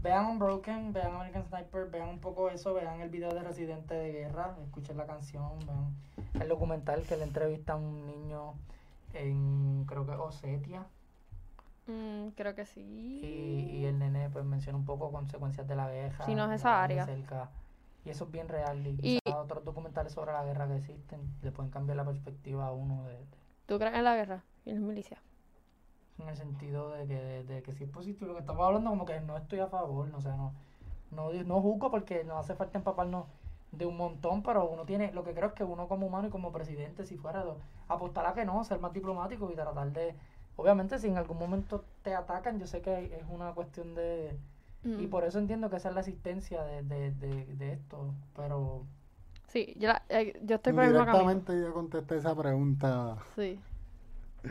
Vean 0.01 0.25
Unbroken, 0.25 0.93
vean 0.93 1.13
American 1.15 1.45
Sniper, 1.47 1.89
vean 1.89 2.09
un 2.09 2.19
poco 2.19 2.49
eso, 2.49 2.73
vean 2.73 3.01
el 3.01 3.09
video 3.09 3.31
de 3.33 3.43
Residente 3.43 3.93
de 3.93 4.11
Guerra, 4.11 4.55
escuchen 4.63 4.97
la 4.97 5.05
canción, 5.05 5.59
vean 5.67 5.95
el 6.41 6.47
documental 6.47 7.03
que 7.03 7.17
le 7.17 7.23
entrevista 7.23 7.73
a 7.73 7.75
un 7.75 8.07
niño 8.07 8.53
en, 9.13 9.85
creo 9.87 10.05
que 10.05 10.13
Osetia, 10.13 10.85
Mm, 11.87 12.29
creo 12.35 12.53
que 12.55 12.63
sí. 12.65 12.79
y, 13.23 13.77
y 13.77 13.85
el 13.85 13.97
nene 13.97 14.29
pues 14.29 14.45
menciona 14.45 14.77
un 14.77 14.85
poco 14.85 15.11
consecuencias 15.11 15.67
de 15.67 15.75
la 15.75 15.89
guerra. 15.89 16.25
Sí, 16.25 16.35
no 16.35 16.45
es 16.45 16.59
esa 16.61 16.81
área. 16.81 17.05
cerca. 17.05 17.49
Y 18.05 18.11
eso 18.11 18.25
es 18.25 18.31
bien 18.31 18.47
real. 18.47 18.85
Y, 19.01 19.19
otros 19.35 19.65
documentales 19.65 20.13
sobre 20.13 20.31
la 20.31 20.43
guerra 20.45 20.67
que 20.67 20.75
existen 20.77 21.19
le 21.41 21.51
pueden 21.51 21.71
cambiar 21.71 21.97
la 21.97 22.05
perspectiva 22.05 22.67
a 22.67 22.71
uno 22.71 23.03
de, 23.05 23.13
de- 23.13 23.25
¿Tú 23.65 23.77
crees 23.79 23.95
en 23.95 24.03
la 24.03 24.15
guerra 24.15 24.43
y 24.63 24.69
en 24.69 24.75
las 24.77 24.83
milicias? 24.85 25.19
En 26.21 26.29
el 26.29 26.37
sentido 26.37 26.91
de 26.91 27.07
que, 27.07 27.15
de, 27.15 27.43
de 27.43 27.63
que 27.63 27.73
si 27.73 27.83
es 27.83 27.89
positivo, 27.89 28.27
lo 28.27 28.33
que 28.35 28.39
estamos 28.41 28.65
hablando 28.65 28.89
como 28.89 29.05
que 29.05 29.19
no 29.21 29.37
estoy 29.37 29.59
a 29.59 29.67
favor, 29.67 30.07
no, 30.07 30.17
o 30.17 30.21
sea, 30.21 30.35
no, 30.35 30.53
no, 31.11 31.31
no 31.31 31.61
juzgo 31.61 31.91
porque 31.91 32.23
nos 32.23 32.37
hace 32.39 32.55
falta 32.55 32.77
empaparnos 32.77 33.25
de 33.71 33.85
un 33.85 33.97
montón, 33.97 34.43
pero 34.43 34.69
uno 34.69 34.85
tiene, 34.85 35.11
lo 35.13 35.23
que 35.23 35.33
creo 35.33 35.47
es 35.49 35.53
que 35.53 35.63
uno 35.63 35.87
como 35.87 36.07
humano 36.07 36.27
y 36.27 36.31
como 36.31 36.51
presidente, 36.51 37.05
si 37.05 37.17
fuera, 37.17 37.43
apostar 37.87 38.25
a 38.25 38.33
que 38.33 38.45
no, 38.45 38.63
ser 38.63 38.79
más 38.79 38.93
diplomático 38.93 39.49
y 39.51 39.55
tratar 39.55 39.91
de, 39.91 40.15
obviamente 40.57 40.99
si 40.99 41.07
en 41.07 41.17
algún 41.17 41.37
momento 41.39 41.85
te 42.03 42.13
atacan, 42.13 42.59
yo 42.59 42.67
sé 42.67 42.81
que 42.81 43.05
es 43.17 43.23
una 43.29 43.53
cuestión 43.53 43.95
de, 43.95 44.37
y 44.83 44.89
Mm. 45.07 45.09
por 45.09 45.23
eso 45.23 45.37
entiendo 45.39 45.69
que 45.69 45.75
esa 45.77 45.89
es 45.89 45.95
la 45.95 46.01
asistencia 46.01 46.63
de, 46.63 46.81
de, 46.83 47.11
de, 47.11 47.45
de 47.55 47.73
esto, 47.73 48.13
pero 48.35 48.83
Sí, 49.47 49.75
yo, 49.77 49.89
la- 49.89 50.01
eh, 50.09 50.39
yo 50.43 50.55
estoy 50.55 50.71
por 50.73 50.83
el 50.83 50.89
mismo 50.91 51.05
camino. 51.05 51.29
Directamente 51.29 51.61
yo 51.67 51.73
contesté 51.73 52.15
esa 52.17 52.33
pregunta. 52.35 53.17
Sí. 53.35 53.59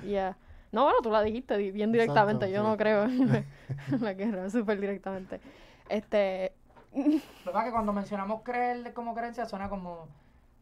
Ya. 0.06 0.36
No, 0.72 0.84
bueno, 0.84 0.98
tú 1.02 1.10
la 1.10 1.22
dijiste 1.22 1.56
di- 1.56 1.70
bien 1.70 1.90
Exacto, 1.94 2.12
directamente. 2.12 2.50
Yo 2.52 2.62
sí. 2.62 2.68
no 2.68 2.76
creo 2.76 3.04
en 3.04 3.46
la, 4.00 4.14
guerra, 4.14 4.50
súper 4.50 4.80
directamente. 4.80 5.40
Este. 5.88 6.52
Lo 6.94 7.02
que 7.04 7.20
pasa 7.44 7.58
es 7.60 7.64
que 7.66 7.70
cuando 7.72 7.92
mencionamos 7.92 8.42
creer 8.42 8.92
como 8.92 9.14
creencia 9.14 9.46
suena 9.46 9.68
como, 9.68 10.08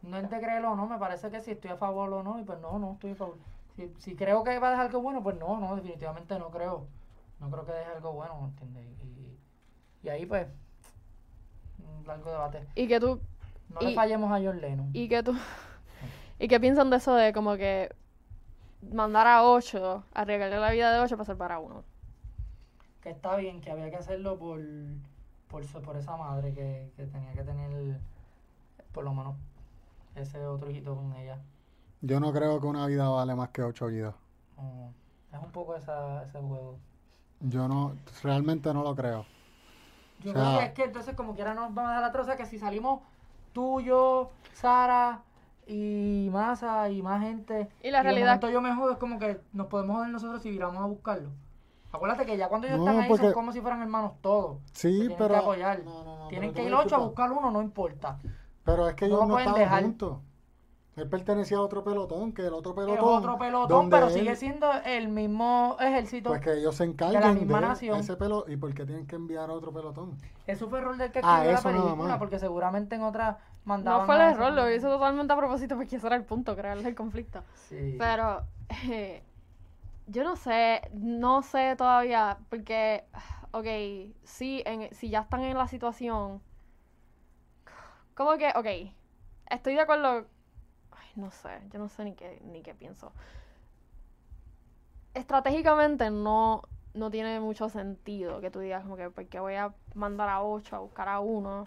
no 0.02 0.16
es 0.18 0.28
de 0.30 0.38
creerlo 0.40 0.72
o 0.72 0.76
no, 0.76 0.86
me 0.86 0.98
parece 0.98 1.30
que 1.30 1.40
si 1.40 1.52
estoy 1.52 1.70
a 1.70 1.76
favor 1.76 2.12
o 2.12 2.22
no, 2.22 2.38
y 2.38 2.44
pues 2.44 2.58
no, 2.60 2.78
no 2.78 2.92
estoy 2.92 3.12
a 3.12 3.14
favor. 3.16 3.36
Si, 3.76 3.92
si 3.98 4.14
creo 4.16 4.42
que 4.44 4.58
va 4.58 4.68
a 4.68 4.70
dejar 4.72 4.86
algo 4.86 5.00
bueno, 5.00 5.22
pues 5.22 5.36
no, 5.38 5.58
no, 5.58 5.76
definitivamente 5.76 6.38
no 6.38 6.50
creo. 6.50 6.86
No 7.40 7.50
creo 7.50 7.64
que 7.64 7.72
deje 7.72 7.90
algo 7.92 8.12
bueno, 8.12 8.50
¿entiendes? 8.60 8.84
Y, 10.02 10.06
y 10.06 10.08
ahí 10.10 10.26
pues, 10.26 10.46
un 11.78 12.06
largo 12.06 12.30
debate. 12.30 12.66
Y 12.74 12.88
que 12.88 12.98
tú. 12.98 13.20
No 13.68 13.80
le 13.80 13.94
fallemos 13.94 14.30
a 14.32 14.42
John 14.42 14.60
Lennon. 14.60 14.90
Y 14.92 15.08
que 15.08 15.22
tú. 15.22 15.36
¿Y 16.38 16.48
qué 16.48 16.58
piensan 16.60 16.90
de 16.90 16.96
eso 16.96 17.14
de 17.14 17.32
como 17.32 17.56
que 17.56 17.94
mandar 18.82 19.26
a 19.26 19.44
ocho, 19.44 20.04
arriesgarle 20.14 20.58
la 20.58 20.70
vida 20.70 20.92
de 20.92 21.00
ocho 21.00 21.16
para 21.16 21.26
salvar 21.26 21.52
a 21.52 21.58
uno? 21.60 21.84
que 23.00 23.10
está 23.10 23.36
bien, 23.36 23.60
que 23.60 23.70
había 23.70 23.90
que 23.90 23.96
hacerlo 23.96 24.38
por, 24.38 24.60
por, 25.48 25.64
su- 25.66 25.82
por 25.82 25.96
esa 25.96 26.16
madre 26.16 26.52
que, 26.54 26.92
que 26.96 27.06
tenía 27.06 27.32
que 27.34 27.42
tener, 27.44 28.00
por 28.92 29.04
lo 29.04 29.14
menos, 29.14 29.36
ese 30.16 30.46
otro 30.46 30.70
hijito 30.70 30.96
con 30.96 31.14
ella. 31.16 31.40
Yo 32.00 32.18
no 32.18 32.32
creo 32.32 32.60
que 32.60 32.66
una 32.66 32.86
vida 32.88 33.08
vale 33.08 33.36
más 33.36 33.50
que 33.50 33.62
ocho 33.62 33.86
vidas. 33.86 34.16
Mm, 34.56 34.90
es 35.32 35.42
un 35.42 35.52
poco 35.52 35.74
esa, 35.76 36.22
ese 36.24 36.38
juego. 36.40 36.78
Yo 37.40 37.66
no, 37.68 38.00
realmente 38.22 38.72
no 38.72 38.82
lo 38.84 38.94
creo. 38.94 39.26
Yo 40.18 40.34
O 40.34 40.34
creo 40.34 40.52
que 40.52 40.64
es 40.64 40.72
que 40.72 40.84
entonces 40.84 41.14
como 41.14 41.34
quiera 41.34 41.54
nos 41.54 41.72
van 41.74 41.86
a 41.86 41.92
dar 41.94 42.02
la 42.02 42.12
troza 42.12 42.36
que 42.36 42.46
si 42.46 42.58
salimos 42.58 43.02
tú, 43.52 43.80
yo, 43.80 44.32
Sara 44.52 45.22
y 45.68 46.28
Masa 46.32 46.88
y 46.90 47.02
más 47.02 47.20
gente 47.22 47.68
Y 47.82 47.90
la 47.90 47.98
de 47.98 48.02
realidad- 48.04 48.26
momento 48.26 48.50
yo 48.50 48.60
me 48.60 48.74
jodo 48.74 48.92
es 48.92 48.98
como 48.98 49.18
que 49.18 49.40
nos 49.52 49.66
podemos 49.68 49.96
joder 49.96 50.10
nosotros 50.10 50.42
si 50.42 50.50
viramos 50.50 50.82
a 50.82 50.86
buscarlo. 50.86 51.30
Acuérdate 51.92 52.26
que 52.26 52.36
ya 52.36 52.48
cuando 52.48 52.66
ellos 52.66 52.80
No, 52.80 52.84
están 52.86 53.02
ahí 53.02 53.08
porque- 53.08 53.24
son 53.26 53.32
como 53.34 53.52
si 53.52 53.60
fueran 53.60 53.80
hermanos 53.82 54.12
todos. 54.20 54.58
Sí, 54.72 54.90
tienen 54.90 55.16
pero. 55.18 55.28
que 55.34 55.36
apoyar. 55.36 55.84
no, 55.84 56.04
no, 56.04 56.18
no, 56.18 56.28
Tienen 56.28 56.52
que 56.52 56.64
ir 56.64 56.74
ocho 56.74 56.96
a 56.96 56.98
buscar 56.98 57.30
uno, 57.32 57.50
no 57.50 57.62
importa. 57.62 58.18
Pero 58.64 58.88
es 58.88 58.94
que 58.94 59.06
No 59.08 59.14
ellos 59.14 59.20
lo 59.20 59.26
no, 59.26 59.32
pueden 59.34 59.48
estaban 59.48 59.60
dejar. 59.68 59.82
juntos. 59.84 60.18
Él 60.98 61.08
pertenecía 61.08 61.56
a 61.58 61.60
otro 61.60 61.84
pelotón, 61.84 62.32
que 62.32 62.46
el 62.46 62.52
otro 62.54 62.74
pelotón. 62.74 62.96
Es 62.98 63.02
otro 63.02 63.38
pelotón, 63.38 63.68
donde 63.68 63.96
pero 63.96 64.08
él- 64.08 64.12
sigue 64.12 64.36
siendo 64.36 64.70
el 64.84 65.08
mismo 65.08 65.76
ejército. 65.80 66.30
Pues 66.30 66.40
que 66.40 66.54
ellos 66.54 66.74
se 66.74 66.86
de 66.86 67.12
la 67.12 67.28
de, 67.28 67.34
misma 67.34 67.60
nación. 67.60 67.98
ese 68.00 68.16
pelotón. 68.16 68.52
¿Y 68.52 68.56
por 68.56 68.74
qué 68.74 68.84
tienen 68.84 69.06
que 69.06 69.16
enviar 69.16 69.48
a 69.50 69.52
otro 69.52 69.72
pelotón? 69.72 70.16
Eso 70.46 70.68
fue 70.68 70.78
error 70.80 70.96
del 70.96 71.12
que 71.12 71.20
Ah, 71.22 71.44
escribió 71.44 71.52
la 71.52 71.62
película, 71.62 72.18
porque 72.18 72.38
seguramente 72.38 72.96
en 72.96 73.02
otras 73.02 73.36
mandaban 73.64 74.00
No 74.00 74.06
fue 74.06 74.14
el 74.16 74.20
error, 74.32 74.52
lo 74.52 74.70
hizo 74.70 74.88
totalmente 74.88 75.32
a 75.32 75.36
propósito 75.36 75.76
porque 75.76 75.96
ese 75.96 76.06
era 76.06 76.16
el 76.16 76.24
punto, 76.24 76.56
crearle 76.56 76.88
el 76.88 76.94
conflicto. 76.94 77.42
Sí. 77.68 77.96
Pero 77.98 78.42
eh, 78.88 79.22
yo 80.06 80.24
no 80.24 80.36
sé, 80.36 80.82
no 80.94 81.42
sé 81.42 81.74
todavía, 81.76 82.38
porque, 82.48 83.04
ok, 83.52 83.66
sí, 84.24 84.62
en, 84.64 84.92
si 84.94 85.10
ya 85.10 85.20
están 85.20 85.42
en 85.42 85.56
la 85.56 85.68
situación, 85.68 86.40
como 88.14 88.36
que, 88.36 88.48
ok, 88.56 88.92
estoy 89.50 89.74
de 89.74 89.80
acuerdo, 89.80 90.26
no 91.18 91.30
sé, 91.30 91.50
yo 91.72 91.78
no 91.78 91.88
sé 91.88 92.04
ni 92.04 92.14
qué, 92.14 92.40
ni 92.44 92.62
qué 92.62 92.74
pienso. 92.74 93.12
Estratégicamente 95.14 96.10
no, 96.10 96.62
no 96.94 97.10
tiene 97.10 97.40
mucho 97.40 97.68
sentido 97.68 98.40
que 98.40 98.50
tú 98.50 98.60
digas 98.60 98.82
como 98.82 98.96
que 98.96 99.10
porque 99.10 99.40
voy 99.40 99.54
a 99.54 99.74
mandar 99.94 100.28
a 100.28 100.42
ocho 100.42 100.76
a 100.76 100.78
buscar 100.80 101.08
a 101.08 101.20
uno 101.20 101.66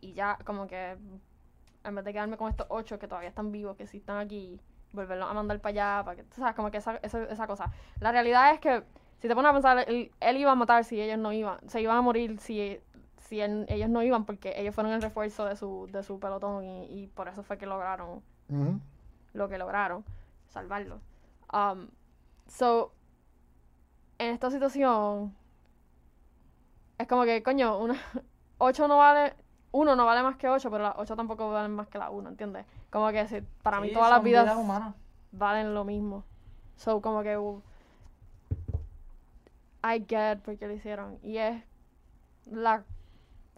y 0.00 0.12
ya 0.12 0.38
como 0.44 0.66
que 0.66 0.96
en 1.84 1.94
vez 1.94 2.04
de 2.04 2.12
quedarme 2.12 2.36
con 2.36 2.50
estos 2.50 2.66
ocho 2.70 2.98
que 2.98 3.06
todavía 3.08 3.28
están 3.28 3.52
vivos, 3.52 3.76
que 3.76 3.86
sí 3.86 3.98
están 3.98 4.18
aquí, 4.18 4.60
volverlos 4.92 5.30
a 5.30 5.34
mandar 5.34 5.60
para 5.60 5.70
allá, 5.70 6.04
para 6.04 6.16
que, 6.16 6.22
tú 6.24 6.36
sabes, 6.36 6.54
como 6.54 6.70
que 6.70 6.78
esa, 6.78 6.96
esa, 6.96 7.46
cosa. 7.46 7.70
La 8.00 8.10
realidad 8.10 8.52
es 8.54 8.60
que 8.60 8.82
si 9.20 9.28
te 9.28 9.34
pones 9.34 9.50
a 9.50 9.52
pensar, 9.52 9.84
él, 9.88 10.10
él 10.20 10.36
iba 10.38 10.50
a 10.52 10.54
matar 10.54 10.84
si 10.84 11.00
ellos 11.00 11.18
no 11.18 11.32
iban, 11.32 11.58
se 11.68 11.80
iban 11.80 11.96
a 11.96 12.02
morir 12.02 12.38
si, 12.40 12.80
si 13.18 13.40
él- 13.40 13.66
ellos 13.68 13.88
no 13.90 14.02
iban 14.02 14.24
porque 14.24 14.54
ellos 14.56 14.74
fueron 14.74 14.92
el 14.92 15.02
refuerzo 15.02 15.44
de 15.44 15.56
su, 15.56 15.88
de 15.92 16.02
su 16.02 16.18
pelotón 16.18 16.64
y, 16.64 16.84
y 17.04 17.06
por 17.08 17.28
eso 17.28 17.42
fue 17.42 17.58
que 17.58 17.66
lograron 17.66 18.22
Lo 19.32 19.48
que 19.48 19.58
lograron, 19.58 20.04
salvarlo. 20.48 21.00
Um, 21.52 21.88
so, 22.46 22.92
en 24.18 24.32
esta 24.32 24.50
situación, 24.50 25.34
es 26.98 27.06
como 27.08 27.24
que, 27.24 27.42
coño, 27.42 27.78
una, 27.78 27.96
8 28.58 28.86
no 28.88 28.98
vale, 28.98 29.34
uno 29.72 29.96
no 29.96 30.04
vale 30.06 30.22
más 30.22 30.36
que 30.36 30.48
8, 30.48 30.70
pero 30.70 30.84
las 30.84 30.94
8 30.96 31.16
tampoco 31.16 31.50
valen 31.50 31.72
más 31.72 31.88
que 31.88 31.98
la 31.98 32.10
1, 32.10 32.28
¿entiendes? 32.28 32.64
Como 32.90 33.10
que 33.10 33.26
si- 33.26 33.40
para 33.62 33.80
mí 33.80 33.88
Sí, 33.88 33.94
todas 33.94 34.10
las 34.10 34.22
vidas 34.22 34.56
humanas. 34.56 34.94
valen 35.32 35.74
lo 35.74 35.84
mismo. 35.84 36.24
So, 36.76 37.00
como 37.00 37.22
que, 37.22 37.36
uh, 37.36 37.60
I 39.84 40.04
get 40.08 40.38
por 40.42 40.56
qué 40.56 40.66
lo 40.66 40.72
hicieron. 40.74 41.18
Y 41.22 41.36
es 41.38 41.62
la, 42.50 42.84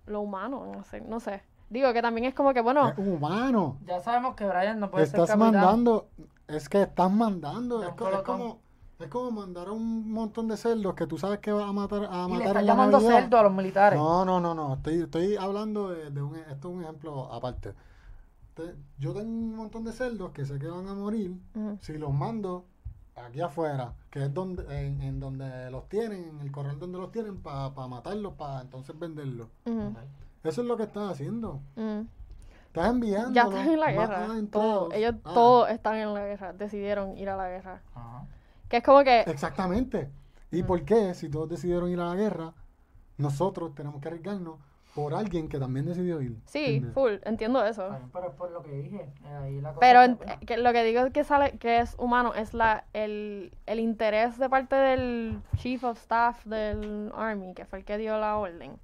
lo 0.06 0.20
humano, 0.22 0.66
no 0.74 0.84
sé, 0.84 1.00
no 1.00 1.20
sé. 1.20 1.42
Digo 1.70 1.92
que 1.92 2.00
también 2.02 2.26
es 2.26 2.34
como 2.34 2.54
que, 2.54 2.60
bueno, 2.60 2.88
Es 2.88 2.98
humano. 2.98 3.76
Ya 3.86 4.00
sabemos 4.00 4.36
que 4.36 4.46
Brian 4.46 4.78
no 4.78 4.90
puede 4.90 5.06
ser 5.06 5.20
Estás 5.20 5.36
capitán. 5.36 5.52
mandando, 5.52 6.08
es 6.48 6.68
que 6.68 6.82
estás 6.82 7.10
mandando, 7.10 7.82
es, 7.82 7.88
co- 7.90 8.22
como, 8.24 8.58
es 9.00 9.08
como 9.08 9.30
mandar 9.32 9.68
a 9.68 9.72
un 9.72 10.10
montón 10.10 10.46
de 10.48 10.56
cerdos 10.56 10.94
que 10.94 11.06
tú 11.06 11.18
sabes 11.18 11.40
que 11.40 11.50
vas 11.52 11.68
a 11.68 11.72
matar, 11.72 12.04
a 12.10 12.26
Y 12.28 12.32
le 12.32 12.38
matar 12.38 12.46
está 12.48 12.60
en 12.60 12.66
la 12.66 12.72
llamando 12.72 13.00
Navidad. 13.00 13.22
cerdo 13.22 13.38
a 13.38 13.42
los 13.42 13.52
militares. 13.52 13.98
No, 13.98 14.24
no, 14.24 14.40
no, 14.40 14.54
no, 14.54 14.74
estoy, 14.74 15.00
estoy 15.02 15.36
hablando 15.36 15.88
de, 15.90 16.10
de 16.10 16.22
un, 16.22 16.36
esto 16.36 16.68
es 16.68 16.74
un 16.76 16.82
ejemplo 16.82 17.32
aparte. 17.32 17.74
Te- 18.54 18.74
yo 18.98 19.12
tengo 19.12 19.28
un 19.28 19.56
montón 19.56 19.84
de 19.84 19.92
cerdos 19.92 20.30
que 20.32 20.44
sé 20.46 20.58
que 20.58 20.68
van 20.68 20.88
a 20.88 20.94
morir 20.94 21.32
si 21.80 21.98
los 21.98 22.12
mando 22.12 22.64
aquí 23.16 23.40
afuera, 23.40 23.92
que 24.10 24.24
es 24.24 24.32
donde, 24.34 24.62
en, 24.86 25.02
en 25.02 25.20
donde 25.20 25.70
los 25.70 25.88
tienen, 25.88 26.28
en 26.28 26.40
el 26.40 26.50
corral 26.52 26.78
donde 26.78 26.98
los 26.98 27.10
tienen, 27.12 27.38
para 27.42 27.70
matarlos, 27.88 28.34
para 28.34 28.62
entonces 28.62 28.98
venderlos. 28.98 29.48
ujú, 29.66 29.94
Eso 30.48 30.62
es 30.62 30.66
lo 30.68 30.76
que 30.76 30.84
estás 30.84 31.10
haciendo. 31.12 31.60
ujú. 31.76 32.06
Estás 32.68 32.90
enviando. 32.90 33.32
Ya 33.32 33.42
están 33.44 33.68
en 33.70 33.80
la 33.80 33.90
guerra. 33.92 34.26
Todo, 34.52 34.92
ellos 34.92 35.14
Ah. 35.24 35.30
todos 35.32 35.70
están 35.70 35.96
en 35.96 36.12
la 36.12 36.20
guerra. 36.26 36.52
Decidieron 36.52 37.16
ir 37.16 37.30
a 37.30 37.36
la 37.36 37.48
guerra. 37.48 37.80
Ajá. 37.94 38.26
Que 38.68 38.76
es 38.78 38.82
como 38.82 39.02
que. 39.02 39.20
Exactamente. 39.20 40.10
¿Y 40.50 40.62
por 40.62 40.82
qué? 40.84 41.14
Si 41.14 41.28
todos 41.30 41.48
decidieron 41.48 41.88
ir 41.90 41.98
a 42.00 42.06
la 42.06 42.14
guerra, 42.14 42.52
nosotros 43.16 43.74
tenemos 43.74 44.00
que 44.02 44.08
arriesgarnos 44.08 44.58
por 44.94 45.14
alguien 45.14 45.48
que 45.48 45.58
también 45.58 45.84
decidió 45.86 46.20
ir. 46.22 46.36
Sí, 46.46 46.64
¿entiendes? 46.64 46.94
full, 46.94 47.12
entiendo 47.24 47.64
eso. 47.64 47.88
Pero 48.12 48.28
es 48.28 48.34
por 48.34 48.50
lo 48.50 48.62
que 48.62 48.70
dije. 48.72 49.12
eh, 49.24 49.36
ahí 49.42 49.60
la 49.60 49.68
cosa 49.70 49.80
Pero 49.80 50.02
en- 50.02 50.16
bueno, 50.16 50.32
que 50.46 50.56
lo 50.56 50.72
que 50.72 50.84
digo 50.84 51.00
es 51.00 51.12
que 51.12 51.22
sale, 51.24 51.58
que 51.58 51.80
es 51.80 51.94
humano, 51.98 52.32
es 52.34 52.54
la 52.54 52.84
el, 52.94 53.52
el 53.66 53.80
interés 53.80 54.38
de 54.38 54.48
parte 54.48 54.74
del 54.76 55.40
chief 55.56 55.84
of 55.84 55.98
staff 55.98 56.44
del 56.46 57.12
army, 57.14 57.52
que 57.54 57.64
fue 57.66 57.80
el 57.80 57.84
que 57.84 57.98
dio 57.98 58.18
la 58.18 58.36
orden, 58.38 58.78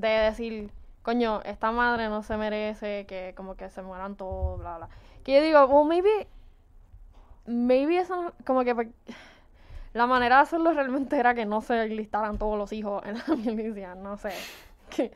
de 0.00 0.08
decir, 0.08 0.70
coño, 1.02 1.40
esta 1.44 1.72
madre 1.72 2.08
no 2.08 2.22
se 2.22 2.36
merece 2.36 3.06
que 3.06 3.32
como 3.36 3.56
que 3.56 3.68
se 3.70 3.82
mueran 3.82 4.16
todos, 4.16 4.58
bla, 4.58 4.76
bla. 4.78 4.88
Que 5.24 5.34
yo 5.34 5.42
digo, 5.42 5.64
well, 5.66 5.86
maybe, 5.88 6.26
maybe 7.46 7.98
eso, 7.98 8.32
como 8.46 8.64
que 8.64 8.74
por- 8.74 8.86
la 9.94 10.06
manera 10.06 10.36
de 10.36 10.42
hacerlo 10.42 10.72
realmente 10.72 11.18
era 11.18 11.34
que 11.34 11.46
no 11.46 11.60
se 11.60 11.82
enlistaran 11.84 12.38
todos 12.38 12.58
los 12.58 12.72
hijos 12.72 13.02
en 13.06 13.14
la 13.18 13.24
milicia, 13.36 13.94
no 13.94 14.16
sé, 14.16 14.30
que, 14.90 15.10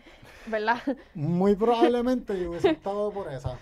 ¿verdad? 0.47 0.79
Muy 1.15 1.55
probablemente 1.55 2.41
yo 2.43 2.51
hubiese 2.51 2.71
estado 2.79 3.11
por 3.13 3.31
esa. 3.33 3.59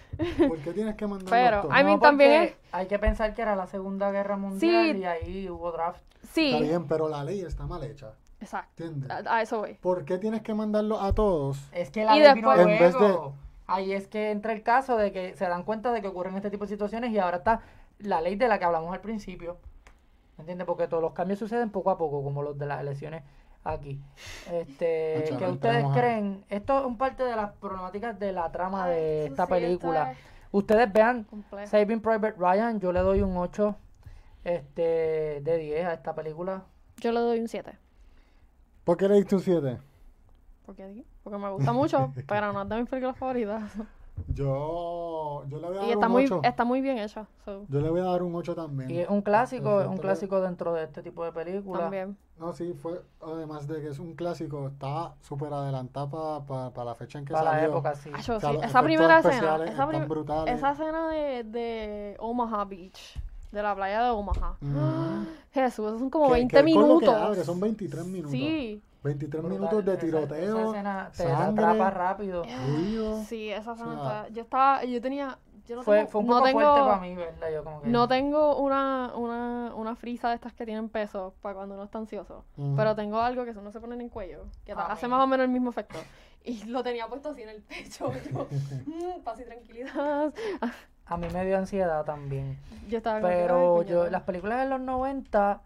¿Por 0.49 0.59
qué 0.59 0.73
tienes 0.73 0.95
que 0.97 1.07
mandarlos 1.07 1.31
Pero? 1.31 1.65
I 1.69 1.85
mean, 1.85 1.97
no, 1.97 2.01
también 2.01 2.31
porque 2.31 2.45
es- 2.53 2.57
Hay 2.73 2.87
que 2.87 2.99
pensar 2.99 3.35
que 3.35 3.43
era 3.43 3.57
la 3.57 3.67
Segunda 3.67 4.11
Guerra 4.13 4.37
Mundial 4.37 4.93
Sí. 4.95 4.99
y 5.01 5.05
ahí 5.05 5.49
hubo 5.51 5.73
draft. 5.73 6.03
Sí, 6.33 6.53
Está 6.53 6.63
bien, 6.65 6.87
pero 6.87 7.09
la 7.09 7.25
ley 7.25 7.41
está 7.41 7.67
mal 7.67 7.83
hecha. 7.83 8.13
Exacto, 8.41 8.85
¿Entiendes? 8.85 9.11
a, 9.27 9.37
a 9.37 9.43
eso 9.43 9.59
voy. 9.59 9.75
¿Por 9.75 10.05
qué 10.05 10.19
tienes 10.19 10.43
que 10.43 10.55
mandarlos 10.55 11.01
a 11.03 11.13
todos? 11.15 11.59
Es 11.73 11.91
que 11.91 12.05
la 12.05 12.17
Y 12.17 12.21
ley 12.21 12.35
vino 12.35 12.51
después- 12.51 12.67
En 12.75 12.79
vez 12.79 12.93
de- 12.95 12.99
luego. 12.99 13.35
Ahí 13.67 13.93
es 13.93 14.09
que 14.09 14.31
entra 14.33 14.53
el 14.53 14.63
caso 14.65 14.97
de 14.97 15.13
que 15.13 15.37
se 15.37 15.47
dan 15.47 15.63
cuenta 15.63 15.93
de 15.93 16.03
que 16.03 16.09
ocurren 16.09 16.35
este 16.35 16.51
tipo 16.51 16.65
de 16.65 16.69
situaciones 16.71 17.13
y 17.13 17.19
ahora 17.19 17.37
está 17.39 17.61
la 18.01 18.21
ley 18.21 18.35
de 18.35 18.49
la 18.49 18.59
que 18.59 18.65
hablamos 18.65 18.93
al 18.93 19.01
principio. 19.01 19.59
¿Entiendes? 20.39 20.67
Porque 20.67 20.89
todos 20.89 21.03
los 21.03 21.13
cambios 21.13 21.39
suceden 21.39 21.71
poco 21.71 21.91
a 21.91 21.99
poco, 21.99 22.23
como 22.25 22.43
los 22.43 22.59
de 22.59 22.67
las 22.67 22.81
elecciones 22.81 23.23
aquí. 23.63 24.01
Este, 24.51 25.37
que 25.39 25.47
ustedes 25.47 25.85
creen, 25.95 26.45
esto 26.49 26.79
es 26.81 26.85
un 26.87 26.97
parte 26.97 27.23
de 27.25 27.37
las 27.37 27.53
problemáticas 27.53 28.19
de 28.19 28.33
la 28.33 28.51
trama 28.51 28.85
Ay, 28.87 28.91
de 28.95 29.27
esta 29.27 29.47
sí, 29.47 29.53
película. 29.53 30.13
es 30.13 30.19
Ustedes 30.53 30.93
vean 30.93 31.23
complejo. 31.25 31.67
Saving 31.69 32.01
Private 32.01 32.35
Ryan, 32.39 32.81
yo 32.81 32.91
le 32.91 33.01
doy 33.01 33.21
un 33.23 33.37
8 33.37 33.77
este, 34.43 35.41
de 35.43 35.57
10 35.59 35.87
a 35.87 35.93
esta 35.95 36.15
película. 36.15 36.65
Yo 36.97 37.13
le 37.13 37.21
doy 37.21 37.39
un 37.41 37.47
7. 37.49 37.79
¿Por 38.85 38.97
qué 38.97 39.09
le 39.09 39.17
diste 39.17 39.35
un 39.35 39.41
7? 39.43 39.79
Porque, 40.67 41.05
porque 41.23 41.39
me 41.39 41.51
gusta 41.51 41.73
mucho, 41.73 42.13
pero 42.27 42.53
no 42.53 42.63
es 42.63 42.69
de 42.69 42.77
mis 42.81 42.89
películas 42.89 43.17
favoritas. 43.17 43.73
Yo, 44.29 45.45
yo 45.49 45.59
le 45.61 45.67
voy 45.69 45.77
a 45.79 45.81
Y 45.83 45.87
dar 45.89 45.91
está 45.95 46.07
un 46.07 46.13
muy, 46.13 46.25
8. 46.27 46.41
está 46.45 46.65
muy 46.65 46.81
bien 46.81 46.99
hecha. 46.99 47.27
so, 47.45 47.65
Yo 47.69 47.81
le 47.81 47.89
voy 47.91 48.01
a 48.01 48.05
dar 48.05 48.23
un 48.23 48.35
8 48.35 48.55
también. 48.55 48.91
Y 48.91 49.01
es 49.01 49.09
un 49.09 49.23
clásico, 49.23 49.79
un 49.89 49.97
clásico 49.97 50.41
dentro 50.41 50.73
de 50.75 50.85
este 50.85 51.03
tipo 51.03 51.25
de 51.25 51.33
películas. 51.33 51.83
también. 51.83 52.17
No, 52.39 52.53
sí, 52.53 52.73
fue, 52.75 53.03
además 53.21 53.67
de 53.67 53.81
que 53.83 53.89
es 53.89 53.99
un 53.99 54.15
clásico, 54.15 54.69
está 54.69 55.15
súper 55.21 55.53
adelantada 55.53 56.45
para 56.47 56.85
la 56.85 56.95
fecha 56.95 57.19
en 57.19 57.25
que 57.25 57.33
Para 57.33 57.45
la 57.45 57.51
salió. 57.53 57.71
época, 57.71 57.95
sí. 57.95 58.11
Acho, 58.15 58.37
O 58.37 58.41
sea, 58.41 58.51
sí, 58.51 58.55
los 58.57 58.65
esa 58.65 58.79
efectos 58.81 58.85
primera 58.85 59.19
escena, 59.19 59.35
especiales 59.35 59.71
esa, 59.73 59.83
están 59.83 59.89
prim- 59.89 60.09
brutales. 60.09 60.55
esa 60.55 60.71
escena 60.73 61.09
de, 61.11 61.45
de 61.45 62.17
Omaha 62.19 62.65
Beach, 62.65 63.19
de 63.51 63.63
la 63.63 63.75
playa 63.75 64.05
de 64.05 64.11
Omaha. 64.11 64.57
Ujú. 64.61 65.27
Jesús, 65.53 65.87
esos 65.87 65.99
son 66.01 66.11
como 66.11 66.27
Que- 66.27 66.33
20 66.35 66.63
que 66.63 66.71
es 66.71 66.75
con 66.77 66.89
lo 66.89 66.99
que 66.99 67.07
minutos. 67.07 67.23
abre, 67.23 67.45
son 67.45 67.61
23 67.61 68.05
minutos. 68.07 68.31
Sí, 68.33 68.83
23 69.03 69.43
Brutal. 69.43 69.59
minutos 69.59 69.85
de 69.85 69.93
Esa- 69.93 70.01
tiroteo, 70.01 70.59
Esa, 70.59 70.69
escena 70.71 71.11
te 71.11 71.23
sangre, 71.25 71.65
atrapa 71.65 71.91
rápido. 71.91 72.43
ruido. 72.45 73.25
sí, 73.25 73.51
esa 73.51 73.73
escena 73.73 73.91
O 74.01 74.05
sea, 74.05 74.21
está- 74.23 74.29
Yo 74.35 74.43
estaba, 74.43 74.85
yo 74.85 75.01
tenía, 75.01 75.39
yo 75.67 75.77
no 75.77 75.83
Fue, 75.83 75.99
tengo, 75.99 76.11
fue 76.11 76.21
un 76.21 76.27
no 76.27 76.33
poco 76.35 76.45
tengo, 76.47 76.61
fuerte 76.61 76.81
para 76.81 77.01
mí, 77.01 77.15
¿verdad? 77.15 77.49
Yo 77.53 77.65
como 77.65 77.83
que... 77.83 77.89
No 77.89 78.09
tengo 78.09 78.57
una, 78.59 79.13
una, 79.17 79.73
una 79.75 79.97
frisa 79.97 80.29
de 80.29 80.35
estas 80.37 80.53
que 80.53 80.65
tienen 80.65 80.89
peso 80.89 81.35
para 81.43 81.55
cuando 81.55 81.75
uno 81.75 81.85
está 81.85 81.99
ansioso. 81.99 82.45
Ujú. 82.57 82.75
Pero 82.77 82.95
tengo 82.95 83.21
algo 83.21 83.45
que 83.45 83.51
uno 83.53 83.71
se 83.73 83.81
pone 83.81 83.95
en 83.95 84.01
el 84.03 84.11
cuello, 84.11 84.45
que 84.65 84.73
Ah, 84.73 84.87
hace 84.91 85.07
mira. 85.07 85.17
más 85.17 85.25
o 85.25 85.27
menos 85.29 85.45
el 85.45 85.51
mismo 85.51 85.71
efecto. 85.71 85.99
Y 86.43 86.65
lo 86.65 86.83
tenía 86.83 87.07
puesto 87.07 87.29
así 87.29 87.43
en 87.43 87.51
el 87.51 87.61
pecho. 87.63 88.11
Yo, 88.33 88.49
mm, 88.87 89.23
paz 89.23 89.39
y 89.41 89.45
tranquilidad. 89.45 90.33
A 91.11 91.17
mí 91.19 91.27
me 91.33 91.45
dio 91.45 91.59
ansiedad 91.59 92.05
también. 92.05 92.57
Yo 92.89 92.97
estaba 92.99 93.21
Pero 93.21 93.81
"Ay, 93.81 93.87
yo, 93.89 93.97
puñeta". 93.99 94.11
las 94.11 94.23
películas 94.23 94.61
de 94.61 94.69
los 94.71 94.81
90, 94.81 95.61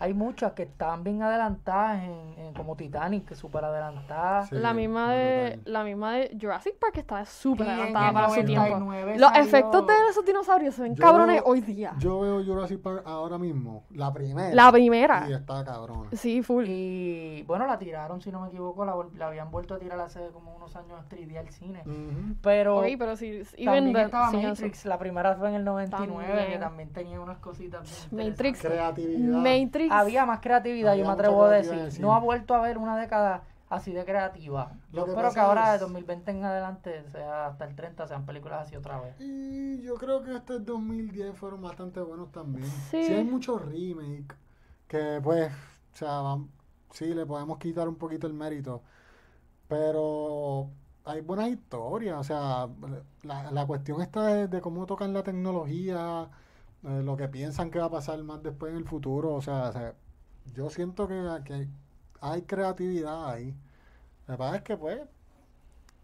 hay 0.00 0.14
muchas 0.14 0.52
que 0.52 0.62
están 0.62 1.02
bien 1.04 1.22
adelantadas, 1.22 2.02
en, 2.04 2.34
en- 2.38 2.54
como 2.54 2.76
Titanic, 2.76 3.26
que 3.26 3.34
es 3.34 3.40
súper 3.40 3.64
adelantada. 3.64 4.46
Sí, 4.46 4.54
la 4.54 4.72
misma 4.72 5.12
de 5.12 5.52
brutal. 5.56 5.72
la 5.72 5.84
misma 5.84 6.12
de 6.14 6.38
Jurassic 6.40 6.76
Park 6.78 6.96
está 6.98 7.24
súper 7.24 7.68
adelantada 7.68 8.08
el 8.08 8.14
para 8.14 8.28
su 8.28 8.34
tiempo. 8.44 8.68
99 8.78 9.18
Los 9.18 9.30
salió- 9.30 9.44
efectos 9.48 9.86
de 9.86 9.92
esos 10.10 10.24
dinosaurios 10.24 10.74
se 10.74 10.82
ven 10.82 10.94
Yo 10.94 11.02
cabrones 11.02 11.36
veo- 11.42 11.44
hoy 11.46 11.60
día. 11.60 11.94
Yo 11.98 12.20
veo 12.20 12.44
Jurassic 12.44 12.80
Park 12.80 13.02
ahora 13.06 13.38
mismo, 13.38 13.84
la 13.90 14.12
primera. 14.12 14.54
La 14.54 14.70
primera. 14.72 15.26
Y 15.28 15.32
está 15.32 15.64
cabrona. 15.64 16.10
Sí, 16.12 16.42
full. 16.42 16.64
Y 16.68 17.42
bueno, 17.42 17.66
la 17.66 17.78
tiraron, 17.78 18.20
si 18.20 18.30
no 18.30 18.40
me 18.40 18.48
equivoco, 18.48 18.84
la, 18.84 18.94
la 19.16 19.26
habían 19.28 19.50
vuelto 19.50 19.74
a 19.74 19.78
tirar 19.78 19.98
hace 20.00 20.20
como 20.32 20.54
unos 20.54 20.74
años 20.76 21.04
3D 21.08 21.38
al 21.38 21.48
cine. 21.50 21.82
Pero 22.42 22.78
Ok, 22.78 22.86
pero 22.98 23.16
sí, 23.16 23.42
even 23.56 23.64
también 23.64 23.92
the- 23.94 24.02
estaba 24.02 24.30
sí, 24.30 24.36
eso. 24.38 24.48
Matrix, 24.48 24.84
la 24.84 24.98
primera 24.98 25.34
fue 25.36 25.48
en 25.48 25.54
el 25.56 25.64
99, 25.64 26.24
que 26.26 26.36
También. 26.38 26.60
también 26.60 26.92
tenía 26.92 27.20
unas 27.20 27.38
cositas 27.38 28.08
bien 28.10 28.30
Matrix. 28.30 28.60
Creatividad. 28.62 29.38
Matrix. 29.38 29.87
Había 29.90 30.26
más 30.26 30.40
creatividad, 30.40 30.92
Había 30.92 31.04
yo 31.04 31.08
me 31.08 31.14
atrevo 31.14 31.44
a 31.44 31.50
decir. 31.50 32.00
No 32.00 32.14
ha 32.14 32.20
vuelto 32.20 32.54
a 32.54 32.58
haber 32.58 32.78
una 32.78 32.96
década 32.98 33.42
así 33.68 33.92
de 33.92 34.04
creativa. 34.04 34.72
Yo 34.92 35.04
que 35.04 35.10
espero 35.10 35.30
que 35.32 35.40
ahora 35.40 35.68
de 35.70 35.74
es- 35.76 35.80
2020 35.82 36.30
en 36.30 36.44
adelante, 36.44 37.04
sea 37.10 37.46
hasta 37.48 37.64
el 37.66 37.74
30, 37.76 38.06
sean 38.06 38.24
películas 38.24 38.62
así 38.66 38.76
otra 38.76 39.00
vez. 39.00 39.14
Y 39.20 39.82
yo 39.82 39.94
creo 39.96 40.22
que 40.22 40.34
este 40.36 40.58
2010 40.60 41.36
fueron 41.36 41.60
bastante 41.62 42.00
buenos 42.00 42.32
también. 42.32 42.66
Sí. 42.90 43.04
Sí, 43.04 43.12
hay 43.14 43.24
muchos 43.24 43.60
remake 43.64 44.34
que 44.86 45.20
pues, 45.22 45.52
o 45.92 45.96
sea, 45.96 46.20
vam- 46.22 46.48
sí 46.92 47.12
le 47.12 47.26
podemos 47.26 47.58
quitar 47.58 47.88
un 47.88 47.96
poquito 47.96 48.26
el 48.26 48.32
mérito, 48.32 48.82
pero 49.68 50.70
hay 51.04 51.20
buenas 51.20 51.48
historias, 51.48 52.18
o 52.18 52.24
sea, 52.24 52.68
la, 53.22 53.50
la 53.50 53.66
cuestión 53.66 54.00
está 54.00 54.26
de, 54.26 54.48
de 54.48 54.60
cómo 54.60 54.86
tocan 54.86 55.12
la 55.12 55.22
tecnología, 55.22 56.28
eh, 56.84 57.02
lo 57.02 57.16
que 57.16 57.28
piensan 57.28 57.70
que 57.70 57.78
va 57.78 57.86
a 57.86 57.90
pasar 57.90 58.22
más 58.22 58.42
después 58.42 58.72
en 58.72 58.78
el 58.78 58.84
futuro, 58.84 59.34
o 59.34 59.42
sea, 59.42 59.68
o 59.68 59.72
sea, 59.72 59.94
yo 60.54 60.70
siento 60.70 61.08
que, 61.08 61.14
que 61.44 61.68
hay 62.20 62.42
creatividad 62.42 63.30
ahí. 63.30 63.54
Lo 64.26 64.34
que 64.34 64.38
pasa 64.38 64.56
es 64.56 64.62
que 64.62 64.76
pues 64.76 65.00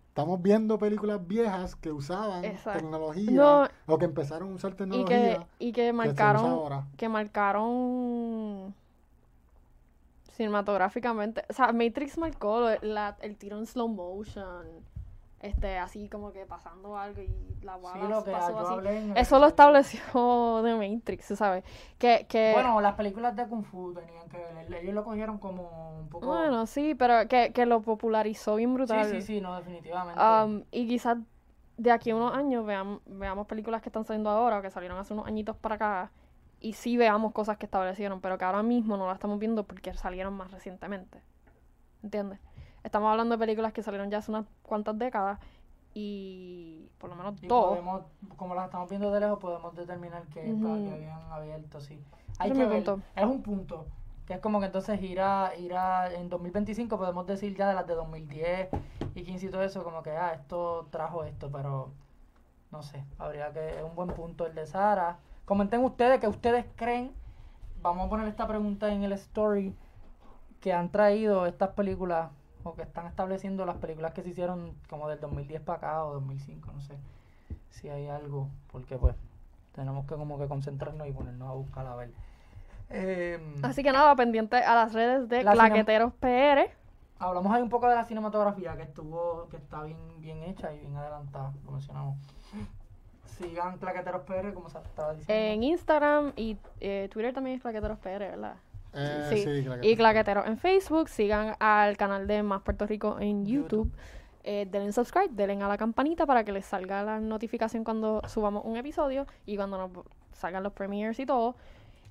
estamos 0.09 0.41
viendo 0.43 0.79
películas 0.79 1.27
viejas 1.27 1.75
que 1.77 1.93
usaban 1.93 2.45
Exacto. 2.45 2.81
tecnología 2.81 3.33
No, 3.33 3.69
o 3.87 3.99
que 3.99 4.05
empezaron 4.05 4.53
a 4.53 4.55
usar 4.55 4.73
y 4.73 4.77
tecnología 4.77 5.09
que, 5.09 5.41
y 5.59 5.73
que 5.73 5.93
marcaron 5.93 6.47
ahora. 6.47 6.87
que 6.97 7.09
marcaron 7.09 8.75
cinematográficamente. 10.33 11.45
O 11.49 11.53
sea, 11.53 11.73
Matrix 11.73 12.19
marcó 12.19 12.69
la- 12.83 13.17
el 13.21 13.37
tiro 13.37 13.59
en 13.59 13.67
slow 13.67 13.89
motion. 13.89 14.85
Este, 15.45 15.79
así 15.79 16.09
como 16.09 16.33
que 16.33 16.47
pasando 16.47 16.97
algo 16.97 17.21
y 17.23 17.29
la 17.63 17.77
Sí, 17.77 17.83
bala 17.83 18.09
lo 18.09 18.25
que 18.25 18.31
pasó 18.33 18.59
así. 18.59 18.75
hablé 18.75 19.13
Eso 19.15 19.39
lo 19.39 19.47
estableció 19.47 20.01
The 20.65 20.75
Matrix, 20.75 21.29
¿tú 21.29 21.37
¿sabes? 21.37 21.65
Que, 21.99 22.27
que 22.29 22.53
Bueno, 22.55 22.81
las 22.81 22.95
películas 22.95 23.37
de 23.37 23.47
Kung 23.47 23.65
Fu 23.65 23.93
tenían 23.95 24.29
que 24.29 24.39
ver. 24.39 24.75
Ellos 24.75 24.95
lo 24.95 25.05
cogieron 25.05 25.39
como 25.39 25.99
un 26.01 26.09
poco. 26.09 26.27
bueno, 26.27 26.67
sí, 26.67 26.95
pero 26.95 27.29
que, 27.29 27.53
que 27.53 27.67
lo 27.67 27.83
popularizó 27.83 28.57
bien 28.57 28.75
brutal. 28.75 29.05
sí, 29.05 29.21
sí, 29.21 29.23
sí, 29.23 29.41
no, 29.41 29.57
definitivamente. 29.57 30.21
Um, 30.21 30.65
y 30.71 30.89
quizás 30.89 31.19
de 31.77 31.91
aquí 31.91 32.11
a 32.11 32.17
unos 32.17 32.35
años 32.35 32.65
veamos, 32.65 33.01
veamos 33.07 33.47
películas 33.47 33.83
que 33.83 33.89
están 33.89 34.05
saliendo 34.05 34.31
ahora 34.31 34.59
o 34.59 34.63
que 34.63 34.71
salieron 34.71 34.99
hace 34.99 35.13
unos 35.13 35.27
añitos 35.27 35.57
para 35.57 35.75
acá 35.75 36.13
y 36.61 36.73
sí 36.75 36.97
veamos 36.97 37.33
cosas 37.33 37.59
que 37.59 37.67
establecieron, 37.67 38.21
pero 38.21 38.39
que 38.39 38.45
ahora 38.45 38.63
mismo 38.63 38.97
no 38.97 39.07
las 39.07 39.17
estamos 39.17 39.39
viendo 39.39 39.65
porque 39.65 39.93
salieron 39.95 40.33
más 40.35 40.51
recientemente. 40.53 41.21
¿Entiendes? 42.03 42.41
Estamos 42.85 43.11
hablando 43.11 43.35
de 43.35 43.39
películas 43.39 43.73
que 43.73 43.83
salieron 43.83 44.11
ya 44.11 44.19
hace 44.19 44.31
unas 44.31 44.45
cuantas 44.63 44.97
décadas 44.99 45.41
y 45.95 46.91
por 46.99 47.09
lo 47.09 47.17
menos 47.17 47.35
y 47.43 47.47
dos. 47.47 47.69
podemos, 47.69 48.03
como 48.37 48.55
las 48.55 48.67
estamos 48.67 48.91
viendo 48.91 49.11
de 49.11 49.21
lejos, 49.21 49.39
podemos 49.39 49.75
determinar 49.75 50.23
que, 50.25 50.43
que 50.43 50.93
habían 50.93 51.33
abierto, 51.33 51.81
sí. 51.81 51.99
Hay 52.39 52.53
que 52.53 52.63
es 52.63 52.69
ver. 52.69 52.85
punto. 52.85 53.01
Es 53.17 53.25
un 53.25 53.43
punto. 53.43 53.87
Que 54.27 54.35
es 54.35 54.41
como 54.41 54.61
que 54.61 54.67
entonces 54.67 55.01
irá, 55.03 55.53
irá 55.59 56.13
en 56.13 56.29
2025 56.29 56.97
podemos 56.99 57.27
decir 57.27 57.55
ya 57.57 57.69
de 57.69 57.75
las 57.75 57.87
de 57.87 57.95
2010 57.95 58.69
y 59.15 59.23
15 59.23 59.47
y 59.47 59.49
todo 59.51 59.63
eso, 59.63 59.83
como 59.85 60.03
que, 60.03 60.11
ah, 60.11 60.33
esto 60.35 60.89
trajo 60.91 61.25
esto, 61.25 61.51
pero 61.51 61.91
no 62.71 62.83
sé, 62.83 63.05
habría 63.19 63.53
que, 63.53 63.79
es 63.79 63.83
un 63.83 63.95
buen 63.95 64.11
punto 64.11 64.47
el 64.47 64.55
de 64.55 64.67
Sara. 64.67 65.19
Comenten 65.45 65.85
ustedes 65.85 66.21
que 66.21 66.29
ustedes 66.29 66.67
creen, 66.75 67.13
vamos 67.81 68.07
a 68.07 68.11
poner 68.11 68.29
esta 68.29 68.47
pregunta 68.47 68.93
en 68.93 69.05
el 69.05 69.13
story, 69.13 69.75
que 70.61 70.73
han 70.73 70.91
traído 70.91 71.47
estas 71.47 71.71
películas 71.71 72.31
o 72.65 72.75
que 72.75 72.83
están 72.83 73.07
estableciendo 73.07 73.65
las 73.67 73.77
películas 73.77 74.13
que 74.13 74.23
se 74.23 74.31
hicieron 74.31 74.75
como 74.89 75.09
del 75.09 75.21
2010 75.21 75.61
para 75.63 75.79
acá 75.79 76.05
o 76.05 76.15
2005, 76.15 76.73
no 76.73 76.81
sé 76.81 76.95
si 77.71 77.89
hay 77.89 78.09
algo, 78.09 78.49
porque 78.73 78.97
pues 78.97 79.15
tenemos 79.75 80.07
que 80.07 80.15
como 80.15 80.39
que 80.39 80.47
concentrarnos 80.47 81.07
y 81.07 81.13
ponernos 81.13 81.49
a 81.49 81.53
buscar 81.53 81.87
a 81.87 81.97
ver. 81.97 82.11
Em, 82.91 83.65
Así 83.65 83.83
que 83.83 83.93
nada, 83.93 84.15
pendiente 84.17 84.57
a 84.57 84.75
las 84.75 84.93
redes 84.93 85.29
de 85.29 85.43
La 85.43 85.53
Claqueteros 85.53 86.13
PR. 86.15 86.71
Hablamos 87.19 87.53
ahí 87.53 87.63
un 87.63 87.69
poco 87.69 87.89
de 87.89 87.95
la 87.95 88.05
cinematografía 88.05 88.77
que 88.77 88.83
estuvo, 88.83 89.49
que 89.51 89.57
está 89.57 89.83
bien, 89.83 89.99
bien 90.19 90.43
hecha 90.45 90.73
y 90.73 90.81
bien 90.81 90.97
adelantada, 90.97 91.53
lo 91.65 91.73
mencionamos. 91.73 92.17
Sigan 93.25 93.79
Claqueteros 93.79 94.23
PR, 94.23 94.53
como 94.55 94.69
se 94.69 94.79
estaba 94.79 95.13
diciendo. 95.13 95.33
En 95.33 95.63
Instagram 95.63 96.33
y 96.37 96.57
eh, 96.81 97.09
Twitter 97.13 97.35
también 97.35 97.57
es 97.57 97.63
Claqueteros 97.63 97.99
PR, 97.99 98.19
¿verdad? 98.19 98.57
Eh, 98.95 99.27
Sí, 99.31 99.37
sí, 99.45 99.65
claro 99.65 99.81
que 99.81 99.91
y. 99.91 99.97
Claqueteros 99.97 100.47
en 100.47 100.59
Facebook, 100.59 101.09
sigan 101.09 101.57
al 101.59 101.97
canal 101.97 102.27
de 102.27 102.43
Más 102.43 102.63
Puerto 102.63 102.87
Rico 102.87 103.19
en 103.21 103.45
YouTube. 103.45 103.87
YouTube. 103.87 103.93
Eh, 104.45 104.69
denle 104.71 104.93
subscribe, 104.93 105.31
denle 105.31 105.65
a 105.65 105.69
la 105.69 105.79
campanita 105.79 106.27
para 106.27 106.45
que 106.45 106.53
les 106.53 106.67
salga 106.67 107.03
la 107.03 107.19
notificación 107.19 107.83
cuando 107.83 108.21
subamos 108.29 108.63
un 108.67 108.77
episodio 108.77 109.27
y 109.47 109.57
cuando 109.57 109.79
nos 109.79 109.91
salgan 110.33 110.63
los 110.63 110.73
premiers 110.73 111.19
y 111.19 111.27
todo. 111.27 111.57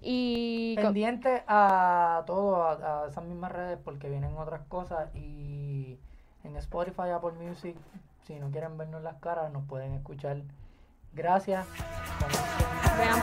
Y 0.02 0.76
Pendiente 0.76 1.44
a 1.48 2.24
todo, 2.26 2.64
a, 2.64 3.04
a 3.04 3.08
esas 3.08 3.24
mismas 3.24 3.52
redes, 3.52 3.78
porque 3.84 4.10
vienen 4.10 4.36
otras 4.36 4.62
cosas 4.68 5.16
y 5.16 5.98
en 6.44 6.58
Spotify, 6.58 7.10
Apple 7.16 7.34
Music, 7.40 7.76
si 8.26 8.36
no 8.36 8.50
quieren 8.50 8.78
vernos 8.78 9.02
las 9.02 9.16
caras, 9.16 9.52
nos 9.52 9.64
pueden 9.66 9.94
escuchar. 9.94 10.42
Gracias. 11.14 11.66
vean 12.98 13.20